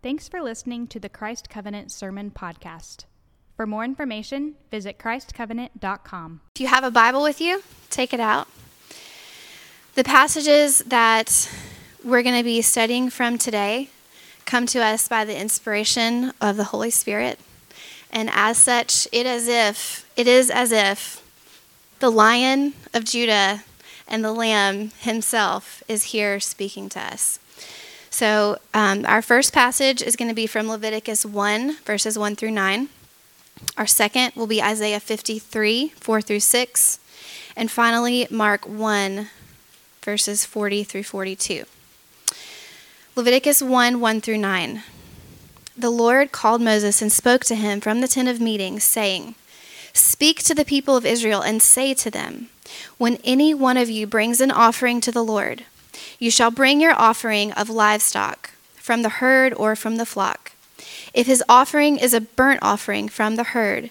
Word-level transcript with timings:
Thanks 0.00 0.28
for 0.28 0.40
listening 0.40 0.86
to 0.88 1.00
the 1.00 1.08
Christ 1.08 1.50
Covenant 1.50 1.90
Sermon 1.90 2.30
Podcast. 2.30 3.04
For 3.56 3.66
more 3.66 3.84
information, 3.84 4.54
visit 4.70 4.96
ChristCovenant.com. 4.96 6.40
If 6.54 6.60
you 6.60 6.68
have 6.68 6.84
a 6.84 6.92
Bible 6.92 7.20
with 7.20 7.40
you, 7.40 7.64
take 7.90 8.14
it 8.14 8.20
out. 8.20 8.46
The 9.96 10.04
passages 10.04 10.78
that 10.86 11.50
we're 12.04 12.22
going 12.22 12.36
to 12.36 12.44
be 12.44 12.62
studying 12.62 13.10
from 13.10 13.38
today 13.38 13.90
come 14.44 14.66
to 14.66 14.78
us 14.78 15.08
by 15.08 15.24
the 15.24 15.36
inspiration 15.36 16.32
of 16.40 16.56
the 16.56 16.64
Holy 16.64 16.90
Spirit. 16.90 17.40
And 18.12 18.30
as 18.32 18.56
such, 18.56 19.08
it 19.10 19.26
as 19.26 19.48
if 19.48 20.08
it 20.16 20.28
is 20.28 20.48
as 20.48 20.70
if 20.70 21.28
the 21.98 22.10
lion 22.10 22.74
of 22.94 23.04
Judah 23.04 23.64
and 24.06 24.24
the 24.24 24.32
lamb 24.32 24.92
himself 25.00 25.82
is 25.88 26.04
here 26.04 26.38
speaking 26.38 26.88
to 26.90 27.00
us. 27.00 27.40
So, 28.18 28.58
um, 28.74 29.04
our 29.06 29.22
first 29.22 29.52
passage 29.52 30.02
is 30.02 30.16
going 30.16 30.26
to 30.26 30.34
be 30.34 30.48
from 30.48 30.68
Leviticus 30.68 31.24
1, 31.24 31.76
verses 31.84 32.18
1 32.18 32.34
through 32.34 32.50
9. 32.50 32.88
Our 33.76 33.86
second 33.86 34.32
will 34.34 34.48
be 34.48 34.60
Isaiah 34.60 34.98
53, 34.98 35.90
4 35.90 36.20
through 36.20 36.40
6. 36.40 36.98
And 37.54 37.70
finally, 37.70 38.26
Mark 38.28 38.66
1, 38.66 39.28
verses 40.02 40.44
40 40.44 40.82
through 40.82 41.04
42. 41.04 41.62
Leviticus 43.14 43.62
1, 43.62 44.00
1 44.00 44.20
through 44.20 44.38
9. 44.38 44.82
The 45.76 45.90
Lord 45.90 46.32
called 46.32 46.60
Moses 46.60 47.00
and 47.00 47.12
spoke 47.12 47.44
to 47.44 47.54
him 47.54 47.80
from 47.80 48.00
the 48.00 48.08
tent 48.08 48.28
of 48.28 48.40
meeting, 48.40 48.80
saying, 48.80 49.36
Speak 49.92 50.42
to 50.42 50.56
the 50.56 50.64
people 50.64 50.96
of 50.96 51.06
Israel 51.06 51.40
and 51.40 51.62
say 51.62 51.94
to 51.94 52.10
them, 52.10 52.48
When 52.96 53.18
any 53.22 53.54
one 53.54 53.76
of 53.76 53.88
you 53.88 54.08
brings 54.08 54.40
an 54.40 54.50
offering 54.50 55.00
to 55.02 55.12
the 55.12 55.22
Lord, 55.22 55.66
you 56.18 56.30
shall 56.30 56.50
bring 56.50 56.80
your 56.80 56.94
offering 56.94 57.52
of 57.52 57.70
livestock 57.70 58.50
from 58.74 59.02
the 59.02 59.08
herd 59.08 59.54
or 59.54 59.76
from 59.76 59.96
the 59.96 60.06
flock. 60.06 60.52
If 61.14 61.26
his 61.26 61.42
offering 61.48 61.98
is 61.98 62.14
a 62.14 62.20
burnt 62.20 62.60
offering 62.62 63.08
from 63.08 63.36
the 63.36 63.44
herd, 63.44 63.90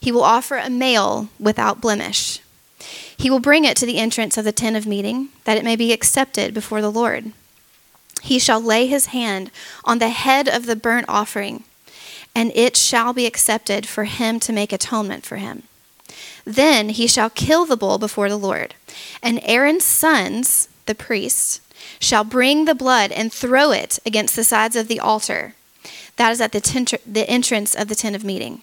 he 0.00 0.10
will 0.10 0.22
offer 0.22 0.56
a 0.56 0.70
male 0.70 1.28
without 1.38 1.80
blemish. 1.80 2.40
He 3.16 3.28
will 3.28 3.40
bring 3.40 3.64
it 3.64 3.76
to 3.76 3.86
the 3.86 3.98
entrance 3.98 4.38
of 4.38 4.44
the 4.44 4.52
tent 4.52 4.76
of 4.76 4.86
meeting, 4.86 5.28
that 5.44 5.58
it 5.58 5.64
may 5.64 5.76
be 5.76 5.92
accepted 5.92 6.54
before 6.54 6.80
the 6.80 6.90
Lord. 6.90 7.32
He 8.22 8.38
shall 8.38 8.60
lay 8.60 8.86
his 8.86 9.06
hand 9.06 9.50
on 9.84 9.98
the 9.98 10.08
head 10.08 10.48
of 10.48 10.66
the 10.66 10.76
burnt 10.76 11.06
offering, 11.08 11.64
and 12.34 12.50
it 12.54 12.76
shall 12.76 13.12
be 13.12 13.26
accepted 13.26 13.86
for 13.86 14.04
him 14.04 14.40
to 14.40 14.52
make 14.52 14.72
atonement 14.72 15.26
for 15.26 15.36
him. 15.36 15.64
Then 16.44 16.88
he 16.88 17.06
shall 17.06 17.28
kill 17.28 17.66
the 17.66 17.76
bull 17.76 17.98
before 17.98 18.28
the 18.28 18.38
Lord, 18.38 18.74
and 19.22 19.40
Aaron's 19.42 19.84
sons 19.84 20.68
the 20.86 20.94
priest, 20.94 21.60
shall 21.98 22.24
bring 22.24 22.64
the 22.64 22.74
blood 22.74 23.12
and 23.12 23.32
throw 23.32 23.70
it 23.70 23.98
against 24.04 24.36
the 24.36 24.44
sides 24.44 24.76
of 24.76 24.88
the 24.88 25.00
altar. 25.00 25.54
That 26.16 26.32
is 26.32 26.40
at 26.40 26.52
the, 26.52 26.60
tent- 26.60 26.94
the 27.06 27.28
entrance 27.28 27.74
of 27.74 27.88
the 27.88 27.94
tent 27.94 28.16
of 28.16 28.24
meeting. 28.24 28.62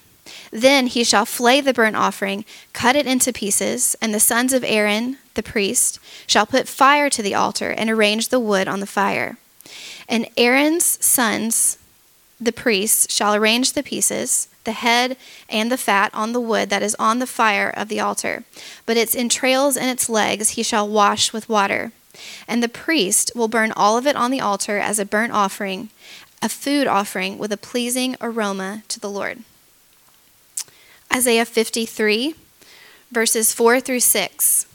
Then 0.52 0.88
he 0.88 1.04
shall 1.04 1.26
flay 1.26 1.62
the 1.62 1.73
burnt 1.73 1.95
offering, 1.95 2.45
cut 2.73 2.95
it 2.95 3.08
into 3.08 3.34
pieces, 3.34 3.95
and 4.02 4.14
the 4.14 4.20
sons 4.20 4.54
of 4.54 4.64
Aaron, 4.64 5.18
the 5.34 5.44
priest, 5.44 6.00
shall 6.26 6.45
put 6.45 6.68
fire 6.68 7.10
to 7.10 7.22
the 7.22 7.36
altar 7.36 7.72
and 7.72 7.90
arrange 7.90 8.30
the 8.30 8.40
wood 8.40 8.68
on 8.68 8.80
the 8.80 8.86
fire. 8.86 9.38
And 10.08 10.28
Aaron's 10.38 11.04
sons, 11.06 11.78
the 12.40 12.52
priests, 12.52 13.14
shall 13.14 13.36
arrange 13.36 13.73
the 13.73 13.84
pieces, 13.84 14.48
the 14.64 14.72
head 14.73 15.18
and 15.50 15.72
the 15.72 15.78
fat 15.78 16.14
on 16.14 16.34
the 16.34 16.42
wood 16.42 16.70
that 16.70 16.84
is 16.84 16.95
on 17.00 17.20
the 17.20 17.28
fire 17.28 17.70
of 17.70 17.88
the 17.88 18.00
altar. 18.00 18.44
But 18.86 18.98
its 18.98 19.16
entrails 19.16 19.78
and 19.78 19.90
its 19.90 20.10
legs 20.10 20.50
he 20.52 20.64
shall 20.64 20.88
wash 20.88 21.34
with 21.34 21.50
water. 21.50 21.92
And 22.48 22.62
the 22.62 22.70
priest 22.70 23.32
will 23.36 23.48
burn 23.48 23.72
all 23.72 23.98
of 23.98 24.08
it 24.08 24.16
on 24.16 24.32
the 24.32 24.42
altar 24.42 24.78
as 24.78 25.00
a 25.00 25.06
burnt 25.06 25.34
offering, 25.34 25.90
a 26.42 26.50
food 26.50 26.88
offering 26.88 27.38
with 27.38 27.52
a 27.52 27.58
pleasing 27.58 28.16
aroma 28.22 28.84
to 28.88 29.00
the 29.00 29.10
Lord. 29.10 29.40
Isaiah 31.14 31.45
53, 31.45 32.36
verses 33.12 33.54
4 33.54 33.80
through 33.80 34.02
6. 34.02 34.66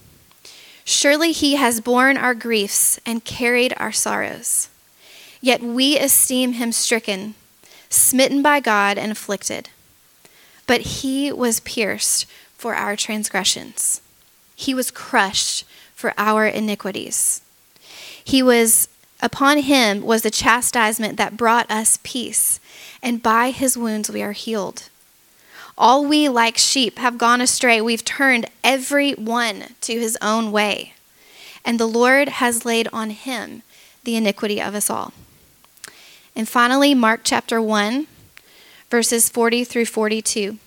Surely 0.85 1.33
he 1.33 1.57
has 1.57 1.81
borne 1.81 2.17
our 2.17 2.35
griefs 2.35 2.99
and 3.07 3.25
carried 3.25 3.75
our 3.77 3.93
sorrows. 3.93 4.69
Yet 5.41 5.63
we 5.63 5.99
esteem 5.99 6.55
him 6.55 6.73
stricken, 6.73 7.35
smitten 7.89 8.43
by 8.43 8.61
God, 8.61 8.99
and 8.99 9.13
afflicted. 9.13 9.69
But 10.67 10.81
he 10.81 11.33
was 11.33 11.61
pierced 11.61 12.27
for 12.57 12.75
our 12.75 12.95
transgressions, 12.95 14.01
he 14.55 14.73
was 14.73 14.93
crushed 14.93 15.65
for 16.03 16.13
our 16.19 16.45
iniquities. 16.45 17.43
He 18.25 18.43
was 18.43 18.89
upon 19.21 19.59
him 19.59 20.03
was 20.03 20.23
the 20.23 20.33
chastisement 20.33 21.17
that 21.17 21.37
brought 21.37 21.71
us 21.71 22.01
peace, 22.03 22.59
and 23.01 23.23
by 23.23 23.53
his 23.53 23.79
wounds 23.79 24.11
we 24.11 24.21
are 24.21 24.33
healed. 24.33 24.89
All 25.79 26.05
we 26.05 26.29
like 26.29 26.59
sheep 26.59 26.99
have 26.99 27.19
gone 27.19 27.41
astray. 27.41 27.81
We've 27.81 28.05
turned 28.05 28.47
every 28.65 29.13
one 29.13 29.77
to 29.83 30.01
his 30.01 30.19
own 30.21 30.51
way. 30.51 30.95
And 31.65 31.79
the 31.79 31.87
Lord 31.87 32.29
has 32.29 32.67
laid 32.67 32.89
on 32.93 33.11
him 33.11 33.63
the 34.03 34.17
iniquity 34.17 34.61
of 34.61 34.75
us 34.75 34.91
all. 34.91 35.13
And 36.35 36.49
finally, 36.49 36.95
Mark 36.95 37.21
chapter 37.23 37.63
1, 37.63 38.09
verses 38.91 39.29
40 39.29 39.63
through 39.63 39.87
42. 39.87 40.59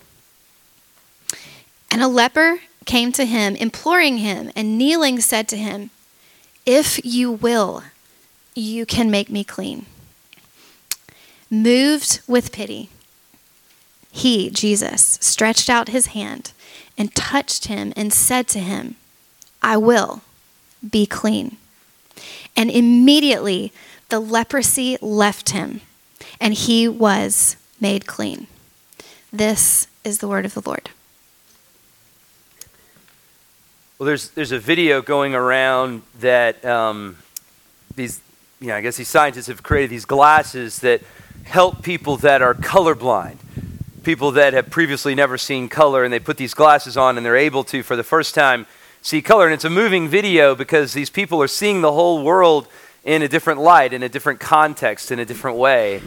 And 1.91 2.01
a 2.01 2.07
leper 2.07 2.61
came 2.85 3.11
to 3.13 3.25
him, 3.25 3.55
imploring 3.55 4.17
him, 4.17 4.51
and 4.55 4.77
kneeling 4.77 5.19
said 5.19 5.47
to 5.49 5.57
him, 5.57 5.89
If 6.65 7.03
you 7.03 7.31
will, 7.31 7.83
you 8.53 8.85
can 8.85 9.11
make 9.11 9.29
me 9.29 9.43
clean. 9.43 9.85
Moved 11.49 12.21
with 12.27 12.51
pity, 12.51 12.89
he, 14.11 14.49
Jesus, 14.49 15.17
stretched 15.21 15.69
out 15.69 15.89
his 15.89 16.07
hand 16.07 16.53
and 16.97 17.13
touched 17.13 17.67
him 17.67 17.91
and 17.97 18.13
said 18.13 18.47
to 18.47 18.59
him, 18.59 18.95
I 19.61 19.75
will 19.75 20.21
be 20.89 21.05
clean. 21.05 21.57
And 22.55 22.71
immediately 22.71 23.73
the 24.07 24.19
leprosy 24.19 24.97
left 25.01 25.49
him, 25.49 25.81
and 26.39 26.53
he 26.53 26.87
was 26.87 27.57
made 27.81 28.05
clean. 28.05 28.47
This 29.33 29.87
is 30.05 30.19
the 30.19 30.27
word 30.27 30.45
of 30.45 30.53
the 30.53 30.61
Lord. 30.65 30.89
Well, 33.97 34.07
there's 34.07 34.27
there's 34.31 34.51
a 34.51 34.59
video 34.59 35.01
going 35.01 35.33
around 35.33 36.01
that 36.19 36.65
um, 36.65 37.15
these, 37.95 38.19
you 38.59 38.67
know, 38.67 38.75
I 38.75 38.81
guess 38.81 38.97
these 38.97 39.07
scientists 39.07 39.47
have 39.47 39.63
created 39.63 39.89
these 39.89 40.03
glasses 40.03 40.79
that 40.79 41.01
help 41.45 41.81
people 41.81 42.17
that 42.17 42.41
are 42.41 42.53
colorblind, 42.53 43.37
people 44.03 44.31
that 44.31 44.51
have 44.51 44.69
previously 44.69 45.15
never 45.15 45.37
seen 45.37 45.69
color, 45.69 46.03
and 46.03 46.11
they 46.11 46.19
put 46.19 46.35
these 46.35 46.53
glasses 46.53 46.97
on 46.97 47.15
and 47.15 47.25
they're 47.25 47.37
able 47.37 47.63
to, 47.63 47.83
for 47.83 47.95
the 47.95 48.03
first 48.03 48.35
time, 48.35 48.65
see 49.01 49.21
color. 49.21 49.45
And 49.45 49.53
it's 49.53 49.63
a 49.63 49.69
moving 49.69 50.09
video 50.09 50.55
because 50.55 50.91
these 50.91 51.09
people 51.09 51.41
are 51.41 51.47
seeing 51.47 51.79
the 51.79 51.93
whole 51.93 52.21
world 52.21 52.67
in 53.05 53.21
a 53.21 53.29
different 53.29 53.61
light, 53.61 53.93
in 53.93 54.03
a 54.03 54.09
different 54.09 54.41
context, 54.41 55.09
in 55.09 55.19
a 55.19 55.25
different 55.25 55.55
way. 55.55 56.01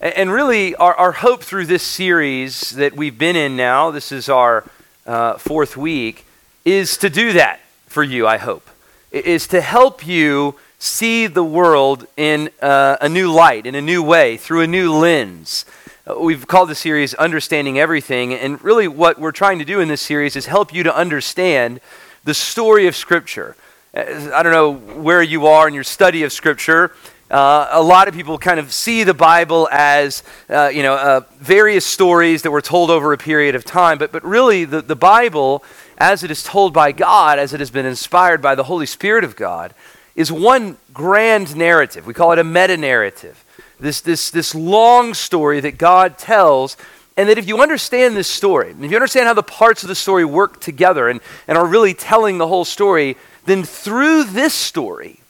And 0.00 0.32
really, 0.32 0.74
our, 0.74 0.94
our 0.96 1.12
hope 1.12 1.44
through 1.44 1.66
this 1.66 1.84
series 1.84 2.70
that 2.70 2.96
we've 2.96 3.16
been 3.16 3.36
in 3.36 3.54
now, 3.54 3.92
this 3.92 4.10
is 4.10 4.28
our 4.28 4.64
uh, 5.06 5.34
fourth 5.38 5.76
week 5.76 6.26
is 6.64 6.96
to 6.98 7.10
do 7.10 7.32
that 7.32 7.60
for 7.86 8.02
you, 8.02 8.26
I 8.26 8.38
hope. 8.38 8.68
Is 9.10 9.46
to 9.48 9.60
help 9.60 10.06
you 10.06 10.56
see 10.78 11.26
the 11.26 11.44
world 11.44 12.06
in 12.16 12.50
uh, 12.60 12.96
a 13.00 13.08
new 13.08 13.30
light, 13.30 13.66
in 13.66 13.74
a 13.74 13.80
new 13.80 14.02
way, 14.02 14.36
through 14.36 14.62
a 14.62 14.66
new 14.66 14.92
lens. 14.92 15.64
Uh, 16.06 16.18
we've 16.18 16.46
called 16.46 16.68
the 16.68 16.74
series 16.74 17.14
Understanding 17.14 17.78
Everything, 17.78 18.34
and 18.34 18.62
really 18.64 18.88
what 18.88 19.18
we're 19.18 19.32
trying 19.32 19.58
to 19.60 19.64
do 19.64 19.80
in 19.80 19.88
this 19.88 20.00
series 20.00 20.34
is 20.34 20.46
help 20.46 20.74
you 20.74 20.82
to 20.82 20.96
understand 20.96 21.80
the 22.24 22.34
story 22.34 22.86
of 22.86 22.96
Scripture. 22.96 23.56
Uh, 23.94 24.30
I 24.34 24.42
don't 24.42 24.52
know 24.52 24.72
where 24.72 25.22
you 25.22 25.46
are 25.46 25.68
in 25.68 25.74
your 25.74 25.84
study 25.84 26.22
of 26.24 26.32
Scripture. 26.32 26.92
Uh, 27.32 27.66
a 27.70 27.82
lot 27.82 28.08
of 28.08 28.14
people 28.14 28.36
kind 28.36 28.60
of 28.60 28.70
see 28.74 29.04
the 29.04 29.14
Bible 29.14 29.66
as, 29.72 30.22
uh, 30.50 30.70
you 30.72 30.82
know, 30.82 30.92
uh, 30.92 31.20
various 31.38 31.86
stories 31.86 32.42
that 32.42 32.50
were 32.50 32.60
told 32.60 32.90
over 32.90 33.14
a 33.14 33.18
period 33.18 33.54
of 33.54 33.64
time, 33.64 33.96
but, 33.96 34.12
but 34.12 34.22
really 34.22 34.66
the, 34.66 34.82
the 34.82 34.94
Bible 34.94 35.64
as 35.96 36.22
it 36.22 36.30
is 36.30 36.42
told 36.42 36.74
by 36.74 36.92
God, 36.92 37.38
as 37.38 37.54
it 37.54 37.60
has 37.60 37.70
been 37.70 37.86
inspired 37.86 38.42
by 38.42 38.54
the 38.54 38.64
Holy 38.64 38.84
Spirit 38.84 39.24
of 39.24 39.34
God, 39.34 39.72
is 40.14 40.30
one 40.30 40.76
grand 40.92 41.56
narrative. 41.56 42.06
We 42.06 42.12
call 42.12 42.32
it 42.32 42.38
a 42.38 42.44
meta 42.44 42.76
narrative. 42.76 43.42
This, 43.80 44.02
this, 44.02 44.30
this 44.30 44.54
long 44.54 45.14
story 45.14 45.60
that 45.60 45.78
God 45.78 46.18
tells, 46.18 46.76
and 47.16 47.30
that 47.30 47.38
if 47.38 47.48
you 47.48 47.62
understand 47.62 48.14
this 48.14 48.28
story, 48.28 48.72
if 48.78 48.90
you 48.90 48.96
understand 48.96 49.26
how 49.26 49.32
the 49.32 49.42
parts 49.42 49.82
of 49.82 49.88
the 49.88 49.94
story 49.94 50.26
work 50.26 50.60
together 50.60 51.08
and, 51.08 51.20
and 51.48 51.56
are 51.56 51.66
really 51.66 51.94
telling 51.94 52.36
the 52.36 52.46
whole 52.46 52.66
story, 52.66 53.16
then 53.46 53.62
through 53.64 54.24
this 54.24 54.52
story, 54.52 55.21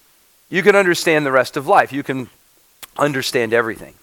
you 0.53 0.63
can 0.63 0.77
understand 0.77 1.25
the 1.25 1.33
rest 1.33 1.57
of 1.57 1.67
life. 1.67 1.95
You 1.95 2.03
can 2.03 2.29
understand 2.99 3.55
everything. 3.55 3.95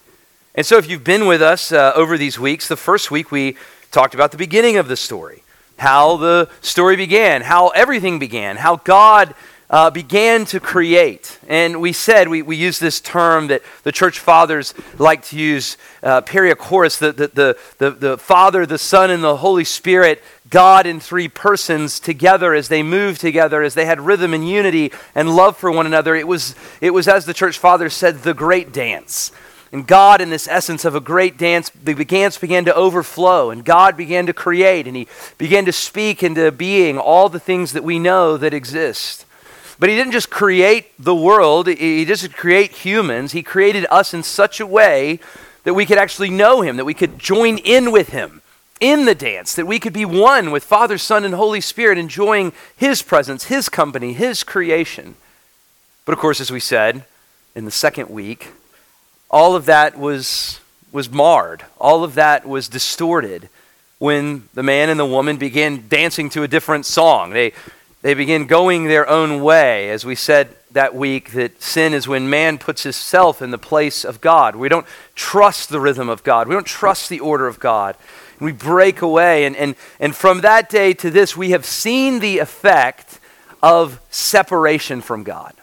And 0.56 0.66
so, 0.66 0.80
if 0.80 0.90
you've 0.90 1.04
been 1.04 1.28
with 1.28 1.44
us 1.44 1.72
uh, 1.72 1.94
over 1.96 2.18
these 2.18 2.40
weeks, 2.40 2.68
the 2.68 2.76
first 2.76 3.12
week 3.12 3.32
we 3.32 3.56
talked 3.92 4.16
about 4.16 4.32
the 4.32 4.38
beginning 4.38 4.76
of 4.76 4.88
the 4.88 4.98
story 4.98 5.44
how 5.78 6.18
the 6.18 6.50
story 6.60 6.98
began, 6.98 7.42
how 7.42 7.70
everything 7.70 8.20
began, 8.20 8.58
how 8.58 8.76
God 8.78 9.34
uh, 9.70 9.92
began 9.92 10.46
to 10.46 10.60
create. 10.60 11.40
And 11.48 11.80
we 11.80 11.94
said, 11.94 12.28
we, 12.28 12.42
we 12.42 12.56
use 12.56 12.80
this 12.80 13.00
term 13.00 13.48
that 13.48 13.62
the 13.84 13.92
church 13.92 14.20
fathers 14.20 14.74
like 14.98 15.24
to 15.26 15.38
use, 15.38 15.78
uh, 16.02 16.22
the, 16.22 17.14
the, 17.16 17.32
the, 17.34 17.58
the, 17.78 17.92
the 17.92 18.18
Father, 18.18 18.66
the 18.66 18.78
Son, 18.78 19.12
and 19.12 19.24
the 19.24 19.38
Holy 19.38 19.64
Spirit, 19.64 20.24
God 20.50 20.88
in 20.88 21.00
three 21.00 21.28
persons 21.28 22.00
together 22.00 22.56
as 22.56 22.68
they 22.68 22.82
moved 22.82 23.22
together, 23.22 23.62
as 23.62 23.76
they 23.76 23.86
had 23.86 24.02
rhythm 24.02 24.34
and 24.34 24.48
unity 24.50 24.92
and 25.14 25.36
love 25.36 25.56
for 25.56 25.72
one 25.72 25.86
another. 25.86 26.16
It 26.16 26.28
was, 26.28 26.56
it 26.82 26.92
was 26.92 27.08
as 27.08 27.26
the 27.26 27.34
church 27.34 27.60
fathers 27.60 27.94
said, 27.94 28.20
the 28.20 28.34
great 28.34 28.74
dance. 28.74 29.32
And 29.72 29.86
God, 29.86 30.20
in 30.20 30.32
this 30.32 30.48
essence 30.48 30.84
of 30.84 30.96
a 30.96 31.00
great 31.00 31.38
dance, 31.38 31.70
the 31.70 31.94
dance 31.94 32.40
began 32.40 32.66
to 32.66 32.74
overflow, 32.74 33.52
and 33.52 33.64
God 33.64 33.96
began 33.96 34.26
to 34.26 34.34
create, 34.34 34.88
and 34.88 34.96
He 34.96 35.08
began 35.38 35.66
to 35.66 35.72
speak 35.72 36.24
into 36.24 36.52
being 36.52 36.98
all 36.98 37.30
the 37.30 37.40
things 37.40 37.74
that 37.74 37.84
we 37.84 38.00
know 38.00 38.36
that 38.36 38.52
exist. 38.52 39.28
But 39.80 39.90
he 39.90 39.96
didn't 39.96 40.12
just 40.12 40.30
create 40.30 40.92
the 41.00 41.16
world, 41.16 41.68
he 41.68 42.04
didn't 42.04 42.34
create 42.34 42.72
humans. 42.72 43.32
He 43.32 43.42
created 43.42 43.86
us 43.90 44.14
in 44.14 44.24
such 44.24 44.60
a 44.60 44.68
way 44.68 45.20
that 45.64 45.74
we 45.74 45.86
could 45.86 45.98
actually 45.98 46.30
know 46.30 46.62
him, 46.62 46.76
that 46.78 46.86
we 46.86 46.94
could 46.94 47.18
join 47.18 47.58
in 47.60 47.92
with 47.92 48.10
him 48.10 48.42
in 48.82 49.06
the 49.06 49.16
dance, 49.16 49.56
that 49.56 49.66
we 49.66 49.80
could 49.80 49.94
be 49.94 50.06
one 50.06 50.52
with 50.52 50.64
Father, 50.64 50.98
Son, 50.98 51.26
and 51.26 51.34
Holy 51.34 51.62
Spirit, 51.62 51.98
enjoying 51.98 52.54
his 52.76 53.02
presence, 53.02 53.46
his 53.46 53.70
company, 53.70 54.14
his 54.14 54.44
creation. 54.44 55.16
But 56.06 56.14
of 56.14 56.20
course, 56.20 56.42
as 56.42 56.52
we 56.52 56.60
said 56.60 57.06
in 57.56 57.66
the 57.66 57.72
second 57.72 58.10
week, 58.10 58.50
all 59.30 59.56
of 59.56 59.66
that 59.66 59.98
was, 59.98 60.60
was 60.92 61.10
marred, 61.10 61.64
all 61.80 62.04
of 62.04 62.16
that 62.16 62.48
was 62.48 62.68
distorted 62.68 63.50
when 63.98 64.48
the 64.54 64.64
man 64.64 64.90
and 64.90 65.00
the 65.00 65.06
woman 65.06 65.38
began 65.38 65.88
dancing 65.88 66.30
to 66.32 66.44
a 66.44 66.48
different 66.48 66.86
song. 66.86 67.32
They 67.32 67.54
they 68.02 68.14
begin 68.14 68.48
going 68.48 68.86
their 68.86 69.08
own 69.10 69.42
way. 69.42 69.90
As 69.90 70.06
we 70.06 70.16
said 70.16 70.56
that 70.72 70.96
week, 70.96 71.32
that 71.32 71.62
sin 71.62 71.94
is 71.94 72.08
when 72.08 72.30
man 72.30 72.58
puts 72.58 72.84
himself 72.84 73.42
in 73.42 73.52
the 73.52 73.58
place 73.58 74.06
of 74.06 74.22
God. 74.22 74.56
We 74.56 74.70
don't 74.70 74.86
trust 75.16 75.70
the 75.70 75.80
rhythm 75.80 76.10
of 76.10 76.24
God, 76.24 76.48
we 76.48 76.56
don't 76.56 76.66
trust 76.66 77.10
the 77.10 77.20
order 77.20 77.48
of 77.48 77.60
God. 77.60 77.96
We 78.40 78.54
break 78.54 79.02
away. 79.02 79.46
And, 79.46 79.56
and, 79.56 79.76
and 80.00 80.16
from 80.16 80.42
that 80.42 80.70
day 80.70 80.94
to 80.94 81.10
this, 81.10 81.36
we 81.36 81.50
have 81.52 81.66
seen 81.66 82.20
the 82.20 82.40
effect 82.40 83.20
of 83.62 84.00
separation 84.10 85.02
from 85.02 85.24
God. 85.24 85.54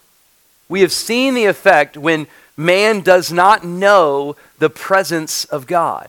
We 0.69 0.83
have 0.83 0.93
seen 0.93 1.35
the 1.35 1.47
effect 1.47 1.97
when 1.97 2.27
man 2.57 3.01
does 3.01 3.33
not 3.33 3.65
know 3.65 4.37
the 4.59 4.69
presence 4.69 5.45
of 5.47 5.67
God. 5.67 6.09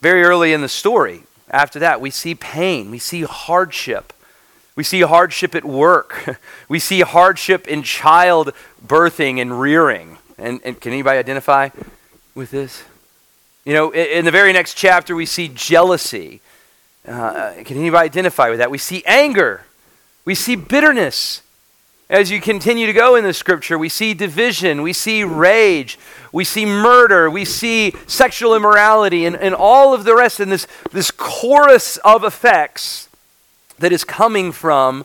Very 0.00 0.22
early 0.22 0.52
in 0.52 0.60
the 0.60 0.68
story, 0.68 1.22
after 1.50 1.78
that, 1.78 2.00
we 2.00 2.10
see 2.10 2.34
pain, 2.34 2.90
we 2.90 2.98
see 2.98 3.22
hardship. 3.22 4.12
We 4.78 4.84
see 4.84 5.00
hardship 5.00 5.56
at 5.56 5.64
work. 5.64 6.38
We 6.68 6.78
see 6.78 7.00
hardship 7.00 7.66
in 7.66 7.82
child 7.82 8.52
birthing 8.86 9.40
and 9.40 9.60
rearing. 9.60 10.18
And, 10.38 10.60
and 10.64 10.80
can 10.80 10.92
anybody 10.92 11.18
identify 11.18 11.70
with 12.36 12.52
this? 12.52 12.84
You 13.64 13.72
know, 13.72 13.90
in, 13.90 14.06
in 14.18 14.24
the 14.24 14.30
very 14.30 14.52
next 14.52 14.74
chapter, 14.74 15.16
we 15.16 15.26
see 15.26 15.48
jealousy. 15.48 16.40
Uh, 17.04 17.54
can 17.64 17.76
anybody 17.76 18.04
identify 18.04 18.50
with 18.50 18.60
that? 18.60 18.70
We 18.70 18.78
see 18.78 19.02
anger. 19.04 19.62
We 20.24 20.36
see 20.36 20.54
bitterness. 20.54 21.42
As 22.08 22.30
you 22.30 22.40
continue 22.40 22.86
to 22.86 22.92
go 22.92 23.16
in 23.16 23.24
the 23.24 23.34
scripture, 23.34 23.76
we 23.78 23.88
see 23.88 24.14
division, 24.14 24.82
we 24.82 24.92
see 24.92 25.24
rage, 25.24 25.98
we 26.30 26.44
see 26.44 26.64
murder, 26.64 27.28
we 27.28 27.44
see 27.44 27.94
sexual 28.06 28.54
immorality, 28.54 29.26
and, 29.26 29.34
and 29.34 29.56
all 29.56 29.92
of 29.92 30.04
the 30.04 30.14
rest 30.14 30.38
in 30.38 30.50
this, 30.50 30.68
this 30.92 31.10
chorus 31.10 31.96
of 32.04 32.22
effects 32.22 33.07
that 33.78 33.92
is 33.92 34.04
coming 34.04 34.52
from 34.52 35.04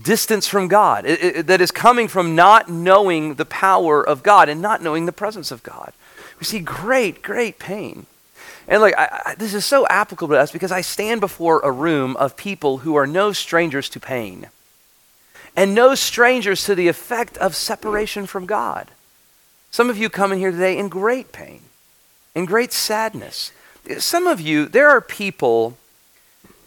distance 0.00 0.46
from 0.46 0.68
God, 0.68 1.06
it, 1.06 1.22
it, 1.22 1.46
that 1.46 1.60
is 1.60 1.70
coming 1.70 2.08
from 2.08 2.34
not 2.34 2.68
knowing 2.68 3.34
the 3.34 3.44
power 3.44 4.06
of 4.06 4.22
God 4.22 4.48
and 4.48 4.60
not 4.60 4.82
knowing 4.82 5.06
the 5.06 5.12
presence 5.12 5.50
of 5.50 5.62
God. 5.62 5.92
We 6.40 6.44
see 6.44 6.60
great, 6.60 7.22
great 7.22 7.58
pain. 7.58 8.06
And 8.66 8.80
like, 8.80 8.94
I, 8.96 9.22
I, 9.26 9.34
this 9.36 9.54
is 9.54 9.64
so 9.64 9.86
applicable 9.88 10.34
to 10.34 10.40
us 10.40 10.50
because 10.50 10.72
I 10.72 10.80
stand 10.80 11.20
before 11.20 11.60
a 11.60 11.70
room 11.70 12.16
of 12.16 12.36
people 12.36 12.78
who 12.78 12.96
are 12.96 13.06
no 13.06 13.32
strangers 13.32 13.88
to 13.90 14.00
pain 14.00 14.48
and 15.56 15.74
no 15.74 15.94
strangers 15.94 16.64
to 16.64 16.74
the 16.74 16.88
effect 16.88 17.36
of 17.38 17.54
separation 17.54 18.26
from 18.26 18.46
God. 18.46 18.88
Some 19.70 19.90
of 19.90 19.98
you 19.98 20.08
come 20.08 20.32
in 20.32 20.38
here 20.38 20.50
today 20.50 20.78
in 20.78 20.88
great 20.88 21.32
pain, 21.32 21.60
in 22.34 22.44
great 22.44 22.72
sadness. 22.72 23.52
Some 23.98 24.26
of 24.26 24.40
you, 24.40 24.66
there 24.66 24.88
are 24.88 25.00
people 25.00 25.76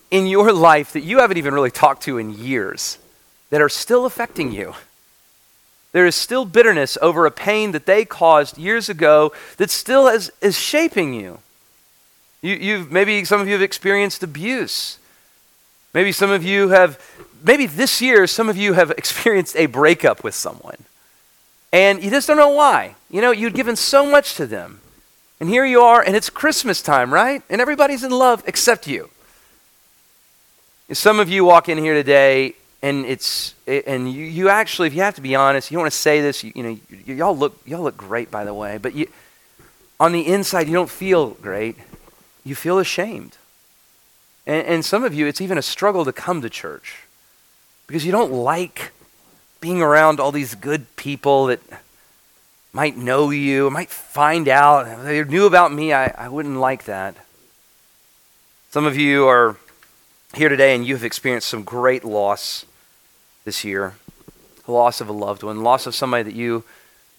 in 0.09 0.27
your 0.27 0.51
life 0.53 0.93
that 0.93 1.03
you 1.03 1.19
haven't 1.19 1.37
even 1.37 1.53
really 1.53 1.71
talked 1.71 2.03
to 2.03 2.17
in 2.17 2.37
years 2.37 2.97
that 3.49 3.61
are 3.61 3.69
still 3.69 4.05
affecting 4.05 4.51
you. 4.51 4.73
There 5.91 6.05
is 6.05 6.15
still 6.15 6.45
bitterness 6.45 6.97
over 7.01 7.25
a 7.25 7.31
pain 7.31 7.71
that 7.71 7.85
they 7.85 8.05
caused 8.05 8.57
years 8.57 8.89
ago 8.89 9.31
that 9.57 9.69
still 9.69 10.07
is, 10.07 10.31
is 10.41 10.57
shaping 10.57 11.13
you. 11.13 11.39
you 12.41 12.55
you've, 12.55 12.91
maybe 12.91 13.23
some 13.25 13.41
of 13.41 13.47
you 13.47 13.53
have 13.53 13.61
experienced 13.61 14.21
abuse. 14.21 14.99
Maybe 15.93 16.11
some 16.11 16.29
of 16.29 16.43
you 16.43 16.69
have, 16.69 17.01
maybe 17.43 17.65
this 17.65 18.01
year, 18.01 18.27
some 18.27 18.49
of 18.49 18.57
you 18.57 18.73
have 18.73 18.91
experienced 18.91 19.55
a 19.55 19.65
breakup 19.65 20.23
with 20.23 20.35
someone. 20.35 20.77
And 21.73 22.03
you 22.03 22.09
just 22.09 22.27
don't 22.27 22.37
know 22.37 22.49
why. 22.49 22.95
You 23.09 23.21
know, 23.21 23.31
you'd 23.31 23.53
given 23.53 23.75
so 23.75 24.05
much 24.05 24.35
to 24.35 24.45
them. 24.45 24.81
And 25.39 25.49
here 25.49 25.65
you 25.65 25.81
are, 25.81 26.01
and 26.01 26.15
it's 26.15 26.29
Christmas 26.29 26.81
time, 26.81 27.13
right? 27.13 27.41
And 27.49 27.61
everybody's 27.61 28.03
in 28.03 28.11
love 28.11 28.43
except 28.45 28.87
you. 28.87 29.09
Some 30.91 31.19
of 31.19 31.29
you 31.29 31.43
walk 31.43 31.67
in 31.67 31.77
here 31.77 31.93
today 31.93 32.53
and 32.81 33.05
it's 33.05 33.55
and 33.67 34.11
you, 34.11 34.23
you 34.23 34.49
actually 34.49 34.87
if 34.87 34.93
you 34.93 35.01
have 35.01 35.15
to 35.15 35.21
be 35.21 35.35
honest 35.35 35.71
you 35.71 35.75
don't 35.75 35.83
want 35.83 35.91
to 35.91 35.99
say 35.99 36.21
this 36.21 36.43
you, 36.43 36.51
you 36.55 36.63
know 36.63 36.79
y- 36.91 37.13
y'all 37.13 37.35
look 37.35 37.59
y'all 37.65 37.81
look 37.81 37.97
great 37.97 38.29
by 38.29 38.45
the 38.45 38.53
way 38.53 38.77
but 38.77 38.93
you 38.93 39.07
on 39.99 40.11
the 40.11 40.27
inside 40.27 40.67
you 40.67 40.73
don't 40.73 40.89
feel 40.89 41.31
great. 41.31 41.75
You 42.43 42.55
feel 42.55 42.79
ashamed. 42.79 43.35
And, 44.45 44.65
and 44.65 44.85
some 44.85 45.03
of 45.03 45.13
you 45.13 45.27
it's 45.27 45.41
even 45.41 45.57
a 45.57 45.61
struggle 45.61 46.05
to 46.05 46.13
come 46.13 46.41
to 46.41 46.49
church 46.49 47.03
because 47.87 48.05
you 48.05 48.11
don't 48.11 48.31
like 48.31 48.91
being 49.59 49.81
around 49.81 50.19
all 50.19 50.31
these 50.31 50.55
good 50.55 50.95
people 50.95 51.47
that 51.47 51.59
might 52.71 52.95
know 52.95 53.31
you 53.31 53.71
might 53.71 53.89
find 53.89 54.47
out. 54.47 54.87
If 54.87 55.03
they 55.03 55.23
knew 55.23 55.47
about 55.47 55.73
me 55.73 55.93
I, 55.93 56.13
I 56.17 56.29
wouldn't 56.29 56.59
like 56.59 56.85
that. 56.85 57.15
Some 58.69 58.85
of 58.85 58.95
you 58.95 59.27
are 59.27 59.57
here 60.35 60.49
today 60.49 60.75
and 60.75 60.85
you 60.85 60.93
have 60.95 61.03
experienced 61.03 61.47
some 61.47 61.63
great 61.63 62.03
loss 62.03 62.65
this 63.45 63.63
year 63.63 63.95
loss 64.67 65.01
of 65.01 65.09
a 65.09 65.13
loved 65.13 65.43
one, 65.43 65.63
loss 65.63 65.87
of 65.87 65.95
somebody 65.95 66.23
that 66.23 66.35
you 66.35 66.63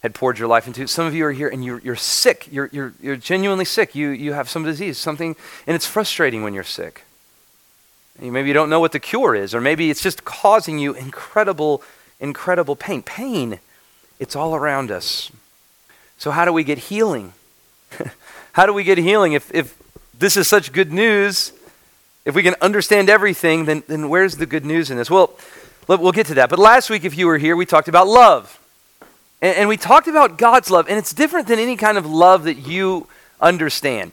had 0.02 0.14
poured 0.14 0.38
your 0.38 0.48
life 0.48 0.66
into. 0.66 0.86
Some 0.86 1.06
of 1.06 1.14
you 1.14 1.24
are 1.24 1.32
here 1.32 1.48
and 1.48 1.64
you're, 1.64 1.80
you're 1.80 1.96
sick. 1.96 2.48
You're, 2.50 2.68
you're, 2.72 2.92
you're 3.00 3.16
genuinely 3.16 3.64
sick. 3.64 3.94
You, 3.94 4.10
you 4.10 4.32
have 4.32 4.48
some 4.48 4.64
disease, 4.64 4.98
something, 4.98 5.34
and 5.66 5.74
it's 5.74 5.86
frustrating 5.86 6.42
when 6.42 6.54
you're 6.54 6.62
sick. 6.62 7.04
Maybe 8.20 8.48
you 8.48 8.54
don't 8.54 8.70
know 8.70 8.80
what 8.80 8.92
the 8.92 9.00
cure 9.00 9.34
is, 9.34 9.54
or 9.54 9.60
maybe 9.60 9.90
it's 9.90 10.02
just 10.02 10.24
causing 10.24 10.78
you 10.78 10.92
incredible, 10.92 11.82
incredible 12.18 12.74
pain. 12.74 13.02
Pain, 13.02 13.60
it's 14.18 14.34
all 14.34 14.56
around 14.56 14.90
us. 14.90 15.30
So, 16.16 16.32
how 16.32 16.44
do 16.44 16.52
we 16.52 16.64
get 16.64 16.78
healing? 16.78 17.32
how 18.52 18.66
do 18.66 18.72
we 18.72 18.82
get 18.82 18.98
healing? 18.98 19.34
If, 19.34 19.54
if 19.54 19.80
this 20.18 20.36
is 20.36 20.48
such 20.48 20.72
good 20.72 20.92
news, 20.92 21.52
if 22.28 22.34
we 22.34 22.42
can 22.42 22.56
understand 22.60 23.08
everything, 23.08 23.64
then, 23.64 23.82
then 23.86 24.10
where's 24.10 24.36
the 24.36 24.44
good 24.44 24.66
news 24.66 24.90
in 24.90 24.98
this? 24.98 25.10
Well, 25.10 25.32
we'll 25.88 26.12
get 26.12 26.26
to 26.26 26.34
that. 26.34 26.50
But 26.50 26.58
last 26.58 26.90
week, 26.90 27.04
if 27.04 27.16
you 27.16 27.26
were 27.26 27.38
here, 27.38 27.56
we 27.56 27.64
talked 27.64 27.88
about 27.88 28.06
love. 28.06 28.60
And, 29.40 29.56
and 29.56 29.68
we 29.68 29.78
talked 29.78 30.08
about 30.08 30.36
God's 30.36 30.70
love, 30.70 30.88
and 30.90 30.98
it's 30.98 31.14
different 31.14 31.48
than 31.48 31.58
any 31.58 31.74
kind 31.74 31.96
of 31.96 32.04
love 32.04 32.44
that 32.44 32.58
you 32.58 33.06
understand. 33.40 34.12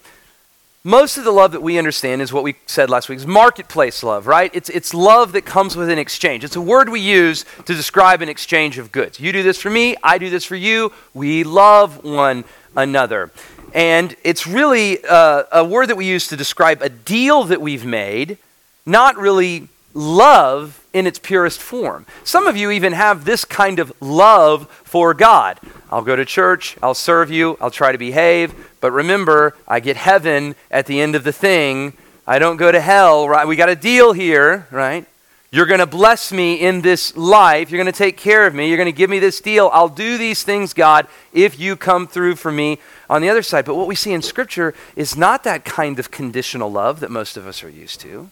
Most 0.85 1.17
of 1.17 1.25
the 1.25 1.31
love 1.31 1.51
that 1.51 1.61
we 1.61 1.77
understand 1.77 2.21
is 2.21 2.31
what 2.31 2.45
we 2.45 2.55
said 2.67 2.89
last 2.89 3.09
week 3.09 3.17
is 3.17 3.27
marketplace 3.27 4.01
love, 4.01 4.27
right? 4.27 4.49
It's, 4.53 4.69
it's 4.69 4.93
love 4.93 5.33
that 5.33 5.45
comes 5.45 5.75
with 5.75 5.89
an 5.89 5.99
exchange. 5.99 6.45
It's 6.45 6.55
a 6.55 6.61
word 6.61 6.87
we 6.87 7.01
use 7.01 7.43
to 7.65 7.75
describe 7.75 8.21
an 8.21 8.29
exchange 8.29 8.77
of 8.77 8.93
goods. 8.93 9.19
You 9.19 9.33
do 9.33 9.43
this 9.43 9.61
for 9.61 9.69
me, 9.69 9.97
I 10.01 10.19
do 10.19 10.29
this 10.29 10.45
for 10.45 10.55
you. 10.55 10.93
We 11.13 11.43
love 11.43 12.01
one 12.05 12.45
another. 12.77 13.29
And 13.75 14.15
it's 14.23 14.47
really 14.47 15.03
uh, 15.03 15.43
a 15.51 15.65
word 15.65 15.89
that 15.89 15.97
we 15.97 16.05
use 16.05 16.29
to 16.29 16.37
describe 16.37 16.81
a 16.81 16.87
deal 16.87 17.43
that 17.43 17.59
we've 17.59 17.85
made, 17.85 18.37
not 18.85 19.17
really 19.17 19.67
love 19.93 20.81
in 20.93 21.05
its 21.05 21.19
purest 21.19 21.61
form. 21.61 22.05
Some 22.23 22.47
of 22.47 22.55
you 22.55 22.71
even 22.71 22.93
have 22.93 23.25
this 23.25 23.43
kind 23.43 23.79
of 23.79 23.91
love 23.99 24.69
for 24.85 25.13
God. 25.13 25.59
I'll 25.91 26.03
go 26.03 26.15
to 26.15 26.23
church, 26.23 26.77
I'll 26.81 26.93
serve 26.93 27.29
you, 27.29 27.57
I'll 27.59 27.69
try 27.69 27.91
to 27.91 27.97
behave, 27.97 28.55
but 28.79 28.93
remember, 28.93 29.57
I 29.67 29.81
get 29.81 29.97
heaven 29.97 30.55
at 30.71 30.85
the 30.85 31.01
end 31.01 31.13
of 31.15 31.25
the 31.25 31.33
thing. 31.33 31.97
I 32.25 32.39
don't 32.39 32.55
go 32.55 32.71
to 32.71 32.79
hell, 32.79 33.27
right? 33.27 33.45
We 33.45 33.57
got 33.57 33.67
a 33.67 33.75
deal 33.75 34.13
here, 34.13 34.67
right? 34.71 35.05
You're 35.51 35.65
going 35.65 35.79
to 35.79 35.85
bless 35.85 36.31
me 36.31 36.55
in 36.55 36.81
this 36.81 37.15
life. 37.15 37.71
You're 37.71 37.81
going 37.81 37.91
to 37.91 37.97
take 37.97 38.17
care 38.17 38.47
of 38.47 38.55
me. 38.55 38.67
You're 38.67 38.77
going 38.77 38.87
to 38.87 38.97
give 38.97 39.09
me 39.09 39.19
this 39.19 39.39
deal. 39.39 39.69
I'll 39.71 39.89
do 39.89 40.17
these 40.17 40.43
things, 40.43 40.73
God, 40.73 41.07
if 41.33 41.59
you 41.59 41.75
come 41.75 42.07
through 42.07 42.35
for 42.35 42.51
me 42.51 42.79
on 43.09 43.21
the 43.21 43.29
other 43.29 43.41
side. 43.41 43.65
But 43.65 43.75
what 43.75 43.87
we 43.87 43.95
see 43.95 44.13
in 44.13 44.21
Scripture 44.21 44.73
is 44.95 45.15
not 45.15 45.43
that 45.43 45.65
kind 45.65 45.99
of 45.99 46.11
conditional 46.11 46.71
love 46.71 46.99
that 46.99 47.11
most 47.11 47.37
of 47.37 47.47
us 47.47 47.63
are 47.63 47.69
used 47.69 48.01
to. 48.01 48.29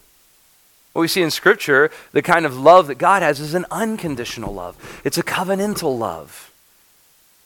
What 0.93 1.01
we 1.01 1.07
see 1.07 1.21
in 1.21 1.31
Scripture, 1.31 1.91
the 2.11 2.21
kind 2.21 2.45
of 2.45 2.57
love 2.57 2.87
that 2.87 2.97
God 2.99 3.23
has, 3.23 3.39
is 3.39 3.53
an 3.53 3.65
unconditional 3.71 4.53
love, 4.53 5.01
it's 5.03 5.17
a 5.17 5.23
covenantal 5.23 5.97
love. 5.97 6.51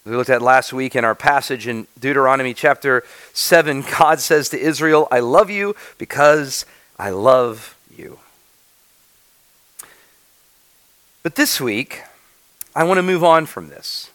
We 0.05 0.15
looked 0.15 0.29
at 0.29 0.41
last 0.41 0.71
week 0.71 0.95
in 0.95 1.03
our 1.03 1.15
passage 1.15 1.67
in 1.67 1.85
Deuteronomy 1.99 2.53
chapter 2.53 3.03
7, 3.33 3.83
God 3.99 4.21
says 4.21 4.47
to 4.49 4.59
Israel, 4.59 5.07
I 5.11 5.19
love 5.19 5.49
you 5.49 5.75
because 5.97 6.65
I 6.97 7.09
love 7.09 7.77
you. 7.93 8.19
But 11.23 11.35
this 11.35 11.59
week, 11.59 12.03
I 12.73 12.85
want 12.85 12.99
to 12.99 13.03
move 13.03 13.21
on 13.21 13.47
from 13.47 13.67
this. 13.67 14.11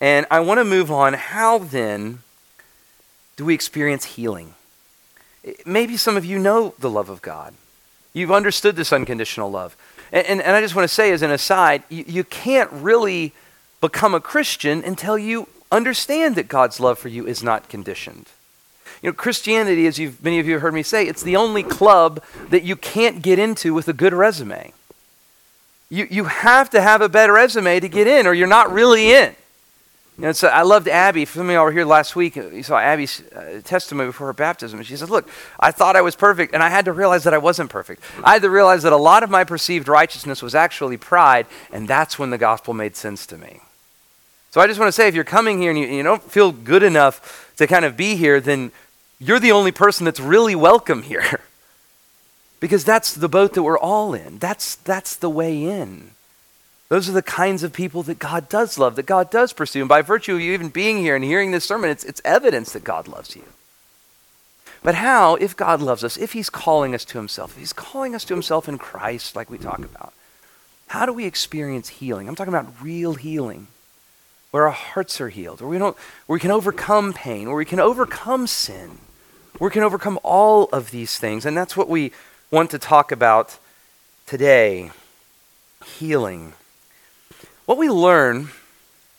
And 0.00 0.26
I 0.32 0.40
want 0.40 0.58
to 0.58 0.64
move 0.64 0.90
on. 0.90 1.14
How 1.14 1.58
then 1.58 2.22
do 3.40 3.46
we 3.46 3.54
experience 3.54 4.04
healing? 4.04 4.52
Maybe 5.64 5.96
some 5.96 6.18
of 6.18 6.26
you 6.26 6.38
know 6.38 6.74
the 6.78 6.90
love 6.90 7.08
of 7.08 7.22
God. 7.22 7.54
You've 8.12 8.30
understood 8.30 8.76
this 8.76 8.92
unconditional 8.92 9.50
love. 9.50 9.78
And, 10.12 10.26
and, 10.26 10.42
and 10.42 10.54
I 10.54 10.60
just 10.60 10.74
want 10.74 10.86
to 10.86 10.94
say, 10.94 11.10
as 11.10 11.22
an 11.22 11.30
aside, 11.30 11.82
you, 11.88 12.04
you 12.06 12.22
can't 12.22 12.70
really 12.70 13.32
become 13.80 14.14
a 14.14 14.20
Christian 14.20 14.84
until 14.84 15.16
you 15.16 15.48
understand 15.72 16.36
that 16.36 16.48
God's 16.48 16.80
love 16.80 16.98
for 16.98 17.08
you 17.08 17.26
is 17.26 17.42
not 17.42 17.70
conditioned. 17.70 18.26
You 19.00 19.08
know, 19.08 19.14
Christianity, 19.14 19.86
as 19.86 19.98
you've, 19.98 20.22
many 20.22 20.38
of 20.38 20.46
you 20.46 20.52
have 20.52 20.60
heard 20.60 20.74
me 20.74 20.82
say, 20.82 21.08
it's 21.08 21.22
the 21.22 21.36
only 21.36 21.62
club 21.62 22.22
that 22.50 22.64
you 22.64 22.76
can't 22.76 23.22
get 23.22 23.38
into 23.38 23.72
with 23.72 23.88
a 23.88 23.94
good 23.94 24.12
resume. 24.12 24.74
You, 25.88 26.06
you 26.10 26.24
have 26.24 26.68
to 26.70 26.82
have 26.82 27.00
a 27.00 27.08
better 27.08 27.32
resume 27.32 27.80
to 27.80 27.88
get 27.88 28.06
in, 28.06 28.26
or 28.26 28.34
you're 28.34 28.46
not 28.46 28.70
really 28.70 29.12
in. 29.12 29.34
You 30.20 30.26
know, 30.26 30.32
so 30.32 30.48
I 30.48 30.60
loved 30.60 30.86
Abby. 30.86 31.24
Some 31.24 31.48
of 31.48 31.54
y'all 31.54 31.64
were 31.64 31.72
here 31.72 31.86
last 31.86 32.14
week. 32.14 32.36
You 32.36 32.62
saw 32.62 32.78
Abby's 32.78 33.22
uh, 33.32 33.62
testimony 33.64 34.08
before 34.08 34.26
her 34.26 34.34
baptism. 34.34 34.82
She 34.82 34.94
said, 34.94 35.08
Look, 35.08 35.26
I 35.58 35.70
thought 35.70 35.96
I 35.96 36.02
was 36.02 36.14
perfect, 36.14 36.52
and 36.52 36.62
I 36.62 36.68
had 36.68 36.84
to 36.84 36.92
realize 36.92 37.24
that 37.24 37.32
I 37.32 37.38
wasn't 37.38 37.70
perfect. 37.70 38.02
I 38.22 38.34
had 38.34 38.42
to 38.42 38.50
realize 38.50 38.82
that 38.82 38.92
a 38.92 38.98
lot 38.98 39.22
of 39.22 39.30
my 39.30 39.44
perceived 39.44 39.88
righteousness 39.88 40.42
was 40.42 40.54
actually 40.54 40.98
pride, 40.98 41.46
and 41.72 41.88
that's 41.88 42.18
when 42.18 42.28
the 42.28 42.36
gospel 42.36 42.74
made 42.74 42.96
sense 42.96 43.24
to 43.28 43.38
me. 43.38 43.60
So 44.50 44.60
I 44.60 44.66
just 44.66 44.78
want 44.78 44.88
to 44.88 44.92
say 44.92 45.08
if 45.08 45.14
you're 45.14 45.24
coming 45.24 45.58
here 45.58 45.70
and 45.70 45.78
you, 45.78 45.86
you 45.86 46.02
don't 46.02 46.22
feel 46.22 46.52
good 46.52 46.82
enough 46.82 47.54
to 47.56 47.66
kind 47.66 47.86
of 47.86 47.96
be 47.96 48.14
here, 48.16 48.40
then 48.40 48.72
you're 49.18 49.40
the 49.40 49.52
only 49.52 49.72
person 49.72 50.04
that's 50.04 50.20
really 50.20 50.54
welcome 50.54 51.02
here. 51.02 51.40
because 52.60 52.84
that's 52.84 53.14
the 53.14 53.28
boat 53.28 53.54
that 53.54 53.62
we're 53.62 53.78
all 53.78 54.12
in. 54.12 54.38
That's, 54.38 54.74
that's 54.74 55.16
the 55.16 55.30
way 55.30 55.64
in. 55.64 56.10
Those 56.90 57.08
are 57.08 57.12
the 57.12 57.22
kinds 57.22 57.62
of 57.62 57.72
people 57.72 58.02
that 58.02 58.18
God 58.18 58.48
does 58.48 58.76
love, 58.76 58.96
that 58.96 59.06
God 59.06 59.30
does 59.30 59.52
pursue. 59.52 59.80
And 59.80 59.88
by 59.88 60.02
virtue 60.02 60.34
of 60.34 60.40
you 60.40 60.52
even 60.52 60.70
being 60.70 60.98
here 60.98 61.14
and 61.14 61.24
hearing 61.24 61.52
this 61.52 61.64
sermon, 61.64 61.88
it's, 61.88 62.02
it's 62.02 62.20
evidence 62.24 62.72
that 62.72 62.82
God 62.82 63.06
loves 63.06 63.36
you. 63.36 63.44
But 64.82 64.96
how, 64.96 65.36
if 65.36 65.56
God 65.56 65.80
loves 65.80 66.02
us, 66.02 66.16
if 66.16 66.32
He's 66.32 66.50
calling 66.50 66.92
us 66.92 67.04
to 67.06 67.18
Himself, 67.18 67.52
if 67.52 67.58
He's 67.58 67.72
calling 67.72 68.14
us 68.14 68.24
to 68.24 68.34
Himself 68.34 68.68
in 68.68 68.76
Christ, 68.76 69.36
like 69.36 69.48
we 69.48 69.56
talk 69.56 69.78
about, 69.78 70.12
how 70.88 71.06
do 71.06 71.12
we 71.12 71.26
experience 71.26 71.88
healing? 71.88 72.28
I'm 72.28 72.34
talking 72.34 72.52
about 72.52 72.82
real 72.82 73.14
healing, 73.14 73.68
where 74.50 74.64
our 74.64 74.72
hearts 74.72 75.20
are 75.20 75.28
healed, 75.28 75.60
where 75.60 75.70
we, 75.70 75.78
don't, 75.78 75.96
where 76.26 76.34
we 76.34 76.40
can 76.40 76.50
overcome 76.50 77.12
pain, 77.12 77.46
where 77.46 77.56
we 77.56 77.64
can 77.64 77.78
overcome 77.78 78.48
sin, 78.48 78.98
where 79.58 79.68
we 79.68 79.72
can 79.72 79.84
overcome 79.84 80.18
all 80.24 80.64
of 80.72 80.90
these 80.90 81.18
things. 81.18 81.46
And 81.46 81.56
that's 81.56 81.76
what 81.76 81.88
we 81.88 82.10
want 82.50 82.70
to 82.72 82.80
talk 82.80 83.12
about 83.12 83.58
today 84.26 84.90
healing. 85.84 86.54
What 87.70 87.78
we 87.78 87.88
learn 87.88 88.48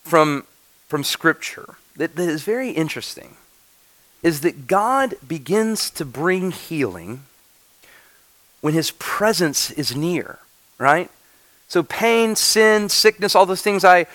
from, 0.03 0.45
from 0.89 1.05
Scripture 1.05 1.75
that, 1.95 2.17
that 2.17 2.27
is 2.27 2.43
very 2.43 2.71
interesting 2.71 3.37
is 4.23 4.41
that 4.41 4.67
God 4.67 5.15
begins 5.25 5.89
to 5.91 6.03
bring 6.03 6.51
healing 6.51 7.23
when 8.59 8.73
His 8.73 8.91
presence 8.91 9.71
is 9.71 9.95
near, 9.95 10.39
right? 10.77 11.09
So, 11.69 11.81
pain, 11.81 12.35
sin, 12.35 12.89
sickness, 12.89 13.35
all 13.35 13.45
those 13.45 13.61
things 13.61 13.85
I 13.85 14.05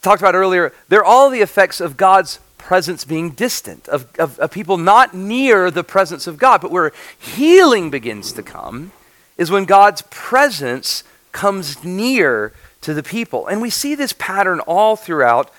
talked 0.00 0.22
about 0.22 0.36
earlier, 0.36 0.72
they're 0.88 1.04
all 1.04 1.28
the 1.28 1.40
effects 1.40 1.80
of 1.80 1.96
God's 1.96 2.38
presence 2.58 3.04
being 3.04 3.30
distant, 3.30 3.88
of, 3.88 4.06
of, 4.16 4.38
of, 4.38 4.52
people 4.52 4.76
not 4.76 5.12
near 5.12 5.72
the 5.72 5.82
presence 5.82 6.28
of 6.28 6.38
God. 6.38 6.60
But 6.60 6.70
where 6.70 6.92
healing 7.18 7.90
begins 7.90 8.30
to 8.34 8.44
come 8.44 8.92
is 9.36 9.50
when 9.50 9.64
God's 9.64 10.02
presence 10.02 11.02
comes 11.32 11.82
near 11.82 12.52
to 12.86 12.94
the 12.94 13.02
people. 13.02 13.48
And 13.48 13.60
we 13.60 13.68
see 13.68 13.96
this 13.96 14.12
pattern 14.12 14.60
all 14.60 14.94
throughout 14.94 15.50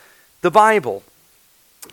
the 0.42 0.50
Bible. 0.50 1.04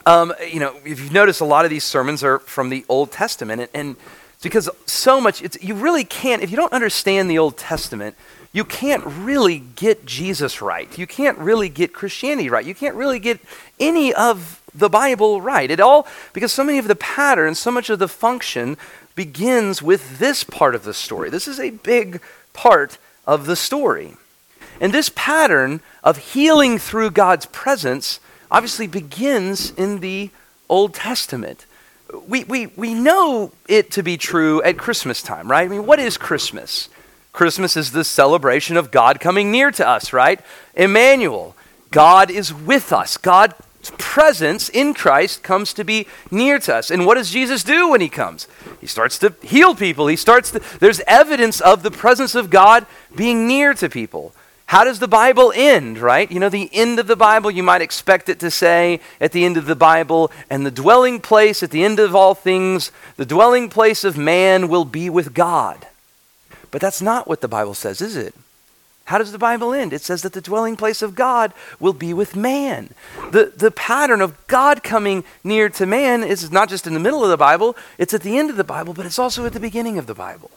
Um, 0.06 0.32
you 0.48 0.60
know, 0.60 0.76
if 0.84 1.00
you've 1.00 1.12
noticed, 1.12 1.40
a 1.40 1.44
lot 1.44 1.64
of 1.64 1.72
these 1.72 1.82
sermons 1.82 2.22
are 2.22 2.38
from 2.38 2.70
the 2.70 2.84
Old 2.88 3.10
Testament. 3.10 3.60
And, 3.60 3.70
and 3.74 3.96
because 4.42 4.70
so 4.86 5.20
much, 5.20 5.42
it's 5.42 5.60
you 5.60 5.74
really 5.74 6.04
can't, 6.04 6.40
if 6.40 6.52
you 6.52 6.56
don't 6.56 6.72
understand 6.72 7.28
the 7.28 7.38
Old 7.38 7.56
Testament, 7.56 8.14
you 8.52 8.64
can't 8.64 9.04
really 9.04 9.58
get 9.58 10.06
Jesus 10.06 10.62
right. 10.62 10.96
You 10.96 11.06
can't 11.08 11.36
really 11.38 11.68
get 11.68 11.92
Christianity 11.92 12.48
right. 12.48 12.64
You 12.64 12.74
can't 12.74 12.94
really 12.94 13.18
get 13.18 13.40
any 13.80 14.14
of 14.14 14.62
the 14.72 14.88
Bible 14.88 15.40
right. 15.40 15.68
It 15.68 15.80
all, 15.80 16.06
because 16.32 16.52
so 16.52 16.62
many 16.62 16.78
of 16.78 16.86
the 16.86 16.94
patterns, 16.94 17.58
so 17.58 17.72
much 17.72 17.90
of 17.90 17.98
the 17.98 18.06
function 18.06 18.76
begins 19.16 19.82
with 19.82 20.20
this 20.20 20.44
part 20.44 20.76
of 20.76 20.84
the 20.84 20.94
story. 20.94 21.28
This 21.28 21.48
is 21.48 21.58
a 21.58 21.70
big 21.70 22.20
part 22.52 22.98
of 23.26 23.46
the 23.46 23.56
story. 23.56 24.14
And 24.80 24.92
this 24.92 25.10
pattern 25.14 25.80
of 26.02 26.18
healing 26.18 26.78
through 26.78 27.10
God's 27.10 27.46
presence 27.46 28.20
obviously 28.50 28.86
begins 28.86 29.70
in 29.70 30.00
the 30.00 30.30
Old 30.68 30.94
Testament. 30.94 31.66
We, 32.26 32.44
we, 32.44 32.66
we 32.68 32.94
know 32.94 33.52
it 33.68 33.90
to 33.92 34.02
be 34.02 34.16
true 34.16 34.62
at 34.62 34.78
Christmas 34.78 35.22
time, 35.22 35.50
right? 35.50 35.64
I 35.64 35.68
mean, 35.68 35.86
what 35.86 35.98
is 35.98 36.16
Christmas? 36.16 36.88
Christmas 37.32 37.76
is 37.76 37.90
the 37.90 38.04
celebration 38.04 38.76
of 38.76 38.90
God 38.90 39.18
coming 39.18 39.50
near 39.50 39.70
to 39.72 39.86
us, 39.86 40.12
right? 40.12 40.40
Emmanuel, 40.74 41.56
God 41.90 42.30
is 42.30 42.54
with 42.54 42.92
us. 42.92 43.16
God's 43.16 43.54
presence 43.98 44.68
in 44.68 44.94
Christ 44.94 45.42
comes 45.42 45.72
to 45.74 45.84
be 45.84 46.06
near 46.30 46.58
to 46.60 46.76
us. 46.76 46.90
And 46.90 47.06
what 47.06 47.16
does 47.16 47.30
Jesus 47.30 47.64
do 47.64 47.90
when 47.90 48.00
he 48.00 48.08
comes? 48.08 48.46
He 48.80 48.86
starts 48.86 49.18
to 49.18 49.34
heal 49.42 49.74
people. 49.74 50.06
He 50.06 50.16
starts 50.16 50.52
to, 50.52 50.62
there's 50.78 51.00
evidence 51.08 51.60
of 51.60 51.82
the 51.82 51.90
presence 51.90 52.36
of 52.36 52.50
God 52.50 52.86
being 53.16 53.48
near 53.48 53.74
to 53.74 53.88
people. 53.88 54.32
How 54.74 54.82
does 54.82 54.98
the 54.98 55.06
Bible 55.06 55.52
end, 55.54 55.98
right? 55.98 56.28
You 56.28 56.40
know, 56.40 56.48
the 56.48 56.68
end 56.72 56.98
of 56.98 57.06
the 57.06 57.14
Bible, 57.14 57.48
you 57.48 57.62
might 57.62 57.80
expect 57.80 58.28
it 58.28 58.40
to 58.40 58.50
say 58.50 58.98
at 59.20 59.30
the 59.30 59.44
end 59.44 59.56
of 59.56 59.66
the 59.66 59.76
Bible, 59.76 60.32
and 60.50 60.66
the 60.66 60.72
dwelling 60.72 61.20
place 61.20 61.62
at 61.62 61.70
the 61.70 61.84
end 61.84 62.00
of 62.00 62.12
all 62.12 62.34
things, 62.34 62.90
the 63.16 63.24
dwelling 63.24 63.68
place 63.68 64.02
of 64.02 64.18
man 64.18 64.66
will 64.66 64.84
be 64.84 65.08
with 65.08 65.32
God. 65.32 65.86
But 66.72 66.80
that's 66.80 67.00
not 67.00 67.28
what 67.28 67.40
the 67.40 67.46
Bible 67.46 67.74
says, 67.74 68.00
is 68.00 68.16
it? 68.16 68.34
How 69.04 69.18
does 69.18 69.30
the 69.30 69.38
Bible 69.38 69.72
end? 69.72 69.92
It 69.92 70.02
says 70.02 70.22
that 70.22 70.32
the 70.32 70.40
dwelling 70.40 70.74
place 70.74 71.02
of 71.02 71.14
God 71.14 71.52
will 71.78 71.92
be 71.92 72.12
with 72.12 72.34
man. 72.34 72.90
The, 73.30 73.52
the 73.56 73.70
pattern 73.70 74.20
of 74.20 74.44
God 74.48 74.82
coming 74.82 75.22
near 75.44 75.68
to 75.68 75.86
man 75.86 76.24
is 76.24 76.50
not 76.50 76.68
just 76.68 76.84
in 76.84 76.94
the 76.94 76.98
middle 76.98 77.22
of 77.22 77.30
the 77.30 77.36
Bible, 77.36 77.76
it's 77.96 78.12
at 78.12 78.22
the 78.22 78.36
end 78.36 78.50
of 78.50 78.56
the 78.56 78.64
Bible, 78.64 78.92
but 78.92 79.06
it's 79.06 79.20
also 79.20 79.46
at 79.46 79.52
the 79.52 79.60
beginning 79.60 79.98
of 79.98 80.08
the 80.08 80.14
Bible. 80.14 80.50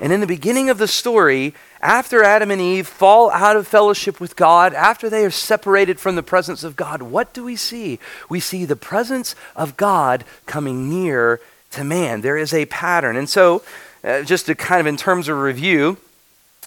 And 0.00 0.12
in 0.12 0.20
the 0.20 0.26
beginning 0.26 0.70
of 0.70 0.78
the 0.78 0.88
story, 0.88 1.54
after 1.80 2.22
Adam 2.22 2.50
and 2.50 2.60
Eve 2.60 2.86
fall 2.86 3.30
out 3.30 3.56
of 3.56 3.68
fellowship 3.68 4.18
with 4.18 4.34
God, 4.34 4.72
after 4.72 5.10
they 5.10 5.24
are 5.24 5.30
separated 5.30 6.00
from 6.00 6.16
the 6.16 6.22
presence 6.22 6.64
of 6.64 6.74
God, 6.74 7.02
what 7.02 7.34
do 7.34 7.44
we 7.44 7.56
see? 7.56 7.98
We 8.28 8.40
see 8.40 8.64
the 8.64 8.76
presence 8.76 9.34
of 9.54 9.76
God 9.76 10.24
coming 10.46 10.88
near 10.88 11.40
to 11.72 11.84
man. 11.84 12.22
There 12.22 12.38
is 12.38 12.54
a 12.54 12.64
pattern. 12.66 13.16
And 13.16 13.28
so, 13.28 13.62
uh, 14.02 14.22
just 14.22 14.46
to 14.46 14.54
kind 14.54 14.80
of 14.80 14.86
in 14.86 14.96
terms 14.96 15.28
of 15.28 15.38
review, 15.38 15.98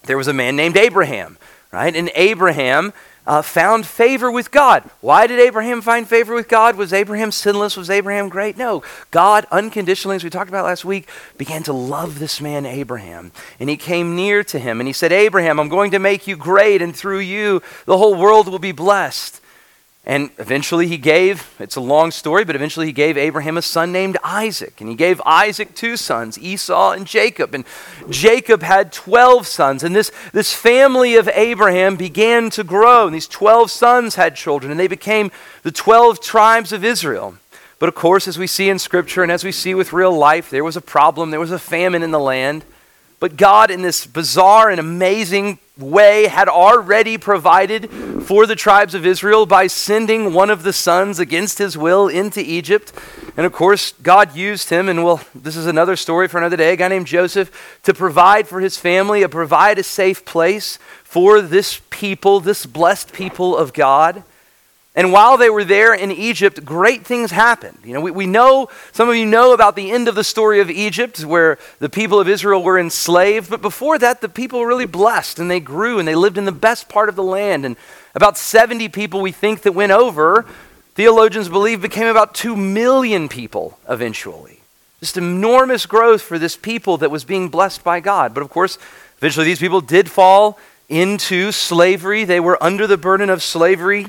there 0.03 0.17
was 0.17 0.27
a 0.27 0.33
man 0.33 0.55
named 0.55 0.77
Abraham, 0.77 1.37
right? 1.71 1.95
And 1.95 2.11
Abraham 2.13 2.93
uh, 3.27 3.41
found 3.41 3.85
favor 3.85 4.31
with 4.31 4.49
God. 4.49 4.89
Why 5.01 5.27
did 5.27 5.39
Abraham 5.39 5.81
find 5.81 6.07
favor 6.07 6.33
with 6.33 6.47
God? 6.47 6.77
Was 6.77 6.93
Abraham 6.93 7.31
sinless? 7.31 7.75
Was 7.75 7.89
Abraham 7.89 8.29
great? 8.29 8.57
No. 8.57 8.81
God, 9.11 9.45
unconditionally, 9.51 10.15
as 10.15 10.23
we 10.23 10.29
talked 10.29 10.49
about 10.49 10.65
last 10.65 10.85
week, 10.85 11.09
began 11.37 11.61
to 11.63 11.73
love 11.73 12.19
this 12.19 12.39
man, 12.39 12.65
Abraham. 12.65 13.33
And 13.59 13.69
he 13.69 13.75
came 13.75 14.15
near 14.15 14.45
to 14.45 14.57
him 14.57 14.79
and 14.79 14.87
he 14.87 14.93
said, 14.93 15.11
Abraham, 15.11 15.59
I'm 15.59 15.69
going 15.69 15.91
to 15.91 15.99
make 15.99 16.25
you 16.25 16.37
great, 16.37 16.81
and 16.81 16.95
through 16.95 17.19
you, 17.19 17.61
the 17.85 17.97
whole 17.97 18.15
world 18.15 18.47
will 18.47 18.59
be 18.59 18.71
blessed. 18.71 19.41
And 20.07 20.29
eventually 20.37 20.87
he 20.87 20.97
gave, 20.97 21.53
it's 21.59 21.75
a 21.75 21.81
long 21.81 22.11
story, 22.11 22.45
but 22.45 22.55
eventually 22.55 22.85
he 22.85 22.93
gave 22.93 23.17
Abraham 23.17 23.57
a 23.57 23.61
son 23.61 23.91
named 23.91 24.17
Isaac. 24.23 24.79
And 24.79 24.89
he 24.89 24.95
gave 24.95 25.21
Isaac 25.25 25.75
two 25.75 25.97
sons, 25.97 26.39
Esau 26.39 26.91
and 26.91 27.05
Jacob. 27.05 27.53
And 27.53 27.65
Jacob 28.09 28.63
had 28.63 28.93
12 28.93 29.45
sons. 29.45 29.83
And 29.83 29.93
this, 29.93 30.09
this 30.31 30.53
family 30.53 31.17
of 31.17 31.27
Abraham 31.33 31.97
began 31.97 32.49
to 32.51 32.63
grow. 32.63 33.05
And 33.05 33.13
these 33.13 33.27
12 33.27 33.69
sons 33.69 34.15
had 34.15 34.37
children. 34.37 34.71
And 34.71 34.79
they 34.79 34.87
became 34.87 35.29
the 35.63 35.73
12 35.73 36.21
tribes 36.21 36.71
of 36.71 36.85
Israel. 36.85 37.35
But 37.77 37.89
of 37.89 37.95
course, 37.95 38.29
as 38.29 38.39
we 38.39 38.47
see 38.47 38.69
in 38.69 38.79
Scripture 38.79 39.23
and 39.23 39.31
as 39.31 39.43
we 39.43 39.51
see 39.51 39.75
with 39.75 39.91
real 39.91 40.17
life, 40.17 40.49
there 40.49 40.63
was 40.63 40.77
a 40.77 40.81
problem. 40.81 41.31
There 41.31 41.39
was 41.41 41.51
a 41.51 41.59
famine 41.59 42.01
in 42.01 42.11
the 42.11 42.19
land. 42.19 42.63
But 43.19 43.35
God, 43.35 43.71
in 43.71 43.81
this 43.81 44.05
bizarre 44.05 44.69
and 44.69 44.79
amazing 44.79 45.57
way, 45.77 46.27
had 46.27 46.47
already 46.47 47.17
provided 47.17 47.89
for 48.23 48.45
the 48.45 48.55
tribes 48.55 48.93
of 48.93 49.05
Israel 49.05 49.45
by 49.45 49.67
sending 49.67 50.33
one 50.33 50.49
of 50.49 50.63
the 50.63 50.73
sons 50.73 51.19
against 51.19 51.57
his 51.57 51.77
will 51.77 52.07
into 52.07 52.41
Egypt. 52.41 52.93
And 53.35 53.45
of 53.45 53.53
course, 53.53 53.93
God 54.03 54.35
used 54.35 54.69
him, 54.69 54.87
and 54.89 55.03
well, 55.03 55.21
this 55.33 55.55
is 55.55 55.65
another 55.65 55.95
story 55.95 56.27
for 56.27 56.37
another 56.37 56.57
day, 56.57 56.73
a 56.73 56.75
guy 56.75 56.87
named 56.87 57.07
Joseph, 57.07 57.79
to 57.83 57.93
provide 57.93 58.47
for 58.47 58.59
his 58.59 58.77
family, 58.77 59.21
to 59.21 59.29
provide 59.29 59.79
a 59.79 59.83
safe 59.83 60.25
place 60.25 60.77
for 61.03 61.41
this 61.41 61.81
people, 61.89 62.39
this 62.39 62.65
blessed 62.65 63.13
people 63.13 63.57
of 63.57 63.73
God. 63.73 64.23
And 64.97 65.11
while 65.11 65.37
they 65.37 65.51
were 65.51 65.63
there 65.63 65.93
in 65.93 66.11
Egypt, 66.11 66.65
great 66.65 67.05
things 67.05 67.29
happened. 67.29 67.77
You 67.83 67.93
know, 67.93 68.01
we, 68.01 68.09
we 68.09 68.25
know, 68.25 68.67
some 68.93 69.07
of 69.07 69.15
you 69.15 69.27
know 69.27 69.53
about 69.53 69.75
the 69.75 69.91
end 69.91 70.07
of 70.07 70.15
the 70.15 70.23
story 70.23 70.59
of 70.59 70.71
Egypt 70.71 71.23
where 71.23 71.59
the 71.77 71.87
people 71.87 72.19
of 72.19 72.27
Israel 72.27 72.63
were 72.63 72.79
enslaved. 72.79 73.47
But 73.47 73.61
before 73.61 73.99
that, 73.99 74.21
the 74.21 74.27
people 74.27 74.59
were 74.59 74.65
really 74.65 74.87
blessed 74.87 75.37
and 75.37 75.51
they 75.51 75.59
grew 75.59 75.99
and 75.99 76.07
they 76.07 76.15
lived 76.15 76.39
in 76.39 76.45
the 76.45 76.51
best 76.51 76.89
part 76.89 77.09
of 77.09 77.15
the 77.15 77.21
land. 77.21 77.63
And 77.63 77.75
about 78.15 78.39
70 78.39 78.89
people 78.89 79.21
we 79.21 79.31
think 79.31 79.61
that 79.61 79.73
went 79.73 79.91
over, 79.91 80.47
theologians 80.95 81.47
believe 81.47 81.79
became 81.79 82.07
about 82.07 82.33
2 82.33 82.55
million 82.55 83.29
people 83.29 83.77
eventually. 83.87 84.61
Just 84.99 85.15
enormous 85.15 85.85
growth 85.85 86.23
for 86.23 86.39
this 86.39 86.57
people 86.57 86.97
that 86.97 87.11
was 87.11 87.23
being 87.23 87.49
blessed 87.49 87.83
by 87.83 87.99
God. 87.99 88.33
But 88.33 88.41
of 88.41 88.49
course, 88.49 88.79
eventually 89.19 89.45
these 89.45 89.59
people 89.59 89.79
did 89.79 90.09
fall 90.09 90.57
into 90.89 91.51
slavery. 91.51 92.23
They 92.23 92.39
were 92.39 92.57
under 92.63 92.87
the 92.87 92.97
burden 92.97 93.29
of 93.29 93.43
slavery 93.43 94.07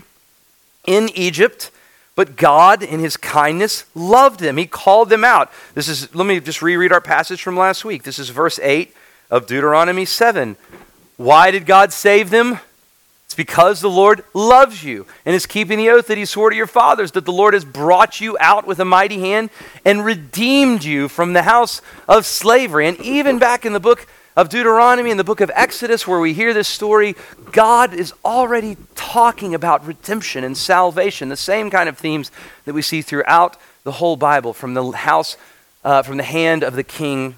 in 0.89 1.11
Egypt, 1.11 1.71
but 2.17 2.35
God, 2.35 2.83
in 2.83 2.99
his 2.99 3.19
kindness, 3.19 3.85
loved 3.95 4.41
them. 4.41 4.57
He 4.57 4.67
called 4.67 5.11
them 5.11 5.23
out. 5.23 5.53
This 5.75 5.87
is, 5.87 6.13
let 6.15 6.27
me 6.27 6.41
just 6.41 6.63
reread 6.63 6.93
our 6.93 7.01
passage 7.01 7.43
from 7.43 7.59
last 7.59 7.85
week. 7.85 8.05
This 8.05 8.19
is 8.19 8.31
verse 8.31 8.59
8 8.59 8.95
of 9.31 9.47
Deuteronomy 9.47 10.07
7. 10.07 10.57
Why 11.19 11.51
did 11.51 11.67
God 11.67 11.93
save 11.93 12.31
them? 12.31 12.59
It's 13.27 13.35
because 13.35 13.83
the 13.83 13.91
Lord 13.91 14.25
loves 14.33 14.83
you 14.83 15.05
and 15.27 15.35
is 15.35 15.45
keeping 15.45 15.77
the 15.77 15.91
oath 15.91 16.07
that 16.07 16.17
he 16.17 16.25
swore 16.25 16.49
to 16.49 16.57
your 16.57 16.67
fathers, 16.67 17.13
that 17.13 17.27
the 17.27 17.33
Lord 17.33 17.53
has 17.53 17.67
brought 17.67 18.23
you 18.23 18.39
out 18.41 18.67
with 18.67 18.81
a 18.81 18.87
mighty 18.87 19.21
hand 19.21 19.51
and 19.85 20.03
redeemed 20.03 20.85
you 20.85 21.09
from 21.09 21.35
the 21.35 21.43
house 21.43 21.83
of 22.09 22.25
slavery. 22.25 22.89
And 22.89 22.99
even 23.01 23.39
back 23.39 23.67
in 23.67 23.75
the 23.75 23.81
book 23.81 24.07
of 24.39 24.49
Deuteronomy, 24.49 25.11
and 25.11 25.19
the 25.19 25.25
book 25.25 25.41
of 25.41 25.51
Exodus, 25.53 26.07
where 26.07 26.21
we 26.21 26.33
hear 26.33 26.55
this 26.55 26.69
story, 26.69 27.17
God 27.51 27.93
is 27.93 28.15
already 28.25 28.77
talking 28.95 29.53
about 29.53 29.85
redemption 29.85 30.45
and 30.45 30.57
salvation, 30.57 31.29
the 31.29 31.37
same 31.37 31.71
kind 31.71 31.89
of 31.89 31.99
themes 31.99 32.31
that 32.65 32.73
we 32.73 32.81
see 32.81 33.03
throughout 33.03 33.57
the 33.83 33.91
whole 33.91 34.15
Bible, 34.15 34.53
from 34.53 34.75
the 34.75 34.93
house, 34.93 35.37
uh, 35.85 36.05
from 36.05 36.19
the 36.19 36.23
hand 36.23 36.63
of 36.63 36.77
the 36.77 36.85
king 36.85 37.35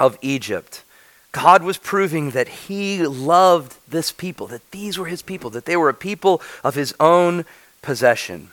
of 0.00 0.18
Egypt. 0.20 0.82
God 1.30 1.62
was 1.62 1.78
proving 1.78 2.32
that 2.32 2.48
he 2.48 3.06
loved 3.06 3.76
this 3.88 4.10
people, 4.10 4.48
that 4.48 4.68
these 4.72 4.98
were 4.98 5.06
his 5.06 5.22
people, 5.22 5.48
that 5.50 5.64
they 5.64 5.76
were 5.76 5.90
a 5.90 5.94
people 5.94 6.42
of 6.64 6.74
his 6.74 6.92
own 6.98 7.44
possession. 7.82 8.48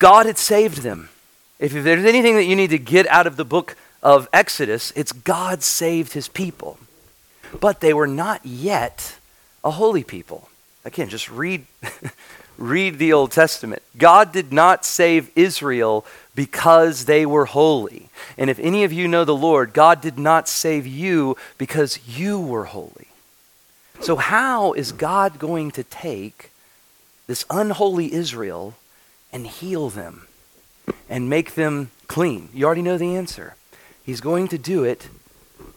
God 0.00 0.26
had 0.26 0.38
saved 0.38 0.78
them. 0.78 1.08
If 1.60 1.72
there's 1.72 2.04
anything 2.04 2.34
that 2.34 2.46
you 2.46 2.56
need 2.56 2.70
to 2.70 2.78
get 2.78 3.06
out 3.06 3.28
of 3.28 3.36
the 3.36 3.44
book 3.44 3.76
of 4.06 4.28
Exodus, 4.32 4.92
it's 4.94 5.10
God 5.10 5.64
saved 5.64 6.12
his 6.12 6.28
people. 6.28 6.78
But 7.60 7.80
they 7.80 7.92
were 7.92 8.06
not 8.06 8.46
yet 8.46 9.16
a 9.64 9.72
holy 9.72 10.04
people. 10.04 10.48
Again, 10.84 11.08
just 11.08 11.28
read, 11.28 11.66
read 12.56 13.00
the 13.00 13.12
Old 13.12 13.32
Testament. 13.32 13.82
God 13.98 14.30
did 14.30 14.52
not 14.52 14.84
save 14.84 15.32
Israel 15.34 16.06
because 16.36 17.06
they 17.06 17.26
were 17.26 17.46
holy. 17.46 18.08
And 18.38 18.48
if 18.48 18.60
any 18.60 18.84
of 18.84 18.92
you 18.92 19.08
know 19.08 19.24
the 19.24 19.34
Lord, 19.34 19.72
God 19.72 20.00
did 20.00 20.18
not 20.18 20.48
save 20.48 20.86
you 20.86 21.36
because 21.58 21.98
you 22.06 22.40
were 22.40 22.66
holy. 22.66 23.08
So, 24.02 24.14
how 24.14 24.72
is 24.74 24.92
God 24.92 25.40
going 25.40 25.72
to 25.72 25.82
take 25.82 26.52
this 27.26 27.44
unholy 27.50 28.12
Israel 28.12 28.74
and 29.32 29.48
heal 29.48 29.90
them 29.90 30.28
and 31.08 31.28
make 31.28 31.54
them 31.54 31.90
clean? 32.06 32.50
You 32.54 32.66
already 32.66 32.82
know 32.82 32.98
the 32.98 33.16
answer. 33.16 33.55
He's 34.06 34.20
going 34.20 34.46
to 34.48 34.58
do 34.58 34.84
it 34.84 35.08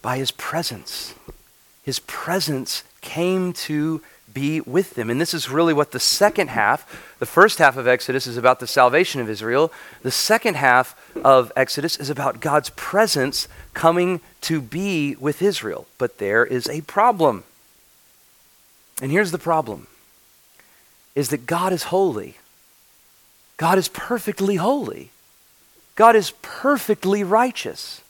by 0.04 0.18
his 0.18 0.30
presence. 0.30 1.16
His 1.82 1.98
presence 1.98 2.84
came 3.02 3.54
to 3.54 4.04
be 4.32 4.62
with 4.62 4.94
them. 4.94 5.10
And 5.10 5.20
this 5.20 5.34
is 5.34 5.50
really 5.50 5.74
what 5.74 5.94
the 5.94 6.00
second 6.00 6.50
half, 6.50 7.16
the 7.18 7.26
first 7.26 7.58
half 7.58 7.76
of 7.76 7.88
Exodus 7.88 8.28
is 8.28 8.38
about 8.38 8.60
the 8.60 8.68
salvation 8.68 9.20
of 9.20 9.32
Israel. 9.32 9.74
The 10.04 10.12
second 10.12 10.58
half 10.58 10.96
of 11.24 11.52
Exodus 11.56 11.98
is 11.98 12.12
about 12.12 12.40
God's 12.40 12.70
presence 12.76 13.48
coming 13.74 14.22
to 14.42 14.62
be 14.62 15.16
with 15.16 15.42
Israel. 15.42 15.88
But 15.98 16.20
there 16.20 16.46
is 16.46 16.70
a 16.70 16.82
problem. 16.82 17.46
And 19.02 19.12
here's 19.12 19.32
the 19.32 19.40
problem 19.40 19.88
is 21.16 21.30
that 21.30 21.48
God 21.48 21.74
is 21.74 21.84
holy. 21.84 22.38
God 23.58 23.80
is 23.80 23.88
perfectly 23.88 24.58
holy. 24.58 25.10
God 25.96 26.16
is 26.16 26.32
perfectly 26.44 27.24
righteous. 27.24 28.04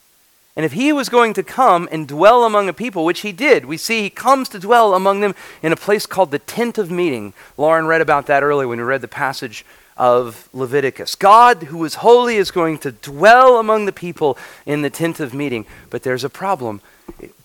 And 0.60 0.66
if 0.66 0.74
he 0.74 0.92
was 0.92 1.08
going 1.08 1.34
to 1.36 1.42
come 1.42 1.88
and 1.90 2.06
dwell 2.06 2.44
among 2.44 2.68
a 2.68 2.74
people, 2.74 3.06
which 3.06 3.22
he 3.22 3.32
did, 3.32 3.64
we 3.64 3.78
see 3.78 4.02
he 4.02 4.10
comes 4.10 4.50
to 4.50 4.60
dwell 4.60 4.94
among 4.94 5.22
them 5.22 5.34
in 5.64 5.72
a 5.72 5.78
place 5.78 6.06
called 6.06 6.32
the 6.32 6.40
tent 6.40 6.78
of 6.78 6.92
meeting. 6.92 7.32
Lauren 7.56 7.86
read 7.86 8.02
about 8.02 8.26
that 8.26 8.44
earlier 8.44 8.68
when 8.68 8.78
we 8.78 8.84
read 8.84 9.00
the 9.00 9.08
passage 9.08 9.66
of 9.96 10.50
Leviticus. 10.52 11.16
God, 11.16 11.64
who 11.64 11.82
is 11.86 11.96
holy, 11.96 12.36
is 12.36 12.52
going 12.52 12.78
to 12.80 12.92
dwell 12.92 13.58
among 13.58 13.86
the 13.86 13.94
people 13.94 14.38
in 14.66 14.82
the 14.82 14.90
tent 14.90 15.22
of 15.22 15.34
meeting. 15.34 15.66
But 15.90 16.04
there's 16.04 16.26
a 16.26 16.30
problem 16.30 16.82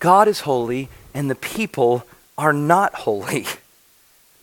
God 0.00 0.26
is 0.26 0.40
holy, 0.40 0.88
and 1.14 1.30
the 1.30 1.36
people 1.36 2.04
are 2.36 2.52
not 2.52 2.94
holy. 2.94 3.46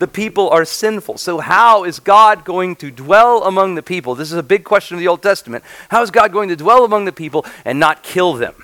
The 0.01 0.07
people 0.07 0.49
are 0.49 0.65
sinful. 0.65 1.19
So, 1.19 1.37
how 1.37 1.83
is 1.83 1.99
God 1.99 2.43
going 2.43 2.75
to 2.77 2.89
dwell 2.89 3.43
among 3.43 3.75
the 3.75 3.83
people? 3.83 4.15
This 4.15 4.31
is 4.31 4.37
a 4.39 4.41
big 4.41 4.63
question 4.63 4.95
of 4.95 4.99
the 4.99 5.07
Old 5.07 5.21
Testament. 5.21 5.63
How 5.89 6.01
is 6.01 6.09
God 6.09 6.31
going 6.31 6.49
to 6.49 6.55
dwell 6.55 6.83
among 6.83 7.05
the 7.05 7.11
people 7.11 7.45
and 7.65 7.79
not 7.79 8.01
kill 8.01 8.33
them? 8.33 8.55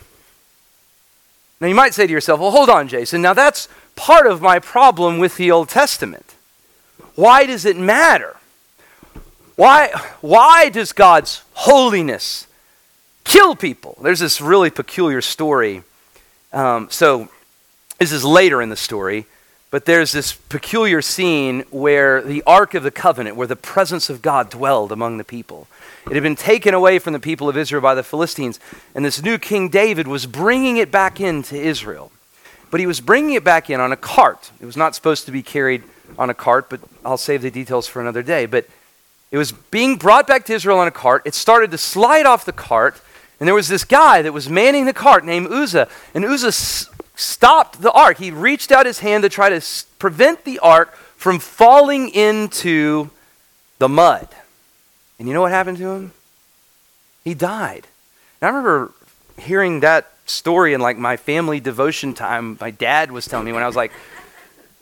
Now, 1.62 1.68
you 1.68 1.76
might 1.76 1.94
say 1.94 2.08
to 2.08 2.12
yourself, 2.12 2.40
well, 2.40 2.50
hold 2.50 2.72
on, 2.72 2.88
Jason. 2.88 3.22
Now, 3.22 3.36
that's 3.36 3.70
part 3.96 4.26
of 4.26 4.42
my 4.42 4.58
problem 4.58 5.20
with 5.20 5.38
the 5.38 5.52
Old 5.52 5.70
Testament. 5.70 6.34
Why 7.14 7.46
does 7.46 7.66
it 7.66 7.78
matter? 7.78 8.36
Why, 9.56 9.90
why 10.22 10.70
does 10.70 10.92
God's 10.92 11.44
holiness 11.54 12.48
kill 13.26 13.56
people? 13.56 13.96
There's 14.02 14.22
this 14.22 14.42
really 14.42 14.72
peculiar 14.72 15.22
story. 15.22 15.84
Um, 16.52 16.90
so, 16.90 17.30
this 18.00 18.12
is 18.12 18.26
later 18.26 18.60
in 18.60 18.70
the 18.70 18.76
story. 18.76 19.28
But 19.70 19.86
there's 19.86 20.14
this 20.14 20.34
peculiar 20.34 21.02
scene 21.02 21.66
where 21.72 22.22
the 22.22 22.42
Ark 22.48 22.74
of 22.74 22.84
the 22.84 22.92
Covenant, 22.92 23.36
where 23.36 23.48
the 23.48 23.56
presence 23.56 24.10
of 24.10 24.22
God 24.22 24.50
dwelled 24.50 24.92
among 24.92 25.18
the 25.18 25.26
people. 25.26 25.68
It 26.06 26.14
had 26.14 26.24
been 26.24 26.38
taken 26.38 26.74
away 26.74 27.00
from 27.00 27.12
the 27.12 27.20
people 27.20 27.50
of 27.50 27.58
Israel 27.58 27.82
by 27.82 27.94
the 27.94 28.04
Philistines, 28.04 28.62
and 28.96 29.04
this 29.04 29.22
new 29.22 29.38
King 29.38 29.68
David 29.68 30.08
was 30.08 30.26
bringing 30.26 30.78
it 30.78 30.90
back 30.90 31.20
into 31.20 31.56
Israel. 31.56 32.12
But 32.72 32.80
he 32.80 32.86
was 32.86 33.02
bringing 33.02 33.36
it 33.36 33.44
back 33.44 33.70
in 33.70 33.82
on 33.82 33.92
a 33.92 33.98
cart. 33.98 34.52
It 34.62 34.66
was 34.66 34.78
not 34.78 34.96
supposed 34.96 35.26
to 35.26 35.32
be 35.32 35.44
carried 35.44 35.84
on 36.18 36.30
a 36.30 36.34
cart, 36.34 36.70
but 36.70 36.80
I'll 37.04 37.18
save 37.18 37.42
the 37.42 37.52
details 37.52 37.88
for 37.88 38.02
another 38.02 38.24
day. 38.24 38.46
But 38.46 38.68
it 39.32 39.38
was 39.38 39.52
being 39.52 39.98
brought 39.98 40.28
back 40.28 40.46
to 40.46 40.54
Israel 40.54 40.80
on 40.80 40.88
a 40.88 40.92
cart. 40.92 41.24
It 41.26 41.34
started 41.34 41.72
to 41.72 41.78
slide 41.78 42.26
off 42.26 42.46
the 42.46 42.54
cart, 42.54 43.02
and 43.40 43.48
there 43.48 43.56
was 43.56 43.68
this 43.68 43.84
guy 43.84 44.22
that 44.22 44.32
was 44.32 44.50
manning 44.50 44.86
the 44.86 44.94
cart 44.94 45.26
named 45.26 45.48
Uzzah. 45.48 45.90
And 46.14 46.24
Uzzah 46.24 46.52
stopped 47.18 47.82
the 47.82 47.92
ark. 47.92 48.18
He 48.18 48.32
reached 48.32 48.72
out 48.72 48.86
his 48.86 49.00
hand 49.00 49.24
to 49.24 49.30
try 49.30 49.50
to 49.50 49.62
prevent 50.00 50.46
the 50.46 50.60
ark 50.60 50.96
from 51.18 51.40
falling 51.40 52.10
into 52.10 53.10
the 53.80 53.90
mud. 53.90 54.30
And 55.20 55.28
you 55.28 55.34
know 55.34 55.42
what 55.42 55.52
happened 55.52 55.80
to 55.80 55.92
him? 55.92 56.12
He 57.24 57.34
died. 57.34 57.88
And 58.40 58.48
I 58.48 58.50
remember 58.50 58.94
hearing 59.38 59.82
that 59.82 60.14
story 60.28 60.74
in 60.74 60.80
like 60.80 60.98
my 60.98 61.18
family 61.18 61.60
devotion 61.60 62.14
time. 62.14 62.58
My 62.62 62.72
dad 62.72 63.12
was 63.12 63.26
telling 63.26 63.46
me 63.46 63.52
when 63.52 63.64
I 63.64 63.68
was 63.68 63.76
like, 63.76 63.92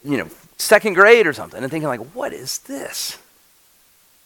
you 0.03 0.17
know, 0.17 0.29
second 0.57 0.93
grade 0.93 1.27
or 1.27 1.33
something, 1.33 1.61
and 1.61 1.71
thinking 1.71 1.87
like, 1.87 2.01
what 2.13 2.33
is 2.33 2.59
this? 2.59 3.17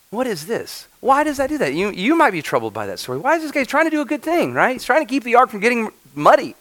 What 0.10 0.26
is 0.26 0.48
this? 0.48 0.88
Why 1.02 1.24
does 1.24 1.38
that 1.38 1.50
do 1.50 1.60
that? 1.60 1.76
You, 1.76 1.91
you 1.91 2.15
might 2.15 2.32
be 2.32 2.41
troubled 2.41 2.74
by 2.74 2.88
that 2.88 2.98
story. 2.98 3.19
Why 3.19 3.36
is 3.36 3.43
this 3.43 3.52
guy 3.52 3.63
trying 3.63 3.86
to 3.86 3.91
do 3.91 4.02
a 4.02 4.06
good 4.06 4.24
thing, 4.24 4.54
right? 4.54 4.74
He's 4.74 4.84
trying 4.84 5.06
to 5.06 5.10
keep 5.10 5.24
the 5.24 5.36
ark 5.36 5.52
from 5.52 5.60
getting 5.60 5.91
muddy 6.15 6.56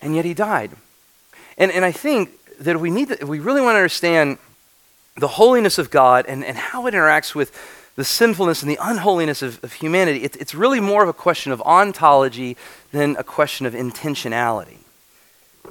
and 0.00 0.14
yet 0.14 0.24
he 0.24 0.34
died. 0.34 0.70
And, 1.58 1.70
and 1.72 1.84
I 1.84 1.92
think 1.92 2.30
that 2.58 2.80
we 2.80 2.90
need 2.90 3.08
to, 3.08 3.22
if 3.22 3.28
we 3.28 3.38
really 3.38 3.60
want 3.60 3.74
to 3.74 3.78
understand 3.78 4.38
the 5.16 5.28
holiness 5.28 5.78
of 5.78 5.90
God 5.90 6.26
and, 6.26 6.44
and 6.44 6.56
how 6.56 6.86
it 6.86 6.94
interacts 6.94 7.34
with 7.34 7.52
the 7.96 8.04
sinfulness 8.04 8.62
and 8.62 8.70
the 8.70 8.78
unholiness 8.80 9.42
of, 9.42 9.62
of 9.64 9.72
humanity, 9.74 10.22
it, 10.22 10.36
it's 10.36 10.54
really 10.54 10.80
more 10.80 11.02
of 11.02 11.08
a 11.08 11.14
question 11.14 11.52
of 11.52 11.62
ontology 11.62 12.56
than 12.92 13.16
a 13.16 13.24
question 13.24 13.64
of 13.66 13.72
intentionality. 13.72 14.78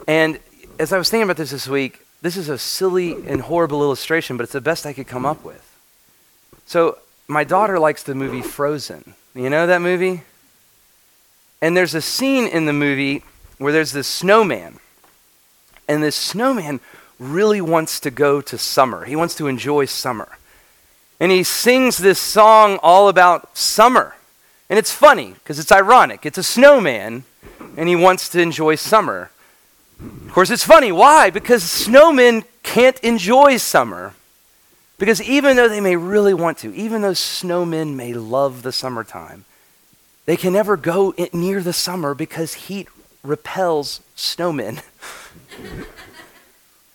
And 0.08 0.40
as 0.80 0.92
I 0.92 0.98
was 0.98 1.10
thinking 1.10 1.24
about 1.24 1.38
this 1.38 1.52
this 1.52 1.68
week, 1.68 2.02
this 2.22 2.36
is 2.36 2.50
a 2.50 2.58
silly 2.58 3.14
and 3.28 3.42
horrible 3.42 3.84
illustration, 3.84 4.38
but 4.38 4.44
it's 4.44 4.54
the 4.54 4.62
best 4.62 4.86
I 4.86 4.94
could 4.94 5.08
come 5.08 5.26
up 5.26 5.44
with. 5.44 5.62
So, 6.66 6.98
my 7.28 7.44
daughter 7.44 7.80
likes 7.80 8.04
the 8.04 8.16
movie 8.16 8.42
Frozen. 8.42 9.14
You 9.34 9.50
know 9.50 9.68
that 9.68 9.82
movie? 9.82 10.24
And 11.62 11.76
there's 11.76 11.96
a 11.96 12.02
scene 12.02 12.48
in 12.48 12.66
the 12.66 12.74
movie 12.74 13.24
where 13.58 13.74
there's 13.74 13.92
this 13.92 14.08
snowman. 14.08 14.80
And 15.88 16.04
this 16.04 16.16
snowman 16.16 16.80
really 17.20 17.62
wants 17.62 18.00
to 18.02 18.12
go 18.12 18.42
to 18.42 18.58
summer. 18.58 19.06
He 19.06 19.16
wants 19.16 19.36
to 19.36 19.48
enjoy 19.48 19.86
summer. 19.86 20.38
And 21.20 21.32
he 21.32 21.44
sings 21.44 21.98
this 21.98 22.20
song 22.20 22.80
all 22.84 23.08
about 23.08 23.58
summer. 23.58 24.16
And 24.70 24.80
it's 24.80 24.92
funny 24.92 25.34
because 25.34 25.60
it's 25.60 25.72
ironic. 25.72 26.26
It's 26.26 26.38
a 26.38 26.44
snowman 26.44 27.24
and 27.78 27.88
he 27.88 27.96
wants 27.96 28.30
to 28.30 28.42
enjoy 28.42 28.76
summer. 28.76 29.30
Of 30.00 30.32
course, 30.32 30.50
it's 30.50 30.66
funny. 30.66 30.92
Why? 30.92 31.30
Because 31.30 31.64
snowmen 31.64 32.44
can't 32.64 33.00
enjoy 33.00 33.58
summer. 33.58 34.14
Because 34.98 35.22
even 35.22 35.56
though 35.56 35.70
they 35.70 35.82
may 35.82 35.96
really 35.96 36.34
want 36.34 36.58
to, 36.60 36.74
even 36.74 37.02
though 37.02 37.12
snowmen 37.12 37.96
may 37.96 38.14
love 38.14 38.62
the 38.62 38.72
summertime, 38.72 39.46
they 40.26 40.38
can 40.38 40.54
never 40.54 40.76
go 40.78 41.14
near 41.34 41.62
the 41.62 41.74
summer 41.74 42.14
because 42.14 42.54
heat 42.54 42.88
repels 43.28 44.02
snowmen. 44.16 44.82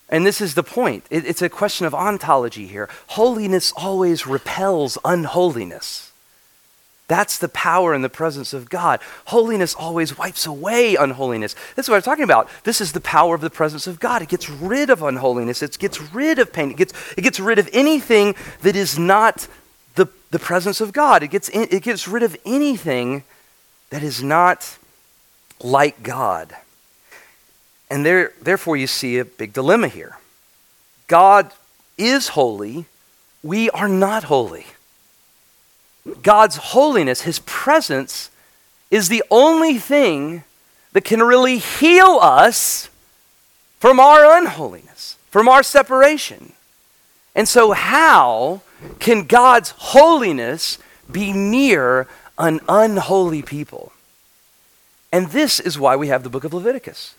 and 0.08 0.26
this 0.26 0.40
is 0.40 0.54
the 0.54 0.62
point. 0.62 1.04
It, 1.10 1.26
it's 1.26 1.42
a 1.42 1.48
question 1.48 1.86
of 1.86 1.94
ontology 1.94 2.66
here. 2.66 2.88
Holiness 3.08 3.72
always 3.76 4.26
repels 4.26 4.98
unholiness. 5.04 6.10
That's 7.10 7.38
the 7.38 7.48
power 7.48 7.92
and 7.92 8.04
the 8.04 8.08
presence 8.08 8.52
of 8.52 8.70
God. 8.70 9.00
Holiness 9.24 9.74
always 9.74 10.16
wipes 10.16 10.46
away 10.46 10.94
unholiness. 10.94 11.56
This 11.74 11.86
is 11.86 11.90
what 11.90 11.96
I'm 11.96 12.02
talking 12.02 12.22
about. 12.22 12.48
This 12.62 12.80
is 12.80 12.92
the 12.92 13.00
power 13.00 13.34
of 13.34 13.40
the 13.40 13.50
presence 13.50 13.88
of 13.88 13.98
God. 13.98 14.22
It 14.22 14.28
gets 14.28 14.48
rid 14.48 14.90
of 14.90 15.02
unholiness, 15.02 15.60
it 15.60 15.76
gets 15.76 16.00
rid 16.14 16.38
of 16.38 16.52
pain, 16.52 16.70
it 16.70 16.76
gets, 16.76 16.92
it 17.16 17.22
gets 17.22 17.40
rid 17.40 17.58
of 17.58 17.68
anything 17.72 18.36
that 18.62 18.76
is 18.76 18.96
not 18.96 19.48
the, 19.96 20.06
the 20.30 20.38
presence 20.38 20.80
of 20.80 20.92
God. 20.92 21.24
It 21.24 21.32
gets, 21.32 21.48
in, 21.48 21.66
it 21.72 21.82
gets 21.82 22.06
rid 22.06 22.22
of 22.22 22.36
anything 22.46 23.24
that 23.90 24.04
is 24.04 24.22
not 24.22 24.78
like 25.62 26.02
God. 26.02 26.54
And 27.90 28.06
there, 28.06 28.32
therefore, 28.40 28.76
you 28.76 28.86
see 28.86 29.18
a 29.18 29.24
big 29.24 29.52
dilemma 29.52 29.88
here. 29.88 30.18
God 31.06 31.52
is 31.98 32.28
holy, 32.28 32.86
we 33.42 33.68
are 33.70 33.88
not 33.88 34.24
holy. 34.24 34.66
God's 36.22 36.56
holiness, 36.56 37.22
His 37.22 37.40
presence, 37.40 38.30
is 38.90 39.08
the 39.08 39.22
only 39.30 39.78
thing 39.78 40.44
that 40.92 41.04
can 41.04 41.22
really 41.22 41.58
heal 41.58 42.18
us 42.20 42.88
from 43.78 44.00
our 44.00 44.38
unholiness, 44.38 45.16
from 45.30 45.48
our 45.48 45.62
separation. 45.62 46.52
And 47.34 47.48
so, 47.48 47.72
how 47.72 48.62
can 48.98 49.26
God's 49.26 49.70
holiness 49.76 50.78
be 51.10 51.32
near 51.32 52.06
an 52.38 52.60
unholy 52.68 53.42
people? 53.42 53.92
And 55.12 55.28
this 55.28 55.60
is 55.60 55.78
why 55.78 55.96
we 55.96 56.08
have 56.08 56.22
the 56.22 56.30
book 56.30 56.44
of 56.44 56.54
Leviticus. 56.54 57.14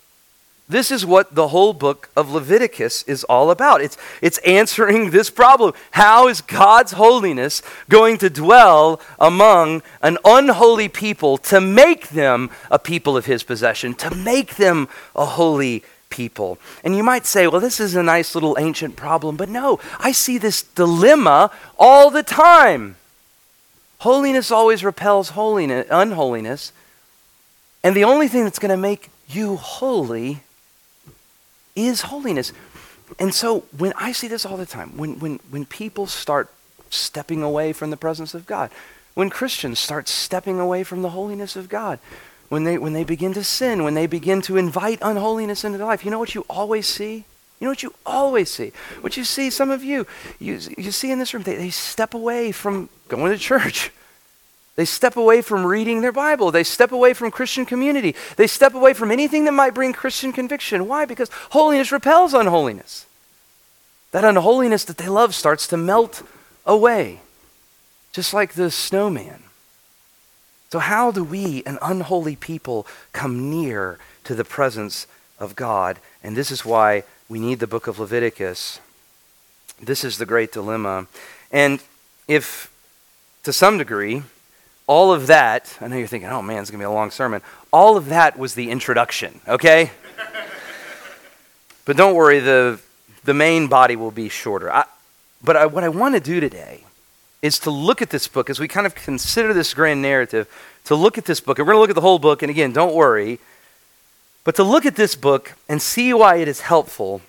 This 0.68 0.90
is 0.90 1.04
what 1.04 1.34
the 1.34 1.48
whole 1.48 1.74
book 1.74 2.08
of 2.16 2.30
Leviticus 2.30 3.02
is 3.02 3.24
all 3.24 3.50
about. 3.50 3.82
It's, 3.82 3.98
it's 4.22 4.38
answering 4.38 5.10
this 5.10 5.28
problem. 5.28 5.74
How 5.90 6.28
is 6.28 6.40
God's 6.40 6.92
holiness 6.92 7.62
going 7.90 8.16
to 8.18 8.30
dwell 8.30 9.00
among 9.18 9.82
an 10.00 10.16
unholy 10.24 10.88
people 10.88 11.36
to 11.38 11.60
make 11.60 12.10
them 12.10 12.50
a 12.70 12.78
people 12.78 13.16
of 13.16 13.26
his 13.26 13.42
possession, 13.42 13.92
to 13.94 14.14
make 14.14 14.56
them 14.56 14.88
a 15.14 15.26
holy 15.26 15.84
people? 16.08 16.58
And 16.82 16.96
you 16.96 17.02
might 17.02 17.26
say, 17.26 17.46
well, 17.46 17.60
this 17.60 17.80
is 17.80 17.94
a 17.94 18.02
nice 18.02 18.34
little 18.34 18.56
ancient 18.58 18.96
problem, 18.96 19.36
but 19.36 19.50
no, 19.50 19.78
I 19.98 20.12
see 20.12 20.38
this 20.38 20.62
dilemma 20.62 21.50
all 21.78 22.08
the 22.08 22.22
time. 22.22 22.96
Holiness 23.98 24.50
always 24.50 24.82
repels 24.82 25.30
holiness, 25.30 25.86
unholiness. 25.90 26.72
And 27.84 27.96
the 27.96 28.04
only 28.04 28.28
thing 28.28 28.44
that's 28.44 28.58
going 28.58 28.70
to 28.70 28.76
make 28.76 29.10
you 29.28 29.56
holy 29.56 30.42
is 31.74 32.02
holiness. 32.02 32.52
And 33.18 33.34
so 33.34 33.60
when 33.76 33.92
I 33.96 34.12
see 34.12 34.28
this 34.28 34.46
all 34.46 34.56
the 34.56 34.66
time, 34.66 34.96
when, 34.96 35.18
when, 35.18 35.40
when 35.50 35.64
people 35.64 36.06
start 36.06 36.50
stepping 36.90 37.42
away 37.42 37.72
from 37.72 37.90
the 37.90 37.96
presence 37.96 38.34
of 38.34 38.46
God, 38.46 38.70
when 39.14 39.30
Christians 39.30 39.78
start 39.78 40.08
stepping 40.08 40.58
away 40.58 40.84
from 40.84 41.02
the 41.02 41.10
holiness 41.10 41.56
of 41.56 41.68
God, 41.68 41.98
when 42.48 42.64
they, 42.64 42.78
when 42.78 42.92
they 42.92 43.04
begin 43.04 43.32
to 43.34 43.44
sin, 43.44 43.82
when 43.82 43.94
they 43.94 44.06
begin 44.06 44.42
to 44.42 44.56
invite 44.56 44.98
unholiness 45.02 45.64
into 45.64 45.78
their 45.78 45.86
life, 45.86 46.04
you 46.04 46.10
know 46.10 46.18
what 46.18 46.34
you 46.34 46.44
always 46.48 46.86
see? 46.86 47.24
You 47.58 47.66
know 47.66 47.70
what 47.70 47.82
you 47.82 47.94
always 48.04 48.50
see? 48.50 48.72
What 49.00 49.16
you 49.16 49.24
see, 49.24 49.48
some 49.48 49.70
of 49.70 49.84
you, 49.84 50.06
you, 50.38 50.58
you 50.76 50.90
see 50.90 51.10
in 51.10 51.18
this 51.18 51.32
room, 51.32 51.44
they, 51.44 51.56
they 51.56 51.70
step 51.70 52.12
away 52.12 52.52
from 52.52 52.88
going 53.08 53.32
to 53.32 53.38
church. 53.38 53.90
They 54.74 54.84
step 54.86 55.16
away 55.16 55.42
from 55.42 55.66
reading 55.66 56.00
their 56.00 56.12
Bible. 56.12 56.50
They 56.50 56.64
step 56.64 56.92
away 56.92 57.12
from 57.12 57.30
Christian 57.30 57.66
community. 57.66 58.14
They 58.36 58.46
step 58.46 58.74
away 58.74 58.94
from 58.94 59.10
anything 59.10 59.44
that 59.44 59.52
might 59.52 59.74
bring 59.74 59.92
Christian 59.92 60.32
conviction. 60.32 60.88
Why? 60.88 61.04
Because 61.04 61.30
holiness 61.50 61.92
repels 61.92 62.32
unholiness. 62.32 63.06
That 64.12 64.24
unholiness 64.24 64.84
that 64.84 64.96
they 64.96 65.08
love 65.08 65.34
starts 65.34 65.66
to 65.68 65.76
melt 65.76 66.22
away, 66.64 67.20
just 68.12 68.32
like 68.32 68.54
the 68.54 68.70
snowman. 68.70 69.42
So, 70.70 70.78
how 70.78 71.10
do 71.10 71.22
we, 71.22 71.62
an 71.66 71.78
unholy 71.82 72.36
people, 72.36 72.86
come 73.12 73.50
near 73.50 73.98
to 74.24 74.34
the 74.34 74.44
presence 74.44 75.06
of 75.38 75.54
God? 75.54 75.98
And 76.22 76.34
this 76.34 76.50
is 76.50 76.64
why 76.64 77.04
we 77.28 77.38
need 77.38 77.58
the 77.58 77.66
book 77.66 77.86
of 77.86 77.98
Leviticus. 77.98 78.80
This 79.80 80.02
is 80.02 80.16
the 80.16 80.24
great 80.24 80.52
dilemma. 80.52 81.08
And 81.50 81.82
if, 82.26 82.72
to 83.42 83.52
some 83.52 83.76
degree, 83.76 84.22
all 84.86 85.12
of 85.12 85.28
that, 85.28 85.76
I 85.80 85.88
know 85.88 85.96
you're 85.96 86.06
thinking, 86.06 86.28
oh 86.28 86.42
man, 86.42 86.60
it's 86.60 86.70
going 86.70 86.80
to 86.80 86.82
be 86.82 86.86
a 86.86 86.90
long 86.90 87.10
sermon. 87.10 87.42
All 87.72 87.96
of 87.96 88.06
that 88.06 88.38
was 88.38 88.54
the 88.54 88.70
introduction, 88.70 89.40
okay? 89.46 89.90
but 91.84 91.96
don't 91.96 92.14
worry, 92.14 92.40
the, 92.40 92.80
the 93.24 93.34
main 93.34 93.68
body 93.68 93.96
will 93.96 94.10
be 94.10 94.28
shorter. 94.28 94.72
I, 94.72 94.84
but 95.42 95.56
I, 95.56 95.66
what 95.66 95.84
I 95.84 95.88
want 95.88 96.14
to 96.14 96.20
do 96.20 96.40
today 96.40 96.84
is 97.40 97.58
to 97.60 97.70
look 97.70 98.00
at 98.02 98.10
this 98.10 98.28
book 98.28 98.48
as 98.48 98.60
we 98.60 98.68
kind 98.68 98.86
of 98.86 98.94
consider 98.94 99.52
this 99.52 99.74
grand 99.74 100.02
narrative, 100.02 100.48
to 100.84 100.94
look 100.94 101.18
at 101.18 101.24
this 101.24 101.40
book. 101.40 101.58
And 101.58 101.66
we're 101.66 101.74
going 101.74 101.78
to 101.78 101.82
look 101.82 101.90
at 101.90 101.96
the 101.96 102.02
whole 102.02 102.18
book, 102.18 102.42
and 102.42 102.50
again, 102.50 102.72
don't 102.72 102.94
worry, 102.94 103.40
but 104.44 104.56
to 104.56 104.64
look 104.64 104.86
at 104.86 104.96
this 104.96 105.14
book 105.14 105.54
and 105.68 105.80
see 105.80 106.12
why 106.12 106.36
it 106.36 106.48
is 106.48 106.60
helpful 106.60 107.20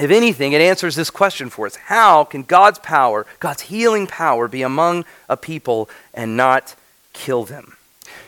if 0.00 0.10
anything, 0.10 0.52
it 0.52 0.60
answers 0.60 0.96
this 0.96 1.10
question 1.10 1.50
for 1.50 1.66
us 1.66 1.76
How 1.76 2.24
can 2.24 2.42
God's 2.42 2.78
power, 2.78 3.26
God's 3.38 3.62
healing 3.62 4.06
power, 4.06 4.48
be 4.48 4.62
among 4.62 5.04
a 5.28 5.36
people 5.36 5.88
and 6.14 6.36
not 6.36 6.74
kill 7.12 7.44
them? 7.44 7.76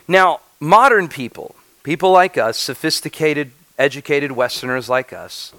Now, 0.07 0.41
modern 0.61 1.09
people, 1.09 1.55
people 1.83 2.11
like 2.11 2.37
us, 2.37 2.59
sophisticated, 2.59 3.53
educated 3.79 4.33
Westerners 4.33 4.89
like 4.89 5.13
us, 5.13 5.53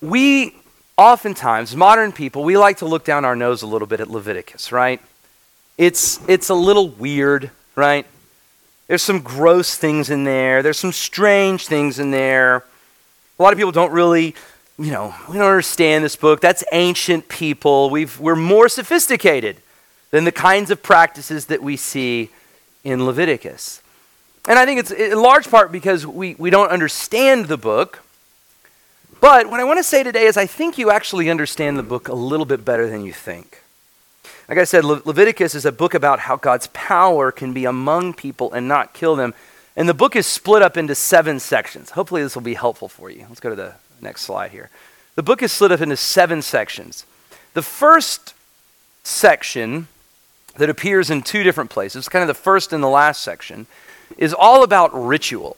we 0.00 0.54
oftentimes, 0.96 1.76
modern 1.76 2.12
people, 2.12 2.44
we 2.44 2.56
like 2.56 2.78
to 2.78 2.86
look 2.86 3.04
down 3.04 3.24
our 3.24 3.36
nose 3.36 3.62
a 3.62 3.66
little 3.66 3.86
bit 3.86 4.00
at 4.00 4.10
Leviticus, 4.10 4.72
right? 4.72 5.00
It's, 5.76 6.20
it's 6.28 6.48
a 6.48 6.54
little 6.54 6.88
weird, 6.88 7.50
right? 7.76 8.04
There's 8.88 9.02
some 9.02 9.20
gross 9.20 9.76
things 9.76 10.10
in 10.10 10.24
there, 10.24 10.62
there's 10.62 10.78
some 10.78 10.92
strange 10.92 11.66
things 11.66 11.98
in 11.98 12.10
there. 12.10 12.64
A 13.38 13.42
lot 13.42 13.52
of 13.52 13.58
people 13.58 13.70
don't 13.70 13.92
really 13.92 14.34
you 14.78 14.92
know, 14.92 15.14
we 15.28 15.36
don't 15.36 15.46
understand 15.46 16.04
this 16.04 16.14
book. 16.14 16.40
That's 16.40 16.62
ancient 16.70 17.28
people. 17.28 17.90
We've, 17.90 18.18
we're 18.20 18.36
more 18.36 18.68
sophisticated 18.68 19.56
than 20.10 20.24
the 20.24 20.32
kinds 20.32 20.70
of 20.70 20.82
practices 20.82 21.46
that 21.46 21.62
we 21.62 21.76
see 21.76 22.30
in 22.84 23.04
Leviticus. 23.04 23.82
And 24.48 24.58
I 24.58 24.64
think 24.64 24.80
it's 24.80 24.92
in 24.92 25.20
large 25.20 25.50
part 25.50 25.72
because 25.72 26.06
we, 26.06 26.36
we 26.36 26.50
don't 26.50 26.70
understand 26.70 27.46
the 27.46 27.58
book. 27.58 28.02
But 29.20 29.50
what 29.50 29.58
I 29.58 29.64
want 29.64 29.78
to 29.78 29.84
say 29.84 30.04
today 30.04 30.26
is 30.26 30.36
I 30.36 30.46
think 30.46 30.78
you 30.78 30.90
actually 30.90 31.28
understand 31.28 31.76
the 31.76 31.82
book 31.82 32.06
a 32.06 32.14
little 32.14 32.46
bit 32.46 32.64
better 32.64 32.88
than 32.88 33.04
you 33.04 33.12
think. 33.12 33.60
Like 34.48 34.58
I 34.58 34.64
said, 34.64 34.84
Le- 34.84 35.02
Leviticus 35.04 35.56
is 35.56 35.66
a 35.66 35.72
book 35.72 35.92
about 35.92 36.20
how 36.20 36.36
God's 36.36 36.68
power 36.68 37.32
can 37.32 37.52
be 37.52 37.64
among 37.64 38.14
people 38.14 38.52
and 38.52 38.68
not 38.68 38.94
kill 38.94 39.16
them. 39.16 39.34
And 39.76 39.88
the 39.88 39.94
book 39.94 40.14
is 40.14 40.26
split 40.26 40.62
up 40.62 40.76
into 40.76 40.94
seven 40.94 41.40
sections. 41.40 41.90
Hopefully, 41.90 42.22
this 42.22 42.34
will 42.34 42.42
be 42.42 42.54
helpful 42.54 42.88
for 42.88 43.10
you. 43.10 43.26
Let's 43.28 43.40
go 43.40 43.50
to 43.50 43.56
the 43.56 43.74
Next 44.00 44.22
slide 44.22 44.50
here. 44.50 44.70
The 45.14 45.22
book 45.22 45.42
is 45.42 45.52
split 45.52 45.72
up 45.72 45.80
into 45.80 45.96
seven 45.96 46.42
sections. 46.42 47.04
The 47.54 47.62
first 47.62 48.34
section 49.02 49.88
that 50.56 50.70
appears 50.70 51.10
in 51.10 51.22
two 51.22 51.42
different 51.42 51.70
places, 51.70 52.08
kind 52.08 52.22
of 52.22 52.28
the 52.28 52.34
first 52.34 52.72
and 52.72 52.82
the 52.82 52.88
last 52.88 53.22
section, 53.22 53.66
is 54.16 54.34
all 54.34 54.62
about 54.62 54.90
ritual. 54.94 55.56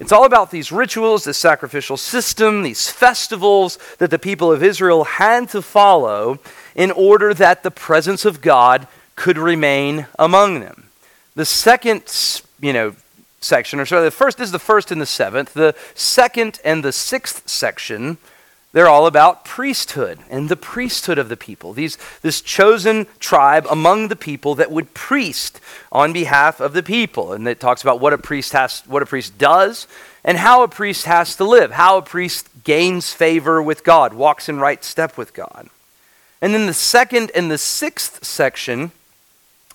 It's 0.00 0.12
all 0.12 0.24
about 0.24 0.50
these 0.50 0.72
rituals, 0.72 1.24
this 1.24 1.38
sacrificial 1.38 1.96
system, 1.96 2.62
these 2.62 2.88
festivals 2.88 3.78
that 3.98 4.10
the 4.10 4.18
people 4.18 4.52
of 4.52 4.62
Israel 4.62 5.04
had 5.04 5.48
to 5.50 5.62
follow 5.62 6.38
in 6.74 6.90
order 6.90 7.32
that 7.34 7.62
the 7.62 7.70
presence 7.70 8.24
of 8.24 8.40
God 8.40 8.86
could 9.16 9.38
remain 9.38 10.06
among 10.18 10.60
them. 10.60 10.88
The 11.34 11.44
second, 11.44 12.02
you 12.60 12.72
know, 12.72 12.94
section, 13.44 13.80
or 13.80 13.86
sorry, 13.86 14.04
the 14.04 14.10
first 14.10 14.38
this 14.38 14.48
is 14.48 14.52
the 14.52 14.58
first 14.58 14.90
and 14.90 15.00
the 15.00 15.06
seventh. 15.06 15.54
The 15.54 15.74
second 15.94 16.60
and 16.64 16.84
the 16.84 16.92
sixth 16.92 17.48
section 17.48 18.18
they're 18.72 18.88
all 18.88 19.06
about 19.06 19.44
priesthood 19.44 20.18
and 20.30 20.48
the 20.48 20.56
priesthood 20.56 21.18
of 21.18 21.28
the 21.28 21.36
people. 21.36 21.74
These, 21.74 21.98
this 22.22 22.40
chosen 22.40 23.06
tribe 23.18 23.66
among 23.70 24.08
the 24.08 24.16
people 24.16 24.54
that 24.54 24.70
would 24.70 24.94
priest 24.94 25.60
on 25.90 26.14
behalf 26.14 26.58
of 26.58 26.72
the 26.72 26.82
people. 26.82 27.34
And 27.34 27.46
it 27.46 27.60
talks 27.60 27.82
about 27.82 28.00
what 28.00 28.14
a 28.14 28.18
priest 28.18 28.54
has, 28.54 28.80
what 28.86 29.02
a 29.02 29.06
priest 29.06 29.36
does, 29.36 29.86
and 30.24 30.38
how 30.38 30.62
a 30.62 30.68
priest 30.68 31.04
has 31.04 31.36
to 31.36 31.44
live, 31.44 31.72
how 31.72 31.98
a 31.98 32.02
priest 32.02 32.48
gains 32.64 33.12
favor 33.12 33.62
with 33.62 33.84
God, 33.84 34.14
walks 34.14 34.48
in 34.48 34.58
right 34.58 34.82
step 34.82 35.18
with 35.18 35.34
God. 35.34 35.68
And 36.40 36.54
then 36.54 36.66
the 36.66 36.74
second 36.74 37.30
and 37.34 37.50
the 37.50 37.58
sixth 37.58 38.24
section 38.24 38.92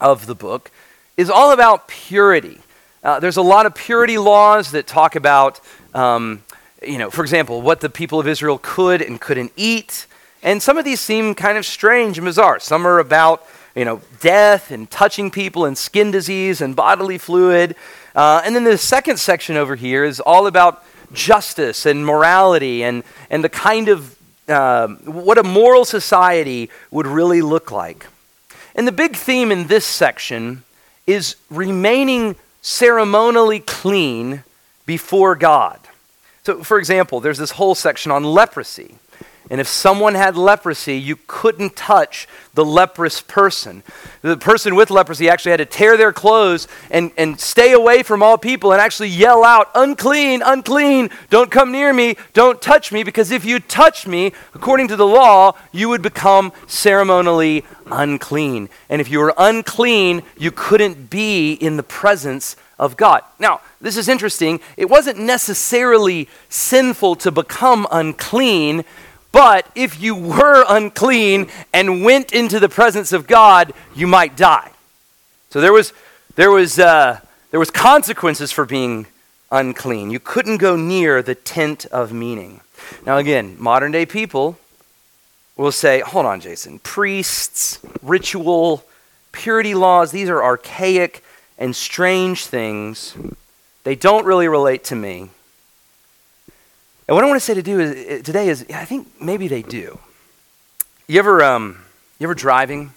of 0.01 0.25
the 0.25 0.35
book 0.35 0.71
is 1.17 1.29
all 1.29 1.51
about 1.51 1.87
purity. 1.87 2.61
Uh, 3.03 3.19
there's 3.19 3.37
a 3.37 3.41
lot 3.41 3.65
of 3.65 3.75
purity 3.75 4.17
laws 4.17 4.71
that 4.71 4.87
talk 4.87 5.15
about, 5.15 5.59
um, 5.93 6.43
you 6.81 6.97
know, 6.97 7.09
for 7.09 7.21
example, 7.21 7.61
what 7.61 7.79
the 7.79 7.89
people 7.89 8.19
of 8.19 8.27
Israel 8.27 8.59
could 8.61 9.01
and 9.01 9.21
couldn't 9.21 9.51
eat. 9.55 10.07
And 10.41 10.61
some 10.61 10.77
of 10.77 10.85
these 10.85 10.99
seem 10.99 11.35
kind 11.35 11.57
of 11.57 11.65
strange 11.65 12.17
and 12.17 12.25
bizarre. 12.25 12.59
Some 12.59 12.87
are 12.87 12.99
about, 12.99 13.45
you 13.75 13.85
know, 13.85 14.01
death 14.19 14.71
and 14.71 14.89
touching 14.89 15.29
people 15.29 15.65
and 15.65 15.77
skin 15.77 16.09
disease 16.09 16.59
and 16.59 16.75
bodily 16.75 17.17
fluid. 17.17 17.75
Uh, 18.15 18.41
and 18.43 18.55
then 18.55 18.63
the 18.63 18.77
second 18.77 19.17
section 19.19 19.57
over 19.57 19.75
here 19.75 20.03
is 20.03 20.19
all 20.19 20.47
about 20.47 20.83
justice 21.13 21.85
and 21.85 22.05
morality 22.05 22.83
and, 22.83 23.03
and 23.29 23.43
the 23.43 23.49
kind 23.49 23.89
of 23.89 24.17
uh, 24.47 24.87
what 24.87 25.37
a 25.37 25.43
moral 25.43 25.85
society 25.85 26.69
would 26.89 27.05
really 27.05 27.41
look 27.41 27.71
like. 27.71 28.07
And 28.75 28.87
the 28.87 28.91
big 28.91 29.15
theme 29.15 29.51
in 29.51 29.67
this 29.67 29.85
section 29.85 30.63
is 31.05 31.35
remaining 31.49 32.35
ceremonially 32.61 33.59
clean 33.59 34.43
before 34.85 35.35
God. 35.35 35.79
So, 36.43 36.63
for 36.63 36.79
example, 36.79 37.19
there's 37.19 37.37
this 37.37 37.51
whole 37.51 37.75
section 37.75 38.11
on 38.11 38.23
leprosy. 38.23 38.95
And 39.49 39.61
if 39.61 39.67
someone 39.67 40.15
had 40.15 40.35
leprosy, 40.35 40.97
you 40.97 41.17
couldn't 41.27 41.75
touch 41.75 42.27
the 42.53 42.65
leprous 42.65 43.21
person. 43.21 43.81
The 44.21 44.35
person 44.35 44.75
with 44.75 44.89
leprosy 44.89 45.29
actually 45.29 45.51
had 45.51 45.57
to 45.57 45.65
tear 45.65 45.95
their 45.95 46.11
clothes 46.11 46.67
and, 46.91 47.11
and 47.17 47.39
stay 47.39 47.71
away 47.71 48.03
from 48.03 48.21
all 48.21 48.37
people 48.37 48.73
and 48.73 48.81
actually 48.81 49.09
yell 49.09 49.45
out, 49.45 49.69
unclean, 49.73 50.41
unclean, 50.43 51.09
don't 51.29 51.49
come 51.49 51.71
near 51.71 51.93
me, 51.93 52.17
don't 52.33 52.61
touch 52.61 52.91
me, 52.91 53.03
because 53.03 53.31
if 53.31 53.45
you 53.45 53.59
touch 53.59 54.05
me, 54.05 54.33
according 54.53 54.89
to 54.89 54.97
the 54.97 55.07
law, 55.07 55.53
you 55.71 55.87
would 55.87 56.01
become 56.01 56.51
ceremonially 56.65 57.63
unclean. 57.89 58.67
And 58.89 58.99
if 58.99 59.09
you 59.09 59.19
were 59.19 59.33
unclean, 59.37 60.23
you 60.37 60.51
couldn't 60.51 61.09
be 61.09 61.53
in 61.53 61.77
the 61.77 61.83
presence 61.83 62.57
of 62.77 62.97
God. 62.97 63.23
Now, 63.39 63.61
this 63.79 63.97
is 63.97 64.07
interesting. 64.09 64.59
It 64.75 64.89
wasn't 64.89 65.19
necessarily 65.19 66.27
sinful 66.49 67.15
to 67.17 67.31
become 67.31 67.87
unclean 67.91 68.83
but 69.31 69.69
if 69.75 70.01
you 70.01 70.15
were 70.15 70.65
unclean 70.67 71.47
and 71.73 72.03
went 72.03 72.31
into 72.33 72.59
the 72.59 72.69
presence 72.69 73.13
of 73.13 73.27
God, 73.27 73.73
you 73.95 74.07
might 74.07 74.35
die. 74.35 74.71
So 75.49 75.61
there 75.61 75.73
was, 75.73 75.93
there 76.35 76.51
was, 76.51 76.79
uh, 76.79 77.19
there 77.51 77.59
was 77.59 77.71
consequences 77.71 78.51
for 78.51 78.65
being 78.65 79.07
unclean. 79.51 80.11
You 80.11 80.19
couldn't 80.19 80.57
go 80.57 80.75
near 80.75 81.21
the 81.21 81.35
tent 81.35 81.85
of 81.87 82.11
meeting. 82.11 82.61
Now, 83.05 83.17
again, 83.17 83.55
modern 83.59 83.91
day 83.91 84.05
people 84.05 84.57
will 85.55 85.71
say, 85.71 86.01
hold 86.01 86.25
on, 86.25 86.39
Jason, 86.39 86.79
priests, 86.79 87.79
ritual, 88.01 88.83
purity 89.31 89.73
laws, 89.73 90.11
these 90.11 90.29
are 90.29 90.43
archaic 90.43 91.23
and 91.57 91.75
strange 91.75 92.45
things. 92.45 93.15
They 93.83 93.95
don't 93.95 94.25
really 94.25 94.47
relate 94.47 94.83
to 94.85 94.95
me. 94.95 95.29
And 97.07 97.15
what 97.15 97.23
I 97.23 97.27
want 97.27 97.39
to 97.39 97.45
say 97.45 97.53
to 97.53 97.61
do 97.61 97.79
is, 97.79 98.21
today 98.23 98.49
is, 98.49 98.65
I 98.73 98.83
think 98.83 99.21
maybe 99.21 99.47
they 99.47 99.61
do. 99.61 99.97
You 101.07 101.19
ever, 101.19 101.41
um, 101.41 101.85
you 102.19 102.25
ever 102.25 102.35
driving, 102.35 102.91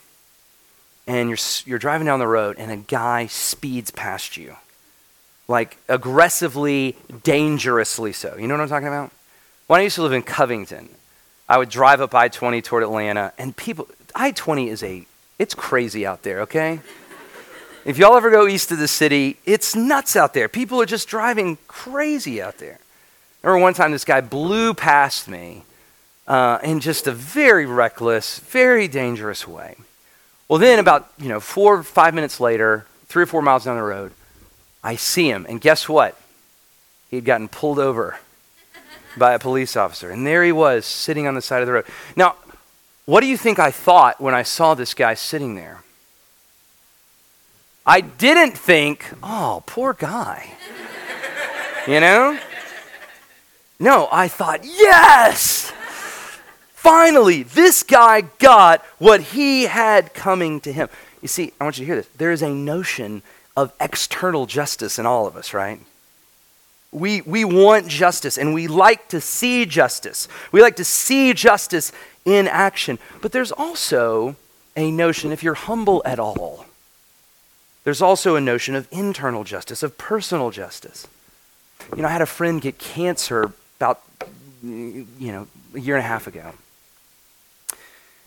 and 1.07 1.29
you're 1.29 1.39
you're 1.65 1.79
driving 1.79 2.07
down 2.07 2.19
the 2.19 2.27
road, 2.27 2.57
and 2.59 2.73
a 2.73 2.77
guy 2.77 3.27
speeds 3.27 3.93
past 3.93 4.37
you, 4.37 4.57
like 5.47 5.77
aggressively, 5.89 6.97
dangerously 7.23 8.13
so. 8.13 8.37
You 8.37 8.49
know 8.49 8.55
what 8.55 8.63
I'm 8.63 8.69
talking 8.69 8.89
about? 8.89 9.13
When 9.69 9.79
I 9.79 9.85
used 9.85 9.95
to 9.95 10.03
live 10.03 10.13
in 10.13 10.23
Covington, 10.23 10.89
I 11.49 11.59
would 11.59 11.69
drive 11.69 12.01
up 12.01 12.13
I-20 12.13 12.65
toward 12.65 12.83
Atlanta, 12.83 13.33
and 13.39 13.57
people, 13.57 13.87
I-20 14.17 14.69
is 14.69 14.83
a, 14.83 15.07
it's 15.39 15.55
crazy 15.55 16.05
out 16.05 16.25
there. 16.25 16.41
Okay. 16.41 16.81
If 17.85 17.97
y'all 17.97 18.17
ever 18.17 18.31
go 18.31 18.49
east 18.49 18.73
of 18.73 18.79
the 18.79 18.89
city, 18.89 19.37
it's 19.47 19.75
nuts 19.77 20.17
out 20.17 20.35
there. 20.35 20.49
People 20.49 20.83
are 20.83 20.87
just 20.87 21.09
driving 21.09 21.59
crazy 21.67 22.43
out 22.43 22.59
there. 22.59 22.79
I 23.43 23.47
remember 23.47 23.63
one 23.63 23.75
time 23.75 23.93
this 23.93 24.05
guy 24.05 24.21
blew 24.21 24.75
past 24.75 25.27
me 25.29 25.63
uh, 26.27 26.59
in 26.63 26.81
just 26.81 27.07
a 27.07 27.13
very 27.13 27.65
reckless, 27.65 28.39
very 28.39 28.87
dangerous 28.87 29.49
way. 29.49 29.77
Well, 30.47 30.59
then 30.59 30.79
about 30.79 31.11
you 31.19 31.29
know 31.29 31.41
four 31.41 31.79
or 31.79 31.83
five 31.83 32.13
minutes 32.13 32.39
later, 32.39 32.87
three 33.07 33.23
or 33.23 33.27
four 33.27 33.41
miles 33.41 33.65
down 33.65 33.77
the 33.77 33.83
road, 33.83 34.13
I 34.85 34.97
see 34.97 35.29
him, 35.29 35.47
and 35.49 35.61
guess 35.61 35.89
what? 35.89 36.21
He'd 37.11 37.25
gotten 37.25 37.49
pulled 37.49 37.79
over 37.79 38.19
by 39.17 39.33
a 39.33 39.39
police 39.39 39.75
officer, 39.77 40.11
and 40.11 40.27
there 40.27 40.45
he 40.45 40.53
was 40.53 40.85
sitting 40.85 41.27
on 41.27 41.35
the 41.35 41.43
side 41.43 41.63
of 41.63 41.67
the 41.67 41.73
road. 41.73 41.87
Now, 42.17 42.37
what 43.07 43.23
do 43.23 43.27
you 43.27 43.37
think 43.37 43.59
I 43.59 43.71
thought 43.71 44.21
when 44.21 44.35
I 44.35 44.43
saw 44.43 44.75
this 44.75 44.93
guy 44.93 45.15
sitting 45.15 45.55
there? 45.55 45.83
I 47.87 48.03
didn't 48.03 48.57
think, 48.57 49.05
oh, 49.23 49.65
poor 49.67 49.95
guy. 49.95 50.53
you 51.89 51.99
know? 52.01 52.39
No, 53.81 54.09
I 54.13 54.29
thought, 54.29 54.61
yes! 54.63 55.73
Finally, 56.75 57.45
this 57.45 57.83
guy 57.83 58.21
got 58.39 58.85
what 58.99 59.21
he 59.21 59.65
had 59.65 60.13
coming 60.13 60.61
to 60.61 60.73
him. 60.73 60.91
You 61.23 61.29
see, 61.29 61.53
I 61.59 61.65
want 61.65 61.79
you 61.79 61.83
to 61.83 61.87
hear 61.87 61.97
this. 61.97 62.09
There 62.19 62.31
is 62.31 62.43
a 62.43 62.51
notion 62.51 63.23
of 63.57 63.73
external 63.81 64.45
justice 64.45 64.99
in 64.99 65.07
all 65.07 65.27
of 65.27 65.35
us, 65.35 65.55
right? 65.55 65.81
We, 66.93 67.23
we 67.23 67.45
want 67.45 67.89
justice 67.89 68.37
and 68.37 68.53
we 68.53 68.67
like 68.67 69.09
to 69.09 69.21
see 69.21 69.65
justice. 69.65 70.29
We 70.53 70.61
like 70.61 70.77
to 70.77 70.85
see 70.85 71.33
justice 71.33 71.91
in 72.27 72.49
action. 72.49 72.99
But 73.23 73.33
there's 73.33 73.53
also 73.53 74.37
a 74.77 74.91
notion, 74.91 75.33
if 75.33 75.43
you're 75.43 75.55
humble 75.55 76.03
at 76.05 76.19
all, 76.19 76.67
there's 77.85 78.03
also 78.03 78.37
a 78.37 78.41
notion 78.41 78.75
of 78.75 78.87
internal 78.91 79.45
justice, 79.45 79.83
of 79.83 79.97
personal 79.97 80.51
justice. 80.51 81.07
You 81.97 82.03
know, 82.03 82.09
I 82.09 82.13
had 82.13 82.23
a 82.23 82.27
friend 82.27 82.61
get 82.61 82.79
cancer 82.79 83.53
about, 83.81 84.03
you 84.63 85.07
know, 85.19 85.47
a 85.75 85.81
year 85.81 85.97
and 85.97 86.05
a 86.05 86.07
half 86.07 86.27
ago. 86.27 86.53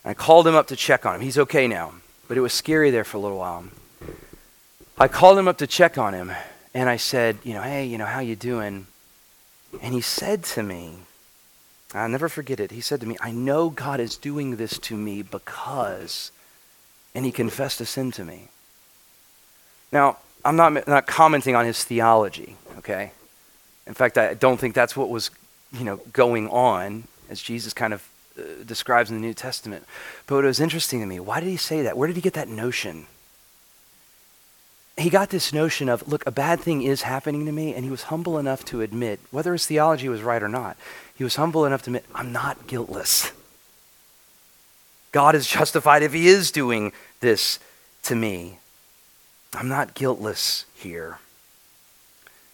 I 0.03 0.15
called 0.15 0.47
him 0.47 0.55
up 0.55 0.65
to 0.67 0.75
check 0.75 1.05
on 1.05 1.15
him. 1.15 1.21
He's 1.21 1.37
okay 1.37 1.67
now, 1.67 1.93
but 2.27 2.37
it 2.37 2.41
was 2.41 2.53
scary 2.53 2.89
there 2.89 3.03
for 3.03 3.17
a 3.17 3.19
little 3.19 3.37
while. 3.37 3.65
I 4.97 5.07
called 5.07 5.37
him 5.37 5.47
up 5.47 5.59
to 5.59 5.67
check 5.67 5.95
on 5.95 6.15
him, 6.15 6.31
and 6.73 6.89
I 6.89 6.97
said, 6.97 7.37
you 7.43 7.53
know, 7.53 7.61
hey, 7.61 7.85
you 7.85 7.99
know, 7.99 8.05
how 8.07 8.19
you 8.19 8.35
doing? 8.35 8.87
And 9.79 9.93
he 9.93 10.01
said 10.01 10.43
to 10.55 10.63
me, 10.63 10.95
I'll 11.93 12.09
never 12.09 12.29
forget 12.29 12.59
it. 12.59 12.71
He 12.71 12.81
said 12.81 12.99
to 13.01 13.05
me, 13.05 13.15
I 13.21 13.31
know 13.31 13.69
God 13.69 13.99
is 13.99 14.17
doing 14.17 14.55
this 14.55 14.79
to 14.79 14.97
me 14.97 15.21
because, 15.21 16.31
and 17.13 17.25
he 17.25 17.31
confessed 17.31 17.79
a 17.79 17.85
sin 17.85 18.11
to 18.13 18.25
me. 18.25 18.47
Now, 19.91 20.17
I'm 20.43 20.55
not, 20.55 20.87
not 20.87 21.05
commenting 21.05 21.55
on 21.55 21.65
his 21.65 21.83
theology, 21.83 22.55
okay? 22.79 23.11
In 23.85 23.93
fact, 23.93 24.17
I 24.17 24.33
don't 24.33 24.59
think 24.59 24.73
that's 24.73 24.97
what 24.97 25.09
was 25.09 25.29
you 25.73 25.83
know, 25.83 25.97
going 26.13 26.47
on, 26.49 27.03
as 27.29 27.41
Jesus 27.41 27.73
kind 27.73 27.93
of 27.93 28.07
uh, 28.37 28.63
describes 28.65 29.09
in 29.09 29.17
the 29.17 29.21
New 29.21 29.33
Testament. 29.33 29.85
But 30.27 30.35
what 30.35 30.43
was 30.45 30.59
interesting 30.59 30.99
to 30.99 31.05
me, 31.05 31.19
why 31.19 31.39
did 31.39 31.49
he 31.49 31.57
say 31.57 31.81
that? 31.81 31.97
Where 31.97 32.07
did 32.07 32.15
he 32.15 32.21
get 32.21 32.33
that 32.33 32.47
notion? 32.47 33.07
He 34.97 35.09
got 35.09 35.29
this 35.29 35.51
notion 35.51 35.89
of, 35.89 36.07
look, 36.07 36.23
a 36.27 36.31
bad 36.31 36.59
thing 36.59 36.83
is 36.83 37.01
happening 37.01 37.47
to 37.47 37.51
me, 37.51 37.73
and 37.73 37.83
he 37.83 37.89
was 37.89 38.03
humble 38.03 38.37
enough 38.37 38.63
to 38.65 38.81
admit, 38.81 39.19
whether 39.31 39.51
his 39.53 39.65
theology 39.65 40.07
was 40.07 40.21
right 40.21 40.43
or 40.43 40.49
not, 40.49 40.77
he 41.15 41.23
was 41.23 41.35
humble 41.35 41.65
enough 41.65 41.81
to 41.83 41.89
admit, 41.89 42.05
I'm 42.13 42.31
not 42.31 42.67
guiltless. 42.67 43.31
God 45.11 45.33
is 45.33 45.47
justified 45.47 46.03
if 46.03 46.13
he 46.13 46.27
is 46.27 46.51
doing 46.51 46.91
this 47.21 47.59
to 48.03 48.15
me. 48.15 48.59
I'm 49.53 49.67
not 49.67 49.93
guiltless 49.93 50.65
here. 50.75 51.19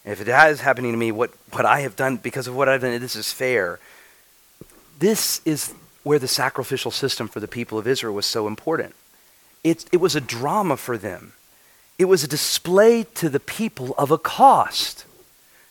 If 0.05 0.21
it 0.21 0.27
has 0.27 0.61
happening 0.61 0.91
to 0.91 0.97
me, 0.97 1.11
what, 1.11 1.31
what 1.51 1.65
I 1.65 1.81
have 1.81 1.95
done 1.95 2.17
because 2.17 2.47
of 2.47 2.55
what 2.55 2.69
I've 2.69 2.81
done, 2.81 2.99
this 2.99 3.15
is 3.15 3.31
fair. 3.31 3.79
This 4.99 5.41
is 5.45 5.73
where 6.03 6.19
the 6.19 6.27
sacrificial 6.27 6.91
system 6.91 7.27
for 7.27 7.39
the 7.39 7.47
people 7.47 7.77
of 7.77 7.87
Israel 7.87 8.13
was 8.13 8.25
so 8.25 8.47
important. 8.47 8.95
It, 9.63 9.85
it 9.91 9.97
was 9.97 10.15
a 10.15 10.21
drama 10.21 10.77
for 10.77 10.97
them, 10.97 11.33
it 11.97 12.05
was 12.05 12.23
a 12.23 12.27
display 12.27 13.03
to 13.15 13.29
the 13.29 13.39
people 13.39 13.93
of 13.97 14.11
a 14.11 14.17
cost. 14.17 15.05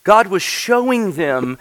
God 0.05 0.29
was 0.29 0.43
showing 0.43 1.13
them 1.13 1.59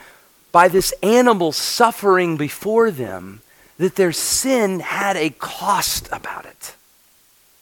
by 0.51 0.67
this 0.67 0.93
animal 1.03 1.51
suffering 1.51 2.37
before 2.37 2.91
them 2.91 3.41
that 3.77 3.95
their 3.95 4.13
sin 4.13 4.79
had 4.79 5.17
a 5.17 5.31
cost 5.31 6.07
about 6.11 6.45
it 6.45 6.76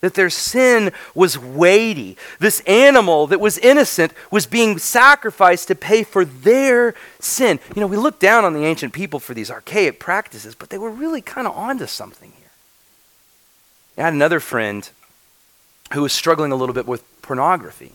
that 0.06 0.14
their 0.14 0.30
sin 0.30 0.92
was 1.14 1.38
weighty. 1.38 2.16
This 2.40 2.62
animal 2.62 3.28
that 3.28 3.40
was 3.40 3.58
innocent 3.58 4.14
was 4.32 4.46
being 4.46 4.78
sacrificed 4.78 5.68
to 5.68 5.76
pay 5.76 6.04
for 6.04 6.24
their 6.24 6.94
sin. 7.20 7.60
You 7.76 7.82
know, 7.82 7.88
we 7.88 7.98
look 7.98 8.20
down 8.20 8.46
on 8.46 8.54
the 8.54 8.66
ancient 8.66 8.94
people 8.94 9.20
for 9.20 9.34
these 9.34 9.52
archaic 9.52 10.00
practices, 10.00 10.56
but 10.56 10.70
they 10.70 10.78
were 10.78 10.92
really 10.92 11.22
kind 11.22 11.48
of 11.48 11.58
onto 11.58 11.88
something 11.88 12.32
here. 12.38 12.52
I 13.98 14.02
had 14.04 14.14
another 14.14 14.40
friend 14.40 14.88
who 15.94 16.02
was 16.02 16.14
struggling 16.14 16.52
a 16.52 16.56
little 16.56 16.76
bit 16.76 16.88
with 16.88 17.04
pornography. 17.22 17.94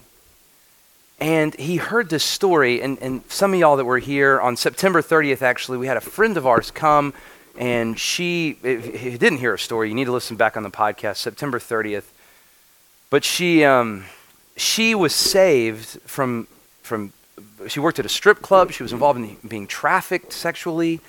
And 1.20 1.54
he 1.56 1.76
heard 1.76 2.08
this 2.08 2.24
story, 2.24 2.80
and, 2.80 2.98
and 3.02 3.22
some 3.28 3.52
of 3.52 3.60
y'all 3.60 3.76
that 3.76 3.84
were 3.84 3.98
here 3.98 4.40
on 4.40 4.56
September 4.56 5.02
30th, 5.02 5.42
actually, 5.42 5.76
we 5.76 5.86
had 5.86 5.98
a 5.98 6.00
friend 6.00 6.36
of 6.38 6.46
ours 6.46 6.70
come, 6.70 7.12
and 7.58 7.98
she, 7.98 8.56
if 8.62 9.04
you 9.04 9.18
didn't 9.18 9.38
hear 9.38 9.52
her 9.52 9.58
story, 9.58 9.88
you 9.88 9.94
need 9.94 10.06
to 10.06 10.12
listen 10.12 10.36
back 10.36 10.56
on 10.56 10.62
the 10.62 10.70
podcast, 10.70 11.16
September 11.16 11.58
30th. 11.58 12.04
But 13.10 13.24
she, 13.24 13.64
um, 13.64 14.04
she 14.56 14.94
was 14.94 15.14
saved 15.14 16.00
from, 16.02 16.46
from, 16.82 17.12
she 17.66 17.80
worked 17.80 17.98
at 17.98 18.06
a 18.06 18.10
strip 18.10 18.40
club, 18.40 18.72
she 18.72 18.82
was 18.82 18.92
involved 18.92 19.18
in 19.18 19.36
being 19.46 19.66
trafficked 19.66 20.32
sexually. 20.32 21.00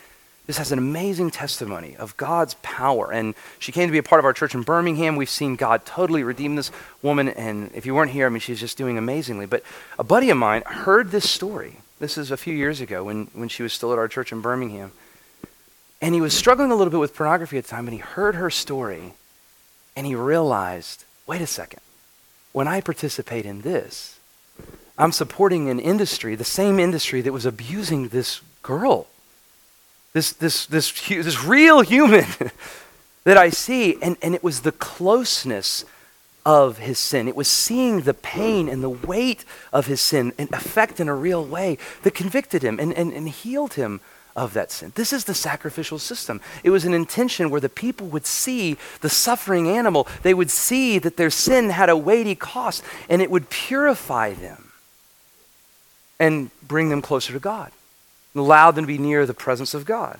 This 0.47 0.57
has 0.57 0.71
an 0.71 0.79
amazing 0.79 1.29
testimony 1.31 1.95
of 1.95 2.17
God's 2.17 2.55
power. 2.61 3.11
And 3.11 3.35
she 3.59 3.71
came 3.71 3.87
to 3.87 3.91
be 3.91 3.99
a 3.99 4.03
part 4.03 4.19
of 4.19 4.25
our 4.25 4.33
church 4.33 4.55
in 4.55 4.63
Birmingham. 4.63 5.15
We've 5.15 5.29
seen 5.29 5.55
God 5.55 5.85
totally 5.85 6.23
redeem 6.23 6.55
this 6.55 6.71
woman. 7.01 7.29
And 7.29 7.71
if 7.75 7.85
you 7.85 7.93
weren't 7.93 8.11
here, 8.11 8.25
I 8.25 8.29
mean, 8.29 8.39
she's 8.39 8.59
just 8.59 8.77
doing 8.77 8.97
amazingly. 8.97 9.45
But 9.45 9.63
a 9.99 10.03
buddy 10.03 10.29
of 10.29 10.37
mine 10.37 10.63
heard 10.65 11.11
this 11.11 11.29
story. 11.29 11.77
This 11.99 12.17
is 12.17 12.31
a 12.31 12.37
few 12.37 12.53
years 12.53 12.81
ago 12.81 13.03
when, 13.03 13.27
when 13.33 13.47
she 13.47 13.61
was 13.61 13.71
still 13.71 13.93
at 13.93 13.99
our 13.99 14.07
church 14.07 14.31
in 14.31 14.41
Birmingham. 14.41 14.91
And 16.01 16.15
he 16.15 16.21
was 16.21 16.33
struggling 16.35 16.71
a 16.71 16.75
little 16.75 16.91
bit 16.91 16.99
with 16.99 17.15
pornography 17.15 17.57
at 17.57 17.65
the 17.65 17.69
time, 17.69 17.87
and 17.87 17.93
he 17.93 17.99
heard 17.99 18.35
her 18.35 18.49
story, 18.49 19.13
and 19.95 20.07
he 20.07 20.15
realized 20.15 21.05
wait 21.27 21.41
a 21.41 21.47
second. 21.47 21.79
When 22.51 22.67
I 22.67 22.81
participate 22.81 23.45
in 23.45 23.61
this, 23.61 24.19
I'm 24.97 25.13
supporting 25.13 25.69
an 25.69 25.79
industry, 25.79 26.35
the 26.35 26.43
same 26.43 26.79
industry 26.79 27.21
that 27.21 27.31
was 27.31 27.45
abusing 27.45 28.09
this 28.09 28.41
girl 28.61 29.07
this, 30.13 30.33
this, 30.33 30.65
this, 30.65 30.91
this 31.07 31.43
real 31.43 31.81
human 31.81 32.25
that 33.23 33.37
I 33.37 33.49
see. 33.49 34.01
And, 34.01 34.17
and 34.21 34.35
it 34.35 34.43
was 34.43 34.61
the 34.61 34.71
closeness 34.71 35.85
of 36.45 36.79
his 36.79 36.99
sin. 36.99 37.27
It 37.27 37.35
was 37.35 37.47
seeing 37.47 38.01
the 38.01 38.13
pain 38.13 38.67
and 38.67 38.83
the 38.83 38.89
weight 38.89 39.45
of 39.71 39.85
his 39.85 40.01
sin 40.01 40.33
and 40.37 40.51
affect 40.51 40.99
in 40.99 41.07
a 41.07 41.15
real 41.15 41.45
way 41.45 41.77
that 42.03 42.15
convicted 42.15 42.63
him 42.63 42.79
and, 42.79 42.93
and, 42.93 43.13
and 43.13 43.29
healed 43.29 43.75
him 43.75 44.01
of 44.35 44.53
that 44.53 44.71
sin. 44.71 44.91
This 44.95 45.13
is 45.13 45.25
the 45.25 45.33
sacrificial 45.33 45.99
system. 45.99 46.41
It 46.63 46.69
was 46.69 46.85
an 46.85 46.93
intention 46.93 47.49
where 47.49 47.61
the 47.61 47.69
people 47.69 48.07
would 48.07 48.25
see 48.25 48.77
the 49.01 49.09
suffering 49.09 49.67
animal, 49.67 50.07
they 50.23 50.33
would 50.33 50.51
see 50.51 50.99
that 50.99 51.17
their 51.17 51.29
sin 51.29 51.69
had 51.69 51.89
a 51.89 51.97
weighty 51.97 52.35
cost, 52.35 52.83
and 53.09 53.21
it 53.21 53.29
would 53.29 53.49
purify 53.49 54.33
them 54.33 54.71
and 56.19 56.51
bring 56.65 56.89
them 56.89 57.01
closer 57.01 57.33
to 57.33 57.39
God 57.39 57.71
and 58.33 58.41
allow 58.41 58.71
them 58.71 58.85
to 58.85 58.87
be 58.87 58.97
near 58.97 59.25
the 59.25 59.33
presence 59.33 59.73
of 59.73 59.85
God. 59.85 60.19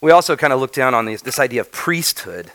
We 0.00 0.10
also 0.10 0.36
kind 0.36 0.52
of 0.52 0.60
look 0.60 0.72
down 0.72 0.94
on 0.94 1.04
this, 1.04 1.22
this 1.22 1.38
idea 1.38 1.60
of 1.60 1.72
priesthood. 1.72 2.52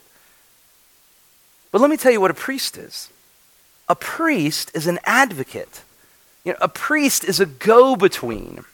But 1.71 1.81
let 1.81 1.89
me 1.89 1.97
tell 1.97 2.11
you 2.11 2.21
what 2.21 2.31
a 2.31 2.35
priest 2.35 2.77
is. 2.77 3.09
A 3.87 3.95
priest 3.95 4.71
is 4.73 4.87
an 4.87 4.97
advocate. 5.05 5.83
You 6.43 6.53
know, 6.53 6.57
a 6.61 6.67
priest 6.67 7.23
is 7.23 7.39
a 7.39 7.45
go 7.45 7.95
between. 7.95 8.65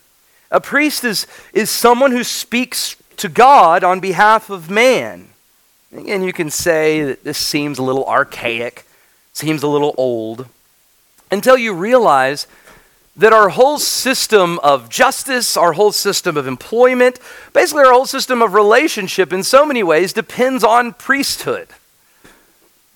A 0.51 0.59
priest 0.59 1.03
is, 1.03 1.27
is 1.53 1.69
someone 1.69 2.11
who 2.11 2.23
speaks 2.23 2.95
to 3.17 3.29
God 3.29 3.83
on 3.83 3.99
behalf 3.99 4.49
of 4.49 4.69
man. 4.69 5.29
And 5.91 6.25
you 6.25 6.33
can 6.33 6.49
say 6.49 7.03
that 7.03 7.23
this 7.23 7.37
seems 7.37 7.79
a 7.79 7.83
little 7.83 8.05
archaic, 8.05 8.85
seems 9.33 9.63
a 9.63 9.67
little 9.67 9.93
old, 9.97 10.47
until 11.31 11.57
you 11.57 11.73
realize 11.73 12.47
that 13.15 13.33
our 13.33 13.49
whole 13.49 13.77
system 13.77 14.57
of 14.59 14.89
justice, 14.89 15.57
our 15.57 15.73
whole 15.73 15.91
system 15.91 16.37
of 16.37 16.47
employment, 16.47 17.19
basically 17.53 17.83
our 17.83 17.91
whole 17.91 18.05
system 18.05 18.41
of 18.41 18.53
relationship 18.53 19.33
in 19.33 19.43
so 19.43 19.65
many 19.65 19.83
ways 19.83 20.13
depends 20.13 20.63
on 20.63 20.93
priesthood. 20.93 21.67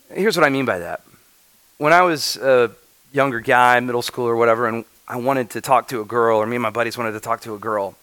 Here's 0.10 0.38
what 0.38 0.46
I 0.46 0.50
mean 0.50 0.66
by 0.66 0.80
that. 0.80 1.02
When 1.78 1.92
I 1.92 2.02
was 2.02 2.38
a 2.38 2.72
younger 3.16 3.40
guy, 3.40 3.80
middle 3.80 4.02
school 4.02 4.28
or 4.28 4.36
whatever, 4.36 4.68
and 4.68 4.84
I 5.08 5.16
wanted 5.18 5.52
to 5.52 5.62
talk 5.62 5.88
to 5.88 6.02
a 6.02 6.06
girl, 6.06 6.38
or 6.38 6.46
me 6.46 6.58
and 6.58 6.64
my 6.64 6.70
buddies 6.70 6.98
wanted 6.98 7.14
to 7.14 7.20
talk 7.20 7.42
to 7.42 7.56
a 7.56 7.58
girl, 7.58 7.96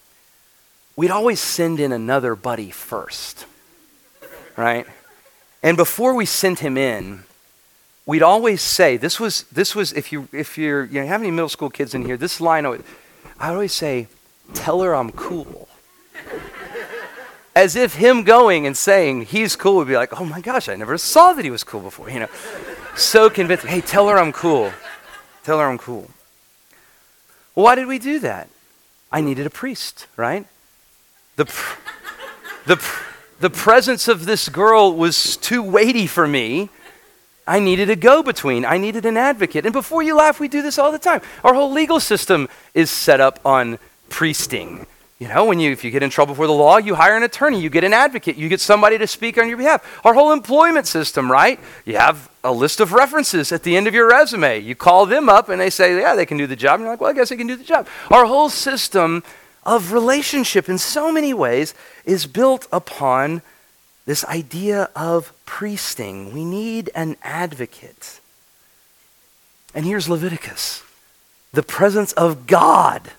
we'd 0.95 1.11
always 1.11 1.39
send 1.39 1.79
in 1.79 1.91
another 1.91 2.35
buddy 2.35 2.71
first, 2.71 3.45
right? 4.57 4.87
And 5.61 5.77
before 5.77 6.13
we 6.13 6.25
sent 6.25 6.59
him 6.59 6.77
in, 6.77 7.23
we'd 8.05 8.23
always 8.23 8.61
say 8.61 8.97
this 8.97 9.19
was 9.19 9.43
this 9.43 9.75
was 9.75 9.93
if 9.93 10.11
you 10.11 10.27
if 10.33 10.57
you're 10.57 10.85
you 10.85 11.01
know, 11.01 11.07
have 11.07 11.21
any 11.21 11.31
middle 11.31 11.49
school 11.49 11.69
kids 11.69 11.93
in 11.93 12.03
here 12.03 12.17
this 12.17 12.41
line 12.41 12.65
I 12.65 12.69
would, 12.69 12.83
I 13.39 13.49
always 13.49 13.71
say 13.73 14.07
tell 14.53 14.81
her 14.81 14.93
I'm 14.93 15.11
cool. 15.11 15.69
As 17.55 17.75
if 17.75 17.95
him 17.95 18.23
going 18.23 18.65
and 18.65 18.75
saying 18.75 19.25
he's 19.25 19.55
cool 19.55 19.75
would 19.77 19.87
be 19.87 19.95
like 19.95 20.19
oh 20.19 20.25
my 20.25 20.41
gosh 20.41 20.67
I 20.67 20.75
never 20.75 20.97
saw 20.97 21.33
that 21.33 21.45
he 21.45 21.51
was 21.51 21.63
cool 21.63 21.81
before 21.81 22.09
you 22.09 22.19
know? 22.19 22.29
So 22.95 23.29
convincing. 23.29 23.69
Hey 23.69 23.79
tell 23.79 24.09
her 24.09 24.19
I'm 24.19 24.33
cool 24.33 24.73
tell 25.43 25.59
her 25.59 25.67
I'm 25.67 25.77
cool 25.77 26.09
why 27.53 27.75
did 27.75 27.87
we 27.87 27.99
do 27.99 28.19
that 28.19 28.49
I 29.11 29.21
needed 29.21 29.45
a 29.45 29.49
priest 29.51 30.07
right 30.17 30.45
the 31.35 31.45
pr- 31.45 31.79
the 32.65 32.77
pr- 32.77 33.03
the 33.39 33.49
presence 33.49 34.07
of 34.07 34.25
this 34.25 34.49
girl 34.49 34.93
was 34.93 35.37
too 35.37 35.61
weighty 35.61 36.07
for 36.07 36.27
me 36.27 36.69
I 37.45 37.59
needed 37.59 37.89
a 37.89 37.95
go 37.95 38.23
between. 38.23 38.63
I 38.65 38.77
needed 38.77 39.05
an 39.05 39.17
advocate. 39.17 39.65
And 39.65 39.73
before 39.73 40.01
you 40.01 40.15
laugh, 40.15 40.39
we 40.39 40.47
do 40.47 40.61
this 40.61 40.77
all 40.77 40.91
the 40.91 40.99
time. 40.99 41.21
Our 41.43 41.53
whole 41.53 41.71
legal 41.71 41.99
system 41.99 42.47
is 42.73 42.89
set 42.89 43.19
up 43.19 43.39
on 43.45 43.79
priesting. 44.09 44.85
You 45.23 45.29
know, 45.29 45.45
when 45.45 45.61
you 45.61 45.71
if 45.71 45.85
you 45.85 45.89
get 45.89 46.03
in 46.03 46.09
trouble 46.09 46.35
for 46.35 46.47
the 46.47 46.53
law, 46.53 46.75
you 46.75 46.95
hire 46.95 47.15
an 47.15 47.23
attorney, 47.23 47.61
you 47.61 47.69
get 47.69 47.85
an 47.85 47.93
advocate, 47.93 48.35
you 48.35 48.49
get 48.49 48.59
somebody 48.59 48.97
to 48.97 49.07
speak 49.07 49.37
on 49.37 49.47
your 49.47 49.55
behalf. 49.55 49.81
Our 50.03 50.13
whole 50.13 50.33
employment 50.33 50.85
system, 50.85 51.31
right? 51.31 51.61
You 51.85 51.95
have 51.95 52.29
a 52.43 52.51
list 52.51 52.81
of 52.81 52.91
references 52.91 53.53
at 53.53 53.63
the 53.63 53.77
end 53.77 53.87
of 53.87 53.93
your 53.93 54.09
resume. 54.09 54.59
You 54.59 54.75
call 54.75 55.05
them 55.05 55.29
up 55.29 55.47
and 55.47 55.61
they 55.61 55.69
say, 55.69 55.97
"Yeah, 55.97 56.15
they 56.15 56.25
can 56.25 56.35
do 56.35 56.45
the 56.45 56.57
job." 56.57 56.73
And 56.73 56.81
you're 56.81 56.89
like, 56.91 56.99
"Well, 56.99 57.09
I 57.09 57.13
guess 57.13 57.29
they 57.29 57.37
can 57.37 57.47
do 57.47 57.55
the 57.55 57.63
job." 57.63 57.87
Our 58.11 58.25
whole 58.25 58.49
system 58.49 59.23
of 59.65 59.93
relationship 59.93 60.67
in 60.67 60.77
so 60.77 61.09
many 61.09 61.33
ways 61.33 61.73
is 62.03 62.25
built 62.25 62.67
upon 62.69 63.43
this 64.05 64.25
idea 64.25 64.89
of 64.93 65.31
priesting. 65.45 66.33
We 66.33 66.43
need 66.43 66.89
an 66.93 67.15
advocate. 67.23 68.19
And 69.73 69.85
here's 69.85 70.09
Leviticus 70.09 70.83
the 71.53 71.63
presence 71.63 72.11
of 72.11 72.45
God. 72.45 73.13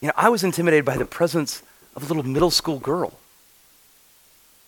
You 0.00 0.08
know, 0.08 0.14
I 0.16 0.28
was 0.28 0.44
intimidated 0.44 0.84
by 0.84 0.96
the 0.96 1.06
presence 1.06 1.62
of 1.94 2.02
a 2.02 2.06
little 2.06 2.22
middle 2.22 2.50
school 2.50 2.78
girl. 2.78 3.14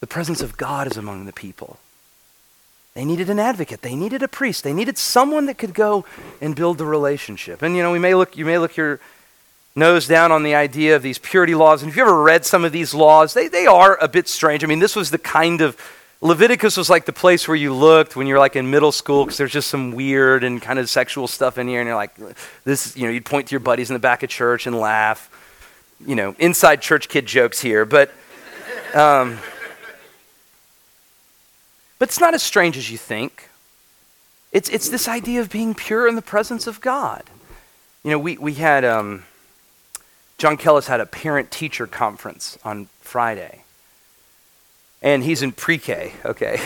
The 0.00 0.06
presence 0.06 0.40
of 0.40 0.56
God 0.56 0.86
is 0.86 0.96
among 0.96 1.26
the 1.26 1.32
people. 1.32 1.78
They 2.94 3.04
needed 3.04 3.30
an 3.30 3.38
advocate. 3.38 3.82
They 3.82 3.94
needed 3.94 4.22
a 4.22 4.28
priest. 4.28 4.64
They 4.64 4.72
needed 4.72 4.98
someone 4.98 5.46
that 5.46 5.58
could 5.58 5.74
go 5.74 6.04
and 6.40 6.56
build 6.56 6.78
the 6.78 6.86
relationship. 6.86 7.62
And 7.62 7.76
you 7.76 7.82
know, 7.82 7.92
we 7.92 7.98
may 7.98 8.14
look, 8.14 8.36
you 8.36 8.44
may 8.44 8.58
look 8.58 8.76
your 8.76 9.00
nose 9.76 10.08
down 10.08 10.32
on 10.32 10.42
the 10.42 10.54
idea 10.54 10.96
of 10.96 11.02
these 11.02 11.18
purity 11.18 11.54
laws. 11.54 11.82
And 11.82 11.90
if 11.90 11.96
you 11.96 12.02
ever 12.02 12.22
read 12.22 12.44
some 12.44 12.64
of 12.64 12.72
these 12.72 12.94
laws, 12.94 13.34
they, 13.34 13.48
they 13.48 13.66
are 13.66 13.96
a 14.00 14.08
bit 14.08 14.28
strange. 14.28 14.64
I 14.64 14.66
mean, 14.66 14.80
this 14.80 14.96
was 14.96 15.10
the 15.10 15.18
kind 15.18 15.60
of 15.60 15.76
Leviticus 16.20 16.76
was 16.76 16.90
like 16.90 17.04
the 17.04 17.12
place 17.12 17.46
where 17.46 17.56
you 17.56 17.72
looked 17.72 18.16
when 18.16 18.26
you're 18.26 18.40
like 18.40 18.56
in 18.56 18.70
middle 18.70 18.90
school 18.90 19.24
because 19.24 19.38
there's 19.38 19.52
just 19.52 19.68
some 19.68 19.92
weird 19.92 20.42
and 20.42 20.60
kind 20.60 20.80
of 20.80 20.90
sexual 20.90 21.28
stuff 21.28 21.58
in 21.58 21.68
here, 21.68 21.80
and 21.80 21.86
you're 21.86 21.96
like, 21.96 22.16
this, 22.64 22.96
you 22.96 23.04
know, 23.04 23.10
you'd 23.10 23.24
point 23.24 23.48
to 23.48 23.52
your 23.52 23.60
buddies 23.60 23.88
in 23.88 23.94
the 23.94 24.00
back 24.00 24.24
of 24.24 24.28
church 24.28 24.66
and 24.66 24.76
laugh. 24.76 25.30
You 26.04 26.16
know, 26.16 26.34
inside 26.38 26.82
church 26.82 27.08
kid 27.08 27.26
jokes 27.26 27.60
here, 27.60 27.84
but, 27.84 28.12
um, 28.94 29.38
but 31.98 32.08
it's 32.08 32.20
not 32.20 32.34
as 32.34 32.42
strange 32.42 32.76
as 32.76 32.90
you 32.90 32.98
think. 32.98 33.48
It's, 34.50 34.68
it's 34.68 34.88
this 34.88 35.08
idea 35.08 35.40
of 35.40 35.50
being 35.50 35.74
pure 35.74 36.08
in 36.08 36.14
the 36.16 36.22
presence 36.22 36.66
of 36.66 36.80
God. 36.80 37.24
You 38.02 38.12
know, 38.12 38.18
we, 38.18 38.38
we 38.38 38.54
had, 38.54 38.84
um, 38.84 39.24
John 40.36 40.56
Kellis 40.56 40.86
had 40.86 41.00
a 41.00 41.06
parent 41.06 41.50
teacher 41.50 41.86
conference 41.86 42.58
on 42.64 42.88
Friday. 43.00 43.64
And 45.00 45.22
he's 45.22 45.42
in 45.42 45.52
pre 45.52 45.78
K, 45.78 46.12
okay? 46.24 46.60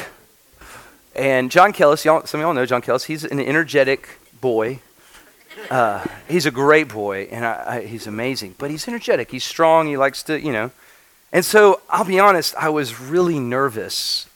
And 1.15 1.51
John 1.51 1.73
Kellis, 1.73 2.05
y'all, 2.05 2.25
some 2.25 2.41
of 2.41 2.45
y'all 2.45 2.55
know 2.55 2.65
John 2.65 2.81
Kellis, 2.81 3.05
he's 3.05 3.25
an 3.25 3.39
energetic 3.39 4.09
boy. 4.41 4.81
Uh, 5.71 6.05
he's 6.29 6.47
a 6.47 6.51
great 6.51 6.89
boy, 6.89 7.29
and 7.31 7.45
I, 7.45 7.65
I, 7.67 7.85
he's 7.85 8.07
amazing. 8.07 8.55
But 8.59 8.71
he's 8.71 8.89
energetic, 8.89 9.31
he's 9.31 9.45
strong, 9.45 9.87
he 9.87 9.97
likes 9.97 10.23
to, 10.25 10.41
you 10.41 10.53
know. 10.53 10.71
And 11.33 11.45
so 11.45 11.81
I'll 11.89 12.05
be 12.05 12.19
honest, 12.19 12.55
I 12.57 12.71
was 12.71 12.99
really 12.99 13.39
nervous 13.39 14.27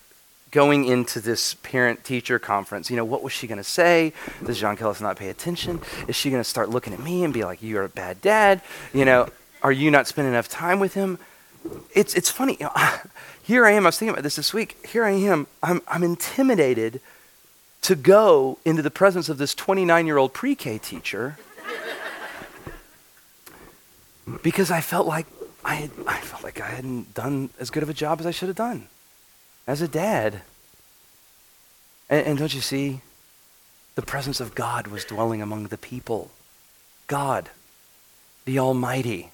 going 0.50 0.84
into 0.84 1.20
this 1.20 1.54
parent 1.54 2.04
teacher 2.04 2.38
conference. 2.38 2.90
You 2.90 2.96
know, 2.96 3.04
what 3.04 3.22
was 3.22 3.32
she 3.32 3.46
going 3.46 3.58
to 3.58 3.64
say? 3.64 4.12
Does 4.44 4.58
John 4.58 4.76
Kellis 4.76 5.00
not 5.00 5.16
pay 5.16 5.28
attention? 5.28 5.80
Is 6.08 6.16
she 6.16 6.30
going 6.30 6.40
to 6.40 6.48
start 6.48 6.70
looking 6.70 6.92
at 6.92 7.00
me 7.00 7.24
and 7.24 7.34
be 7.34 7.44
like, 7.44 7.62
You're 7.62 7.84
a 7.84 7.88
bad 7.88 8.20
dad? 8.20 8.62
You 8.92 9.04
know, 9.04 9.28
are 9.62 9.72
you 9.72 9.90
not 9.90 10.06
spending 10.06 10.32
enough 10.32 10.48
time 10.48 10.78
with 10.80 10.94
him? 10.94 11.18
It's, 11.94 12.14
it's 12.14 12.30
funny. 12.30 12.56
You 12.60 12.66
know, 12.66 12.72
here 13.42 13.66
I 13.66 13.72
am, 13.72 13.84
I 13.84 13.88
was 13.88 13.98
thinking 13.98 14.14
about 14.14 14.22
this 14.22 14.36
this 14.36 14.52
week. 14.52 14.86
Here 14.86 15.04
I 15.04 15.10
am, 15.10 15.46
I'm, 15.62 15.82
I'm 15.88 16.02
intimidated 16.02 17.00
to 17.82 17.94
go 17.94 18.58
into 18.64 18.82
the 18.82 18.90
presence 18.90 19.28
of 19.28 19.38
this 19.38 19.54
29 19.54 20.06
year 20.06 20.18
old 20.18 20.32
pre 20.32 20.54
K 20.54 20.78
teacher 20.78 21.36
because 24.42 24.70
I 24.70 24.80
felt 24.80 25.06
like 25.06 25.26
I, 25.64 25.74
had, 25.74 25.90
I 26.06 26.18
felt 26.20 26.42
like 26.42 26.60
I 26.60 26.66
hadn't 26.66 27.14
done 27.14 27.50
as 27.60 27.70
good 27.70 27.82
of 27.82 27.88
a 27.88 27.94
job 27.94 28.20
as 28.20 28.26
I 28.26 28.30
should 28.30 28.48
have 28.48 28.56
done 28.56 28.88
as 29.66 29.80
a 29.80 29.88
dad. 29.88 30.42
And, 32.08 32.26
and 32.26 32.38
don't 32.38 32.54
you 32.54 32.60
see? 32.60 33.00
The 33.94 34.02
presence 34.02 34.40
of 34.40 34.54
God 34.54 34.88
was 34.88 35.04
dwelling 35.04 35.40
among 35.40 35.68
the 35.68 35.78
people. 35.78 36.30
God, 37.06 37.50
the 38.44 38.58
Almighty, 38.58 39.30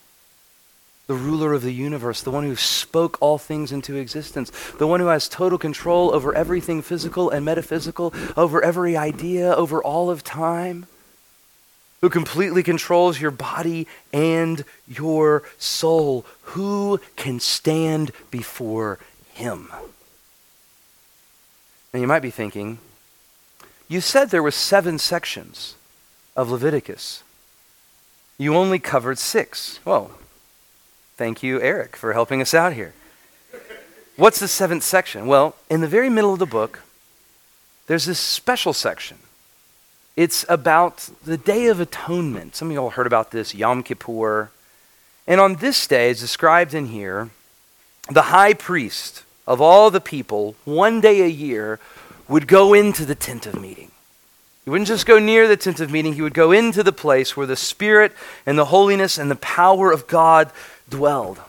the 1.13 1.19
ruler 1.19 1.53
of 1.53 1.61
the 1.61 1.75
universe, 1.75 2.23
the 2.23 2.31
one 2.31 2.45
who 2.45 2.57
spoke 2.57 3.19
all 3.21 3.37
things 3.37 3.71
into 3.71 3.97
existence, 3.97 4.51
the 4.79 4.87
one 4.87 4.99
who 4.99 5.09
has 5.09 5.29
total 5.29 5.59
control 5.59 6.15
over 6.15 6.35
everything 6.35 6.81
physical 6.81 7.29
and 7.29 7.45
metaphysical, 7.45 8.15
over 8.35 8.65
every 8.65 8.97
idea, 8.97 9.55
over 9.55 9.85
all 9.85 10.09
of 10.09 10.25
time, 10.25 10.87
who 12.01 12.09
completely 12.09 12.63
controls 12.63 13.21
your 13.21 13.31
body 13.31 13.87
and 14.11 14.65
your 14.89 15.43
soul. 15.59 16.25
Who 16.55 16.99
can 17.17 17.41
stand 17.41 18.13
before 18.31 18.99
him? 19.35 19.69
Now 21.93 22.01
you 22.01 22.07
might 22.07 22.21
be 22.21 22.31
thinking, 22.31 22.79
you 23.87 24.01
said 24.01 24.31
there 24.31 24.43
were 24.43 24.51
seven 24.51 24.99
sections 24.99 25.75
of 26.35 26.51
Leviticus. 26.51 27.23
You 28.39 28.57
only 28.57 28.79
covered 28.79 29.19
six. 29.19 29.79
Well, 29.85 30.13
thank 31.17 31.43
you, 31.43 31.61
Eric, 31.61 31.97
for 31.97 32.13
helping 32.13 32.41
us 32.41 32.55
out 32.55 32.73
here. 32.73 32.95
What's 34.17 34.41
the 34.41 34.49
seventh 34.49 34.83
section? 34.83 35.27
Well, 35.27 35.57
in 35.71 35.81
the 35.81 35.89
very 35.89 36.11
middle 36.11 36.33
of 36.33 36.39
the 36.39 36.47
book, 36.47 36.81
there's 37.87 38.05
this 38.05 38.19
special 38.19 38.73
section. 38.73 39.19
It's 40.17 40.45
about 40.49 41.09
the 41.25 41.39
Day 41.39 41.67
of 41.67 41.81
Atonement. 41.81 42.55
Some 42.55 42.69
of 42.69 42.73
you 42.73 42.79
all 42.79 42.91
heard 42.91 43.07
about 43.07 43.31
this, 43.31 43.55
Yom 43.55 43.83
Kippur. 43.83 44.51
And 45.27 45.41
on 45.41 45.57
this 45.57 45.87
day, 45.87 46.11
as 46.11 46.21
described 46.21 46.75
in 46.75 46.87
here, 46.87 47.31
the 48.11 48.23
high 48.23 48.53
priest 48.53 49.25
of 49.47 49.61
all 49.61 49.91
the 49.91 50.01
people, 50.01 50.55
one 50.65 51.01
day 51.01 51.23
a 51.23 51.29
year, 51.29 51.79
would 52.29 52.47
go 52.47 52.75
into 52.75 53.05
the 53.05 53.15
tent 53.15 53.47
of 53.47 53.61
meeting. 53.61 53.91
He 54.65 54.71
wouldn't 54.71 54.89
just 54.89 55.07
go 55.07 55.19
near 55.19 55.49
the 55.49 55.57
tent 55.57 55.81
of 55.81 55.91
meeting, 55.91 56.13
he 56.13 56.23
would 56.23 56.35
go 56.35 56.53
into 56.53 56.83
the 56.83 56.93
place 56.93 57.37
where 57.37 57.47
the 57.47 57.57
Spirit 57.57 58.13
and 58.47 58.59
the 58.59 58.67
holiness 58.67 59.19
and 59.19 59.31
the 59.31 59.37
power 59.37 59.91
of 59.91 60.07
God 60.07 60.53
dwelled. 60.93 61.41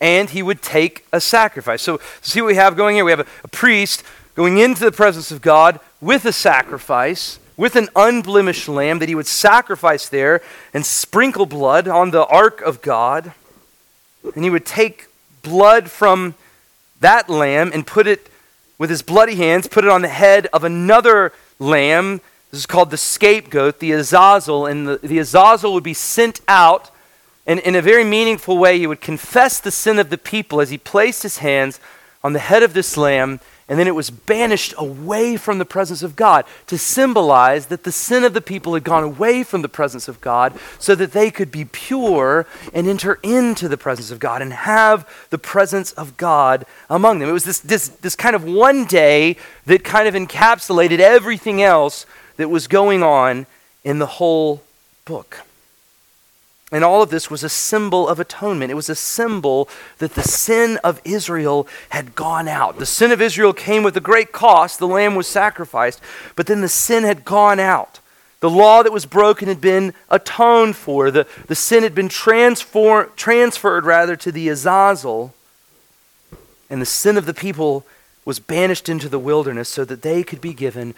And 0.00 0.30
he 0.30 0.42
would 0.42 0.62
take 0.62 1.04
a 1.12 1.20
sacrifice. 1.20 1.82
So, 1.82 2.00
see 2.22 2.40
what 2.40 2.48
we 2.48 2.54
have 2.54 2.76
going 2.76 2.94
here? 2.94 3.04
We 3.04 3.10
have 3.10 3.20
a, 3.20 3.26
a 3.42 3.48
priest 3.48 4.04
going 4.36 4.58
into 4.58 4.84
the 4.84 4.92
presence 4.92 5.32
of 5.32 5.42
God 5.42 5.80
with 6.00 6.24
a 6.24 6.32
sacrifice, 6.32 7.40
with 7.56 7.74
an 7.74 7.88
unblemished 7.96 8.68
lamb 8.68 9.00
that 9.00 9.08
he 9.08 9.16
would 9.16 9.26
sacrifice 9.26 10.08
there 10.08 10.40
and 10.72 10.86
sprinkle 10.86 11.44
blood 11.44 11.88
on 11.88 12.12
the 12.12 12.24
ark 12.26 12.60
of 12.60 12.80
God. 12.80 13.32
And 14.34 14.44
he 14.44 14.50
would 14.50 14.64
take 14.64 15.08
blood 15.42 15.90
from 15.90 16.34
that 17.00 17.28
lamb 17.28 17.72
and 17.74 17.86
put 17.86 18.06
it 18.06 18.30
with 18.78 18.90
his 18.90 19.02
bloody 19.02 19.34
hands, 19.34 19.66
put 19.66 19.84
it 19.84 19.90
on 19.90 20.02
the 20.02 20.08
head 20.08 20.46
of 20.52 20.62
another 20.62 21.32
lamb. 21.58 22.20
This 22.50 22.60
is 22.60 22.66
called 22.66 22.90
the 22.90 22.96
scapegoat, 22.96 23.80
the 23.80 23.92
Azazel. 23.92 24.66
And 24.66 24.86
the, 24.86 24.98
the 24.98 25.18
Azazel 25.18 25.74
would 25.74 25.84
be 25.84 25.94
sent 25.94 26.40
out. 26.46 26.90
And 27.48 27.58
in 27.60 27.74
a 27.74 27.82
very 27.82 28.04
meaningful 28.04 28.58
way, 28.58 28.78
he 28.78 28.86
would 28.86 29.00
confess 29.00 29.58
the 29.58 29.72
sin 29.72 29.98
of 29.98 30.10
the 30.10 30.18
people 30.18 30.60
as 30.60 30.70
he 30.70 30.78
placed 30.78 31.24
his 31.24 31.38
hands 31.38 31.80
on 32.22 32.32
the 32.32 32.38
head 32.38 32.62
of 32.62 32.74
this 32.74 32.96
lamb 32.96 33.40
and 33.68 33.78
then 33.78 33.86
it 33.86 33.94
was 33.94 34.08
banished 34.08 34.72
away 34.78 35.36
from 35.36 35.58
the 35.58 35.64
presence 35.66 36.02
of 36.02 36.16
God 36.16 36.46
to 36.68 36.78
symbolize 36.78 37.66
that 37.66 37.84
the 37.84 37.92
sin 37.92 38.24
of 38.24 38.32
the 38.32 38.40
people 38.40 38.72
had 38.72 38.82
gone 38.82 39.04
away 39.04 39.42
from 39.42 39.60
the 39.60 39.68
presence 39.68 40.08
of 40.08 40.22
God 40.22 40.58
so 40.78 40.94
that 40.94 41.12
they 41.12 41.30
could 41.30 41.52
be 41.52 41.66
pure 41.66 42.46
and 42.72 42.86
enter 42.86 43.18
into 43.22 43.68
the 43.68 43.76
presence 43.76 44.10
of 44.10 44.20
God 44.20 44.40
and 44.40 44.54
have 44.54 45.06
the 45.28 45.38
presence 45.38 45.92
of 45.92 46.16
God 46.16 46.64
among 46.88 47.18
them. 47.18 47.28
It 47.28 47.32
was 47.32 47.44
this, 47.44 47.60
this, 47.60 47.88
this 47.88 48.16
kind 48.16 48.34
of 48.34 48.42
one 48.42 48.86
day 48.86 49.36
that 49.66 49.84
kind 49.84 50.08
of 50.08 50.14
encapsulated 50.14 50.98
everything 50.98 51.60
else 51.60 52.06
that 52.36 52.48
was 52.48 52.68
going 52.68 53.02
on 53.02 53.44
in 53.84 53.98
the 53.98 54.06
whole 54.06 54.62
book. 55.04 55.42
And 56.70 56.84
all 56.84 57.02
of 57.02 57.08
this 57.08 57.30
was 57.30 57.42
a 57.42 57.48
symbol 57.48 58.06
of 58.06 58.20
atonement. 58.20 58.70
It 58.70 58.74
was 58.74 58.90
a 58.90 58.94
symbol 58.94 59.68
that 59.98 60.14
the 60.14 60.22
sin 60.22 60.78
of 60.84 61.00
Israel 61.02 61.66
had 61.90 62.14
gone 62.14 62.46
out. 62.46 62.78
The 62.78 62.84
sin 62.84 63.10
of 63.10 63.22
Israel 63.22 63.54
came 63.54 63.82
with 63.82 63.96
a 63.96 64.00
great 64.00 64.32
cost. 64.32 64.78
The 64.78 64.86
lamb 64.86 65.14
was 65.14 65.26
sacrificed, 65.26 66.00
but 66.36 66.46
then 66.46 66.60
the 66.60 66.68
sin 66.68 67.04
had 67.04 67.24
gone 67.24 67.58
out. 67.58 68.00
The 68.40 68.50
law 68.50 68.82
that 68.82 68.92
was 68.92 69.06
broken 69.06 69.48
had 69.48 69.60
been 69.60 69.94
atoned 70.10 70.76
for. 70.76 71.10
The, 71.10 71.26
the 71.46 71.54
sin 71.54 71.82
had 71.82 71.94
been 71.94 72.08
transfer, 72.08 73.06
transferred 73.16 73.84
rather 73.84 74.14
to 74.16 74.30
the 74.30 74.48
Azazel. 74.48 75.34
And 76.68 76.82
the 76.82 76.86
sin 76.86 77.16
of 77.16 77.24
the 77.24 77.34
people 77.34 77.86
was 78.26 78.38
banished 78.38 78.90
into 78.90 79.08
the 79.08 79.18
wilderness 79.18 79.70
so 79.70 79.86
that 79.86 80.02
they 80.02 80.22
could 80.22 80.42
be 80.42 80.52
given 80.52 80.94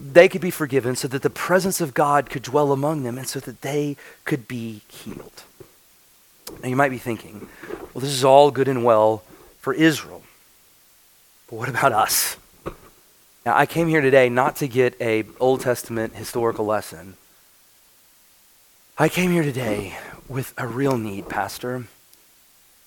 they 0.00 0.28
could 0.28 0.40
be 0.40 0.50
forgiven 0.50 0.96
so 0.96 1.06
that 1.08 1.22
the 1.22 1.30
presence 1.30 1.80
of 1.80 1.92
God 1.92 2.30
could 2.30 2.42
dwell 2.42 2.72
among 2.72 3.02
them 3.02 3.18
and 3.18 3.28
so 3.28 3.38
that 3.40 3.60
they 3.60 3.96
could 4.24 4.48
be 4.48 4.80
healed. 4.88 5.44
Now 6.62 6.68
you 6.68 6.76
might 6.76 6.88
be 6.88 6.98
thinking, 6.98 7.48
well, 7.92 8.00
this 8.00 8.10
is 8.10 8.24
all 8.24 8.50
good 8.50 8.66
and 8.66 8.82
well 8.82 9.22
for 9.60 9.74
Israel. 9.74 10.22
But 11.48 11.56
what 11.56 11.68
about 11.68 11.92
us? 11.92 12.36
Now 13.44 13.56
I 13.56 13.66
came 13.66 13.88
here 13.88 14.00
today 14.00 14.28
not 14.28 14.56
to 14.56 14.68
get 14.68 14.98
a 15.00 15.24
Old 15.38 15.60
Testament 15.60 16.14
historical 16.14 16.64
lesson. 16.64 17.16
I 18.98 19.08
came 19.08 19.32
here 19.32 19.42
today 19.42 19.98
with 20.28 20.54
a 20.56 20.66
real 20.66 20.96
need, 20.96 21.28
Pastor. 21.28 21.84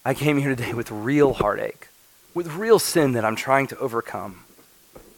I 0.03 0.13
came 0.13 0.37
here 0.37 0.55
today 0.55 0.73
with 0.73 0.91
real 0.91 1.33
heartache, 1.33 1.87
with 2.33 2.53
real 2.53 2.79
sin 2.79 3.13
that 3.13 3.23
I'm 3.23 3.35
trying 3.35 3.67
to 3.67 3.77
overcome 3.77 4.45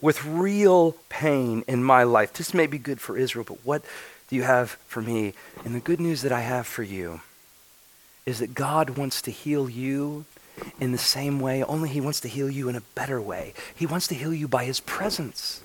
with 0.02 0.26
real 0.26 0.93
pain 1.10 1.64
in 1.68 1.84
my 1.84 2.04
life. 2.04 2.34
This 2.34 2.54
may 2.54 2.68
be 2.68 2.78
good 2.78 3.02
for 3.02 3.18
Israel, 3.18 3.46
but 3.48 3.66
what 3.66 3.84
do 4.30 4.36
you 4.36 4.43
have 4.43 4.72
for 4.88 5.02
me? 5.02 5.34
And 5.64 5.76
the 5.76 5.80
good 5.80 6.00
news 6.00 6.22
that 6.22 6.32
I 6.32 6.41
have 6.41 6.68
for 6.68 6.84
you 6.84 7.22
is 8.26 8.39
that 8.39 8.56
God 8.56 8.91
wants 8.91 9.22
to 9.24 9.32
heal 9.32 9.70
you 9.70 10.26
in 10.80 10.91
the 10.91 10.98
same 10.98 11.39
way, 11.39 11.64
only 11.64 11.89
He 11.89 12.02
wants 12.02 12.20
to 12.22 12.28
heal 12.28 12.50
you 12.50 12.70
in 12.70 12.76
a 12.76 12.82
better 12.82 13.22
way. 13.22 13.54
He 13.76 13.86
wants 13.86 14.08
to 14.08 14.16
heal 14.16 14.34
you 14.34 14.48
by 14.48 14.66
His 14.66 14.80
presence. 14.80 15.62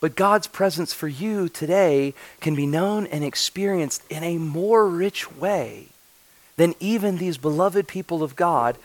But 0.00 0.14
God's 0.14 0.46
presence 0.46 0.92
for 0.92 1.08
you 1.08 1.48
today 1.48 2.14
can 2.40 2.54
be 2.54 2.66
known 2.66 3.06
and 3.06 3.24
experienced 3.24 4.02
in 4.10 4.22
a 4.22 4.38
more 4.38 4.86
rich 4.86 5.32
way 5.32 5.86
than 6.56 6.74
even 6.80 7.18
these 7.18 7.38
beloved 7.38 7.88
people 7.88 8.22
of 8.22 8.36
God 8.36 8.76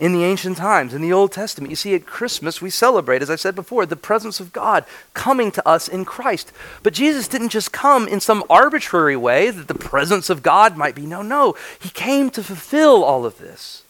in 0.00 0.14
the 0.14 0.24
ancient 0.24 0.56
times, 0.56 0.94
in 0.94 1.02
the 1.02 1.12
Old 1.12 1.30
Testament. 1.30 1.68
You 1.68 1.76
see, 1.76 1.94
at 1.94 2.06
Christmas, 2.06 2.62
we 2.62 2.70
celebrate, 2.70 3.20
as 3.20 3.28
I 3.28 3.36
said 3.36 3.54
before, 3.54 3.84
the 3.84 3.96
presence 3.96 4.40
of 4.40 4.50
God 4.50 4.86
coming 5.12 5.52
to 5.52 5.68
us 5.68 5.88
in 5.88 6.06
Christ. 6.06 6.52
But 6.82 6.94
Jesus 6.94 7.28
didn't 7.28 7.50
just 7.50 7.70
come 7.70 8.08
in 8.08 8.18
some 8.18 8.42
arbitrary 8.48 9.16
way 9.16 9.50
that 9.50 9.68
the 9.68 9.74
presence 9.74 10.30
of 10.30 10.42
God 10.42 10.74
might 10.74 10.94
be. 10.94 11.04
No, 11.04 11.20
no. 11.20 11.54
He 11.78 11.90
came 11.90 12.30
to 12.30 12.42
fulfill 12.42 13.04
all 13.04 13.26
of 13.26 13.36
this. 13.36 13.82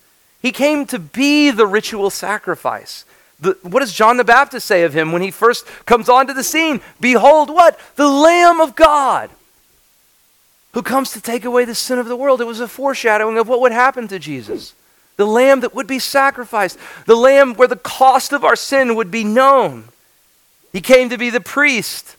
He 0.42 0.50
came 0.50 0.84
to 0.86 0.98
be 0.98 1.52
the 1.52 1.66
ritual 1.66 2.10
sacrifice. 2.10 3.04
The, 3.38 3.56
what 3.62 3.78
does 3.78 3.92
John 3.92 4.16
the 4.16 4.24
Baptist 4.24 4.66
say 4.66 4.82
of 4.82 4.92
him 4.92 5.12
when 5.12 5.22
he 5.22 5.30
first 5.30 5.64
comes 5.86 6.08
onto 6.08 6.34
the 6.34 6.42
scene? 6.42 6.80
Behold, 7.00 7.50
what? 7.50 7.78
The 7.94 8.08
Lamb 8.08 8.60
of 8.60 8.74
God 8.74 9.30
who 10.72 10.82
comes 10.82 11.12
to 11.12 11.20
take 11.20 11.44
away 11.44 11.64
the 11.64 11.74
sin 11.74 12.00
of 12.00 12.06
the 12.06 12.16
world. 12.16 12.40
It 12.40 12.46
was 12.46 12.58
a 12.58 12.66
foreshadowing 12.66 13.38
of 13.38 13.46
what 13.46 13.60
would 13.60 13.72
happen 13.72 14.08
to 14.08 14.18
Jesus 14.18 14.74
the 15.16 15.26
lamb 15.26 15.60
that 15.60 15.74
would 15.74 15.86
be 15.86 15.98
sacrificed, 15.98 16.78
the 17.06 17.16
lamb 17.16 17.54
where 17.54 17.68
the 17.68 17.76
cost 17.76 18.32
of 18.32 18.44
our 18.44 18.56
sin 18.56 18.94
would 18.94 19.10
be 19.10 19.24
known. 19.24 19.84
He 20.72 20.80
came 20.80 21.08
to 21.10 21.18
be 21.18 21.30
the 21.30 21.40
priest. 21.40 22.16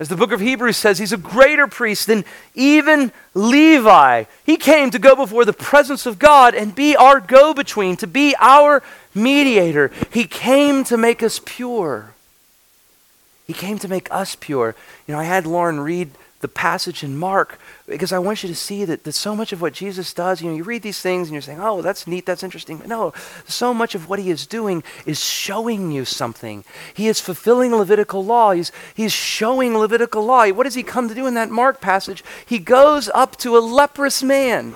As 0.00 0.08
the 0.08 0.16
book 0.16 0.32
of 0.32 0.40
Hebrews 0.40 0.76
says, 0.76 0.98
he's 0.98 1.12
a 1.12 1.16
greater 1.16 1.68
priest 1.68 2.08
than 2.08 2.24
even 2.54 3.12
Levi. 3.32 4.24
He 4.44 4.56
came 4.56 4.90
to 4.90 4.98
go 4.98 5.14
before 5.14 5.44
the 5.44 5.52
presence 5.52 6.04
of 6.04 6.18
God 6.18 6.54
and 6.54 6.74
be 6.74 6.96
our 6.96 7.20
go 7.20 7.54
between, 7.54 7.96
to 7.98 8.06
be 8.08 8.34
our 8.40 8.82
mediator. 9.14 9.92
He 10.10 10.24
came 10.24 10.82
to 10.84 10.96
make 10.96 11.22
us 11.22 11.40
pure. 11.44 12.12
He 13.46 13.52
came 13.52 13.78
to 13.78 13.88
make 13.88 14.10
us 14.10 14.34
pure. 14.34 14.74
You 15.06 15.14
know, 15.14 15.20
I 15.20 15.24
had 15.24 15.46
Lauren 15.46 15.78
read 15.78 16.10
the 16.44 16.48
passage 16.48 17.02
in 17.02 17.16
Mark 17.16 17.58
because 17.86 18.12
I 18.12 18.18
want 18.18 18.42
you 18.42 18.50
to 18.50 18.54
see 18.54 18.84
that, 18.84 19.04
that 19.04 19.12
so 19.12 19.34
much 19.34 19.54
of 19.54 19.62
what 19.62 19.72
Jesus 19.72 20.12
does, 20.12 20.42
you 20.42 20.50
know, 20.50 20.56
you 20.56 20.62
read 20.62 20.82
these 20.82 21.00
things 21.00 21.28
and 21.28 21.32
you're 21.32 21.40
saying, 21.40 21.58
oh, 21.58 21.80
that's 21.80 22.06
neat, 22.06 22.26
that's 22.26 22.42
interesting. 22.42 22.76
But 22.76 22.88
no, 22.88 23.14
so 23.48 23.72
much 23.72 23.94
of 23.94 24.10
what 24.10 24.18
he 24.18 24.28
is 24.28 24.46
doing 24.46 24.84
is 25.06 25.24
showing 25.24 25.90
you 25.90 26.04
something. 26.04 26.62
He 26.92 27.08
is 27.08 27.18
fulfilling 27.18 27.74
Levitical 27.74 28.22
law, 28.22 28.52
he's, 28.52 28.72
he's 28.94 29.10
showing 29.10 29.78
Levitical 29.78 30.22
law. 30.22 30.46
What 30.50 30.64
does 30.64 30.74
he 30.74 30.82
come 30.82 31.08
to 31.08 31.14
do 31.14 31.26
in 31.26 31.32
that 31.32 31.48
Mark 31.48 31.80
passage? 31.80 32.22
He 32.44 32.58
goes 32.58 33.08
up 33.14 33.36
to 33.38 33.56
a 33.56 33.60
leprous 33.60 34.22
man 34.22 34.74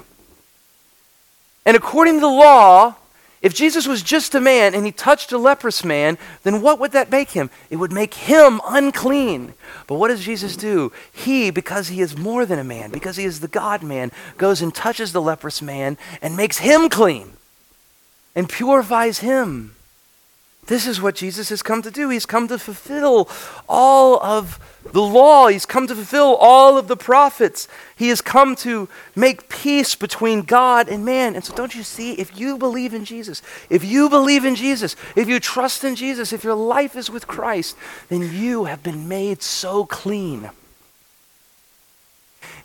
And 1.68 1.76
according 1.76 2.14
to 2.14 2.20
the 2.20 2.28
law, 2.28 2.94
if 3.40 3.54
Jesus 3.54 3.86
was 3.86 4.02
just 4.02 4.34
a 4.34 4.40
man 4.40 4.74
and 4.74 4.84
he 4.84 4.90
touched 4.90 5.30
a 5.30 5.38
leprous 5.38 5.84
man, 5.84 6.18
then 6.42 6.60
what 6.60 6.80
would 6.80 6.92
that 6.92 7.10
make 7.10 7.30
him? 7.30 7.50
It 7.70 7.76
would 7.76 7.92
make 7.92 8.14
him 8.14 8.60
unclean. 8.66 9.54
But 9.86 9.94
what 9.94 10.08
does 10.08 10.24
Jesus 10.24 10.56
do? 10.56 10.92
He, 11.12 11.50
because 11.50 11.88
he 11.88 12.00
is 12.00 12.16
more 12.16 12.44
than 12.44 12.58
a 12.58 12.64
man, 12.64 12.90
because 12.90 13.16
he 13.16 13.24
is 13.24 13.40
the 13.40 13.48
God 13.48 13.82
man, 13.82 14.10
goes 14.38 14.60
and 14.60 14.74
touches 14.74 15.12
the 15.12 15.22
leprous 15.22 15.62
man 15.62 15.96
and 16.20 16.36
makes 16.36 16.58
him 16.58 16.88
clean 16.88 17.34
and 18.34 18.48
purifies 18.48 19.18
him. 19.18 19.76
This 20.68 20.86
is 20.86 21.00
what 21.00 21.14
Jesus 21.14 21.48
has 21.48 21.62
come 21.62 21.80
to 21.80 21.90
do. 21.90 22.10
He's 22.10 22.26
come 22.26 22.46
to 22.48 22.58
fulfill 22.58 23.28
all 23.68 24.22
of 24.22 24.60
the 24.92 25.02
law. 25.02 25.48
He's 25.48 25.64
come 25.64 25.86
to 25.86 25.94
fulfill 25.94 26.36
all 26.36 26.76
of 26.76 26.88
the 26.88 26.96
prophets. 26.96 27.68
He 27.96 28.10
has 28.10 28.20
come 28.20 28.54
to 28.56 28.86
make 29.16 29.48
peace 29.48 29.94
between 29.94 30.42
God 30.42 30.86
and 30.88 31.06
man. 31.06 31.34
And 31.34 31.42
so, 31.42 31.54
don't 31.54 31.74
you 31.74 31.82
see, 31.82 32.12
if 32.12 32.38
you 32.38 32.58
believe 32.58 32.92
in 32.92 33.06
Jesus, 33.06 33.40
if 33.70 33.82
you 33.82 34.10
believe 34.10 34.44
in 34.44 34.54
Jesus, 34.54 34.94
if 35.16 35.26
you 35.26 35.40
trust 35.40 35.84
in 35.84 35.96
Jesus, 35.96 36.34
if 36.34 36.44
your 36.44 36.54
life 36.54 36.96
is 36.96 37.10
with 37.10 37.26
Christ, 37.26 37.74
then 38.10 38.30
you 38.34 38.64
have 38.64 38.82
been 38.82 39.08
made 39.08 39.42
so 39.42 39.86
clean. 39.86 40.50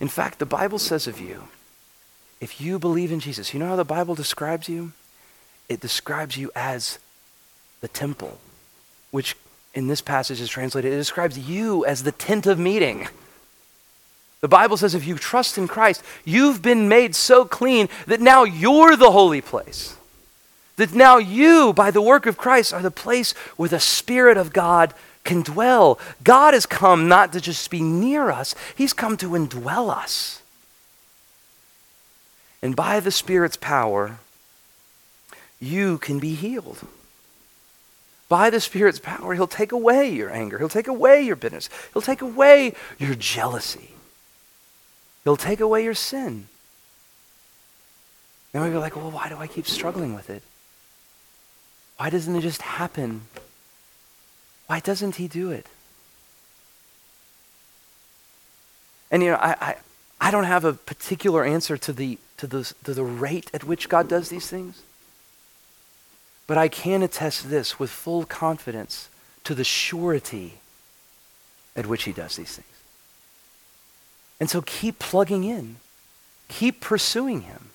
In 0.02 0.10
fact, 0.10 0.40
the 0.40 0.46
Bible 0.46 0.80
says 0.80 1.08
of 1.08 1.22
you, 1.22 1.44
if 2.42 2.60
you 2.60 2.80
believe 2.80 3.14
in 3.14 3.22
Jesus, 3.22 3.54
you 3.54 3.62
know 3.62 3.68
how 3.68 3.78
the 3.78 3.86
Bible 3.86 4.16
describes 4.16 4.68
you? 4.68 4.92
It 5.70 5.80
describes 5.80 6.36
you 6.36 6.52
as 6.54 7.00
the 7.84 7.90
temple, 7.90 8.40
which 9.12 9.36
in 9.74 9.88
this 9.88 10.00
passage 10.00 10.40
is 10.40 10.48
translated, 10.48 10.94
it 10.94 10.96
describes 10.96 11.38
you 11.38 11.86
as 11.86 12.04
the 12.04 12.14
tent 12.14 12.48
of 12.48 12.58
meeting. 12.58 13.10
The 14.40 14.48
Bible 14.48 14.78
says 14.78 14.96
if 14.96 15.06
you 15.06 15.18
trust 15.18 15.58
in 15.58 15.68
Christ, 15.68 16.02
you've 16.24 16.62
been 16.62 16.88
made 16.88 17.14
so 17.14 17.44
clean 17.44 17.90
that 18.08 18.22
now 18.22 18.46
you're 18.46 18.96
the 18.96 19.12
holy 19.12 19.42
place. 19.42 19.98
That 20.78 20.94
now 20.94 21.18
you, 21.18 21.74
by 21.74 21.92
the 21.92 22.02
work 22.02 22.26
of 22.26 22.38
Christ, 22.38 22.74
are 22.74 22.82
the 22.82 22.90
place 22.90 23.34
where 23.58 23.68
the 23.68 23.82
Spirit 23.82 24.38
of 24.38 24.54
God 24.54 24.94
can 25.26 25.42
dwell. 25.42 26.00
God 26.24 26.54
has 26.54 26.66
come 26.66 27.10
not 27.10 27.34
to 27.34 27.42
just 27.42 27.70
be 27.70 27.82
near 27.82 28.32
us, 28.32 28.56
He's 28.78 28.94
come 28.94 29.18
to 29.18 29.32
indwell 29.32 29.90
us. 29.90 30.42
And 32.62 32.78
by 32.78 33.02
the 33.02 33.12
Spirit's 33.12 33.58
power, 33.58 34.20
you 35.60 35.98
can 35.98 36.20
be 36.20 36.34
healed 36.34 36.80
by 38.34 38.50
the 38.50 38.60
Spirit's 38.60 38.98
power, 38.98 39.36
He'll 39.36 39.46
take 39.46 39.72
away 39.72 40.10
your 40.10 40.32
anger. 40.32 40.58
He'll 40.58 40.68
take 40.68 40.88
away 40.88 41.22
your 41.22 41.36
bitterness. 41.36 41.70
He'll 41.94 42.02
take 42.02 42.24
away 42.24 42.74
your 42.98 43.14
jealousy. 43.14 43.92
He'll 45.24 45.38
take 45.38 45.60
away 45.60 45.84
your 45.84 45.94
sin. 45.94 46.48
Then 48.52 48.64
we 48.64 48.72
go 48.72 48.80
like, 48.80 48.96
well, 48.96 49.12
why 49.12 49.30
do 49.30 49.38
I 49.38 49.46
keep 49.46 49.68
struggling 49.68 50.16
with 50.16 50.32
it? 50.32 50.42
Why 51.98 52.10
doesn't 52.10 52.36
it 52.36 52.42
just 52.42 52.64
happen? 52.64 53.28
Why 54.66 54.80
doesn't 54.80 55.18
he 55.18 55.28
do 55.28 55.52
it? 55.52 55.68
And 59.12 59.22
you 59.22 59.30
know, 59.30 59.38
I, 59.38 59.56
I, 59.62 59.76
I 60.20 60.32
don't 60.32 60.46
have 60.46 60.66
a 60.66 60.74
particular 60.74 61.46
answer 61.46 61.78
to 61.78 61.94
the, 61.94 62.18
to, 62.38 62.48
the, 62.48 62.74
to 62.84 62.96
the 62.96 63.04
rate 63.04 63.52
at 63.54 63.64
which 63.64 63.90
God 63.90 64.08
does 64.08 64.30
these 64.30 64.48
things. 64.48 64.82
But 66.48 66.58
I 66.58 66.68
can 66.68 67.02
attest 67.04 67.50
this 67.50 67.80
with 67.80 67.90
full 67.90 68.26
confidence 68.26 69.10
to 69.44 69.56
the 69.56 69.64
surety 69.64 70.56
at 71.76 71.88
which 71.88 72.04
he 72.04 72.12
does 72.12 72.36
these 72.36 72.56
things. 72.56 72.68
And 74.40 74.50
so 74.50 74.62
keep 74.62 75.00
plugging 75.00 75.44
in, 75.44 75.78
keep 76.50 76.82
pursuing 76.82 77.42
him, 77.42 77.70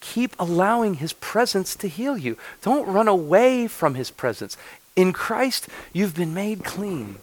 keep 0.00 0.36
allowing 0.38 0.94
his 0.94 1.14
presence 1.14 1.74
to 1.76 1.88
heal 1.88 2.18
you. 2.18 2.36
Don't 2.62 2.86
run 2.86 3.08
away 3.08 3.66
from 3.66 3.94
his 3.94 4.10
presence. 4.10 4.56
In 4.94 5.12
Christ, 5.12 5.68
you've 5.92 6.14
been 6.14 6.34
made 6.34 6.64
clean. 6.64 7.16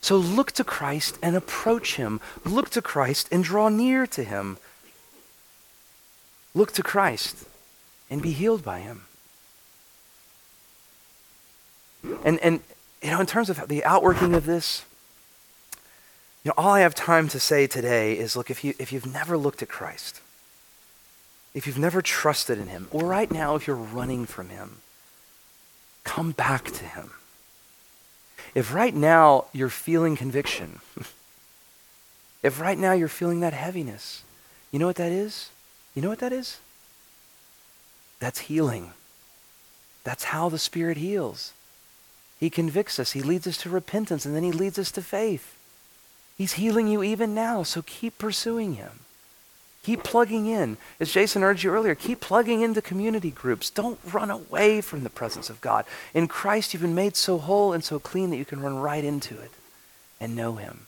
So 0.00 0.16
look 0.16 0.52
to 0.52 0.64
Christ 0.64 1.18
and 1.22 1.34
approach 1.34 1.96
him. 1.96 2.20
Look 2.44 2.70
to 2.70 2.82
Christ 2.82 3.28
and 3.32 3.42
draw 3.42 3.68
near 3.68 4.06
to 4.08 4.24
him. 4.24 4.58
Look 6.54 6.72
to 6.72 6.82
Christ 6.82 7.46
and 8.10 8.22
be 8.22 8.32
healed 8.32 8.62
by 8.62 8.80
him. 8.80 9.02
And, 12.24 12.38
and 12.40 12.60
you 13.02 13.10
know, 13.10 13.20
in 13.20 13.26
terms 13.26 13.50
of 13.50 13.68
the 13.68 13.84
outworking 13.84 14.34
of 14.34 14.46
this, 14.46 14.84
you 16.42 16.50
know, 16.50 16.54
all 16.56 16.72
I 16.72 16.80
have 16.80 16.94
time 16.94 17.28
to 17.28 17.40
say 17.40 17.66
today 17.66 18.18
is 18.18 18.36
look, 18.36 18.50
if, 18.50 18.64
you, 18.64 18.74
if 18.78 18.92
you've 18.92 19.10
never 19.10 19.38
looked 19.38 19.62
at 19.62 19.68
Christ, 19.68 20.20
if 21.54 21.66
you've 21.66 21.78
never 21.78 22.02
trusted 22.02 22.58
in 22.58 22.66
him, 22.66 22.88
or 22.90 23.06
right 23.06 23.30
now 23.30 23.54
if 23.54 23.66
you're 23.66 23.76
running 23.76 24.26
from 24.26 24.50
him, 24.50 24.78
come 26.02 26.32
back 26.32 26.64
to 26.66 26.84
him. 26.84 27.10
If 28.54 28.74
right 28.74 28.94
now 28.94 29.46
you're 29.52 29.70
feeling 29.70 30.16
conviction, 30.16 30.80
if 32.42 32.60
right 32.60 32.78
now 32.78 32.92
you're 32.92 33.08
feeling 33.08 33.40
that 33.40 33.52
heaviness, 33.52 34.22
you 34.70 34.78
know 34.78 34.86
what 34.86 34.96
that 34.96 35.12
is? 35.12 35.50
You 35.94 36.02
know 36.02 36.08
what 36.08 36.18
that 36.18 36.32
is? 36.32 36.58
That's 38.18 38.40
healing. 38.40 38.92
That's 40.02 40.24
how 40.24 40.48
the 40.48 40.58
Spirit 40.58 40.98
heals. 40.98 41.52
He 42.44 42.50
convicts 42.50 42.98
us, 42.98 43.12
He 43.12 43.22
leads 43.22 43.46
us 43.46 43.56
to 43.56 43.70
repentance, 43.70 44.26
and 44.26 44.36
then 44.36 44.42
He 44.42 44.52
leads 44.52 44.78
us 44.78 44.92
to 44.92 45.02
faith. 45.02 45.56
He's 46.36 46.52
healing 46.52 46.88
you 46.88 47.02
even 47.02 47.34
now, 47.34 47.62
so 47.62 47.80
keep 47.80 48.18
pursuing 48.18 48.74
Him. 48.74 49.00
Keep 49.82 50.02
plugging 50.02 50.46
in. 50.46 50.76
As 51.00 51.10
Jason 51.10 51.42
urged 51.42 51.62
you 51.62 51.70
earlier, 51.70 51.94
keep 51.94 52.20
plugging 52.20 52.60
into 52.60 52.82
community 52.82 53.30
groups. 53.30 53.70
Don't 53.70 53.98
run 54.12 54.30
away 54.30 54.82
from 54.82 55.04
the 55.04 55.08
presence 55.08 55.48
of 55.48 55.62
God. 55.62 55.86
In 56.12 56.28
Christ, 56.28 56.74
you've 56.74 56.82
been 56.82 56.94
made 56.94 57.16
so 57.16 57.38
whole 57.38 57.72
and 57.72 57.82
so 57.82 57.98
clean 57.98 58.28
that 58.28 58.36
you 58.36 58.44
can 58.44 58.60
run 58.60 58.76
right 58.76 59.04
into 59.04 59.40
it 59.40 59.52
and 60.20 60.36
know 60.36 60.56
Him. 60.56 60.86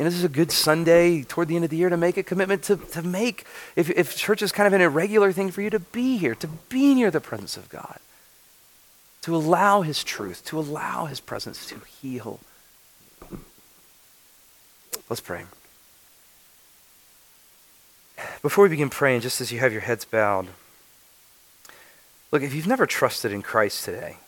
And 0.00 0.08
this 0.08 0.16
is 0.16 0.24
a 0.24 0.28
good 0.28 0.50
Sunday 0.50 1.22
toward 1.22 1.46
the 1.46 1.54
end 1.54 1.64
of 1.64 1.70
the 1.70 1.76
year 1.76 1.90
to 1.90 1.96
make 1.96 2.16
a 2.16 2.24
commitment 2.24 2.64
to, 2.64 2.74
to 2.74 3.02
make, 3.02 3.46
if, 3.76 3.88
if 3.88 4.16
church 4.16 4.42
is 4.42 4.50
kind 4.50 4.66
of 4.66 4.72
an 4.72 4.80
irregular 4.80 5.30
thing 5.30 5.52
for 5.52 5.62
you, 5.62 5.70
to 5.70 5.78
be 5.78 6.16
here, 6.16 6.34
to 6.34 6.48
be 6.48 6.92
near 6.92 7.12
the 7.12 7.20
presence 7.20 7.56
of 7.56 7.68
God 7.68 8.00
to 9.24 9.34
allow 9.34 9.80
His 9.80 10.04
truth, 10.04 10.44
to 10.44 10.58
allow 10.58 11.06
His 11.06 11.18
presence 11.18 11.64
to 11.68 11.76
heal. 12.02 12.40
Let's 15.08 15.22
pray. 15.22 15.44
Before 18.42 18.64
we 18.64 18.68
begin 18.68 18.90
praying, 18.90 19.22
just 19.22 19.40
as 19.40 19.50
you 19.50 19.60
have 19.60 19.72
your 19.72 19.80
heads 19.80 20.04
bowed, 20.04 20.48
look, 22.32 22.42
if 22.42 22.52
you've 22.52 22.66
never 22.66 22.84
trusted 22.84 23.32
in 23.32 23.40
Christ 23.40 23.86
today, 23.86 24.18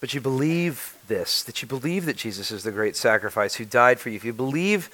but 0.00 0.14
you 0.14 0.20
believe 0.22 0.96
this, 1.06 1.42
that 1.42 1.60
you 1.60 1.68
believe 1.68 2.06
that 2.06 2.16
Jesus 2.16 2.50
is 2.50 2.62
the 2.62 2.72
great 2.72 2.96
sacrifice 2.96 3.56
who 3.56 3.66
died 3.66 4.00
for 4.00 4.08
you, 4.08 4.16
if 4.16 4.24
you 4.24 4.32
believe 4.32 4.88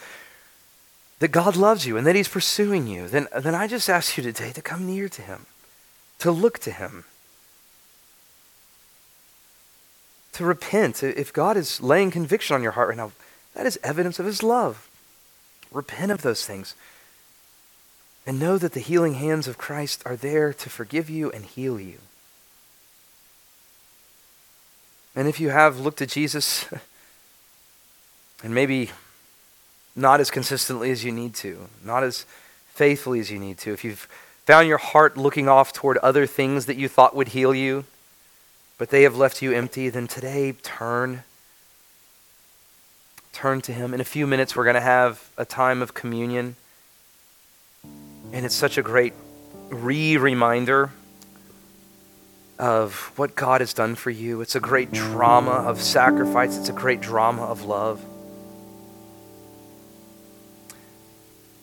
that 1.20 1.28
God 1.28 1.54
loves 1.54 1.86
you 1.86 1.96
and 1.96 2.04
that 2.04 2.16
He's 2.16 2.26
pursuing 2.26 2.88
you, 2.88 3.06
then, 3.06 3.28
then 3.38 3.54
I 3.54 3.68
just 3.68 3.88
ask 3.88 4.16
you 4.16 4.24
today 4.24 4.50
to 4.50 4.60
come 4.60 4.86
near 4.86 5.08
to 5.08 5.22
Him, 5.22 5.46
to 6.18 6.32
look 6.32 6.58
to 6.58 6.72
Him. 6.72 7.04
To 10.34 10.44
repent. 10.44 11.02
If 11.02 11.32
God 11.32 11.56
is 11.56 11.80
laying 11.80 12.10
conviction 12.10 12.54
on 12.54 12.62
your 12.62 12.72
heart 12.72 12.88
right 12.88 12.96
now, 12.96 13.12
that 13.54 13.66
is 13.66 13.78
evidence 13.82 14.18
of 14.18 14.26
His 14.26 14.42
love. 14.42 14.88
Repent 15.72 16.12
of 16.12 16.22
those 16.22 16.44
things. 16.44 16.74
And 18.26 18.38
know 18.38 18.58
that 18.58 18.72
the 18.72 18.80
healing 18.80 19.14
hands 19.14 19.48
of 19.48 19.58
Christ 19.58 20.02
are 20.06 20.16
there 20.16 20.52
to 20.52 20.70
forgive 20.70 21.10
you 21.10 21.30
and 21.30 21.44
heal 21.44 21.80
you. 21.80 21.98
And 25.16 25.28
if 25.28 25.38
you 25.38 25.50
have 25.50 25.78
looked 25.78 26.02
at 26.02 26.08
Jesus, 26.08 26.66
and 28.42 28.54
maybe 28.54 28.90
not 29.94 30.20
as 30.20 30.30
consistently 30.30 30.90
as 30.90 31.04
you 31.04 31.12
need 31.12 31.34
to, 31.34 31.68
not 31.84 32.02
as 32.02 32.26
faithfully 32.72 33.20
as 33.20 33.30
you 33.30 33.38
need 33.38 33.58
to, 33.58 33.72
if 33.72 33.84
you've 33.84 34.08
found 34.44 34.66
your 34.66 34.78
heart 34.78 35.16
looking 35.16 35.48
off 35.48 35.72
toward 35.72 35.96
other 35.98 36.26
things 36.26 36.66
that 36.66 36.76
you 36.76 36.88
thought 36.88 37.14
would 37.14 37.28
heal 37.28 37.54
you, 37.54 37.84
but 38.78 38.90
they 38.90 39.02
have 39.02 39.16
left 39.16 39.42
you 39.42 39.52
empty, 39.52 39.88
then 39.88 40.06
today 40.06 40.52
turn. 40.62 41.22
Turn 43.32 43.60
to 43.62 43.72
Him. 43.72 43.94
In 43.94 44.00
a 44.00 44.04
few 44.04 44.26
minutes, 44.26 44.56
we're 44.56 44.64
going 44.64 44.74
to 44.74 44.80
have 44.80 45.30
a 45.36 45.44
time 45.44 45.82
of 45.82 45.94
communion. 45.94 46.56
And 48.32 48.44
it's 48.44 48.54
such 48.54 48.78
a 48.78 48.82
great 48.82 49.12
re 49.70 50.16
reminder 50.16 50.90
of 52.58 53.12
what 53.16 53.34
God 53.34 53.60
has 53.60 53.74
done 53.74 53.94
for 53.94 54.10
you. 54.10 54.40
It's 54.40 54.54
a 54.54 54.60
great 54.60 54.92
drama 54.92 55.50
of 55.50 55.80
sacrifice, 55.80 56.56
it's 56.56 56.68
a 56.68 56.72
great 56.72 57.00
drama 57.00 57.42
of 57.42 57.64
love. 57.64 58.04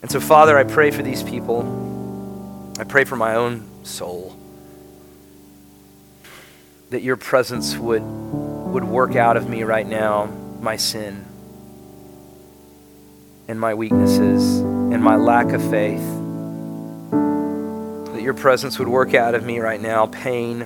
And 0.01 0.09
so, 0.09 0.19
Father, 0.19 0.57
I 0.57 0.63
pray 0.63 0.91
for 0.91 1.03
these 1.03 1.21
people. 1.21 2.75
I 2.79 2.83
pray 2.85 3.03
for 3.03 3.15
my 3.15 3.35
own 3.35 3.67
soul 3.83 4.40
that 6.91 7.01
your 7.01 7.15
presence 7.15 7.77
would, 7.77 8.03
would 8.03 8.83
work 8.83 9.15
out 9.15 9.37
of 9.37 9.49
me 9.49 9.63
right 9.63 9.87
now 9.87 10.25
my 10.59 10.75
sin 10.75 11.25
and 13.47 13.57
my 13.57 13.73
weaknesses 13.73 14.59
and 14.59 15.01
my 15.01 15.15
lack 15.15 15.53
of 15.53 15.61
faith. 15.69 16.05
that 18.13 18.21
your 18.21 18.33
presence 18.33 18.77
would 18.77 18.89
work 18.89 19.13
out 19.13 19.35
of 19.35 19.43
me 19.43 19.59
right 19.59 19.81
now 19.81 20.05
pain, 20.05 20.63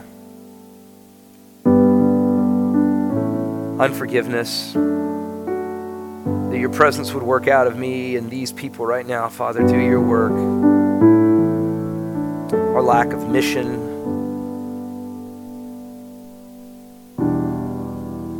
unforgiveness, 3.80 4.73
that 4.73 6.57
your 6.57 6.71
presence 6.71 7.13
would 7.13 7.21
work 7.21 7.47
out 7.47 7.67
of 7.67 7.78
me 7.78 8.15
and 8.15 8.32
these 8.32 8.51
people 8.51 8.84
right 8.88 9.05
now, 9.05 9.30
Father. 9.30 9.61
Do 9.61 9.80
your 9.80 10.01
work. 10.01 10.32
Our 12.51 12.82
lack 12.82 13.13
of 13.13 13.30
mission, 13.30 13.85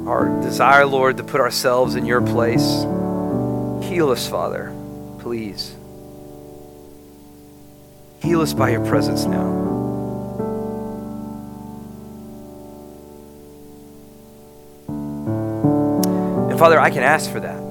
our 0.08 0.42
desire, 0.42 0.86
Lord, 0.86 1.18
to 1.18 1.24
put 1.24 1.42
ourselves 1.42 1.96
in 1.96 2.06
your 2.06 2.22
place. 2.22 2.84
Heal 3.90 4.12
us, 4.12 4.28
Father, 4.28 4.74
please. 5.20 5.76
Heal 8.22 8.42
us 8.42 8.54
by 8.54 8.70
your 8.70 8.86
presence 8.86 9.26
now. 9.26 9.64
And 16.50 16.60
Father, 16.60 16.80
I 16.80 16.90
can 16.90 17.04
ask 17.04 17.32
for 17.32 17.40
that. 17.40 17.66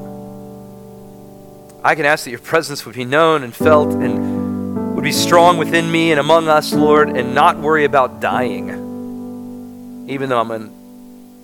I 1.85 1.95
can 1.95 2.07
ask 2.07 2.25
that 2.25 2.31
your 2.31 2.41
presence 2.41 2.85
would 2.87 2.95
be 2.95 3.05
known 3.05 3.43
and 3.43 3.55
felt 3.55 3.91
and 3.91 4.95
would 4.95 5.05
be 5.05 5.13
strong 5.13 5.59
within 5.59 5.91
me 5.91 6.11
and 6.11 6.19
among 6.19 6.49
us, 6.49 6.73
Lord, 6.73 7.17
and 7.17 7.35
not 7.35 7.59
worry 7.59 7.85
about 7.85 8.21
dying, 8.21 10.09
even 10.09 10.29
though 10.29 10.41
I'm 10.41 10.51
an 10.51 10.84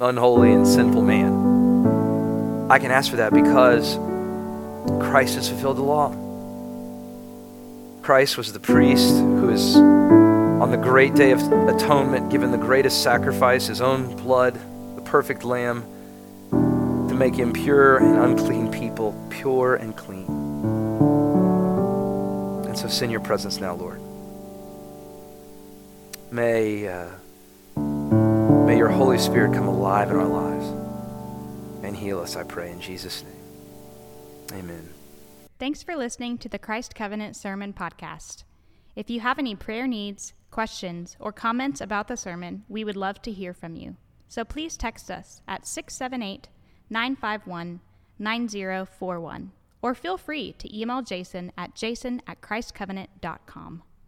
unholy 0.01 0.53
and 0.53 0.67
sinful 0.67 1.03
man. 1.03 2.71
I 2.71 2.79
can 2.79 2.91
ask 2.91 3.11
for 3.11 3.17
that 3.17 3.35
because 3.35 3.97
Christ 4.99 5.35
has 5.35 5.49
fulfilled 5.49 5.77
the 5.77 5.83
law. 5.83 6.15
Christ 8.03 8.39
was 8.39 8.53
the 8.53 8.61
priest 8.61 9.11
who 9.15 9.51
is 9.51 9.77
on 9.77 10.71
the 10.71 10.79
great 10.79 11.15
day 11.15 11.33
of 11.33 11.41
atonement 11.69 12.31
given 12.31 12.51
the 12.51 12.59
greatest 12.59 13.03
sacrifice, 13.03 13.67
his 13.67 13.81
own 13.81 14.17
blood, 14.17 14.59
the 14.97 15.03
perfect 15.03 15.45
lamb, 15.45 15.85
to 16.51 17.15
make 17.15 17.39
impure 17.39 17.99
and 17.99 18.17
unclean 18.17 18.71
people 18.71 19.15
pure 19.29 19.77
and 19.77 19.95
clean. 19.97 20.27
And 22.67 22.79
so 22.79 22.89
send 22.89 23.11
your 23.13 23.21
presence 23.21 23.61
now, 23.61 23.75
Lord. 23.75 24.01
May, 26.31 26.89
uh, 26.89 27.09
Holy 28.91 29.19
Spirit 29.19 29.55
come 29.55 29.69
alive 29.69 30.11
in 30.11 30.17
our 30.17 30.27
lives 30.27 30.67
and 31.83 31.97
heal 31.97 32.21
us, 32.21 32.37
I 32.37 32.45
pray, 32.45 32.71
in 32.71 32.81
Jesus' 32.81 33.25
name. 33.25 34.61
Amen. 34.61 34.89
Thanks 35.59 35.83
for 35.83 35.97
listening 35.97 36.39
to 36.39 36.49
the 36.49 36.59
Christ 36.59 36.95
Covenant 36.95 37.37
Sermon 37.37 37.73
Podcast. 37.73 38.45
If 38.97 39.11
you 39.11 39.21
have 39.21 39.39
any 39.39 39.55
prayer 39.55 39.87
needs, 39.87 40.35
questions, 40.51 41.17
or 41.21 41.33
comments 41.33 41.81
about 41.81 42.09
the 42.09 42.17
sermon, 42.17 42.65
we 42.69 42.85
would 42.85 42.97
love 42.97 43.23
to 43.23 43.33
hear 43.33 43.55
from 43.55 43.77
you. 43.77 43.97
So 44.29 44.45
please 44.45 44.77
text 44.77 45.11
us 45.11 45.43
at 45.47 45.67
678 45.67 46.49
951 46.89 47.81
9041 48.19 49.53
or 49.83 49.95
feel 49.95 50.19
free 50.19 50.53
to 50.53 50.79
email 50.79 51.03
Jason 51.03 51.53
at 51.57 51.75
jason 51.75 52.23
at 52.27 52.41
christcovenant.com. 52.41 53.83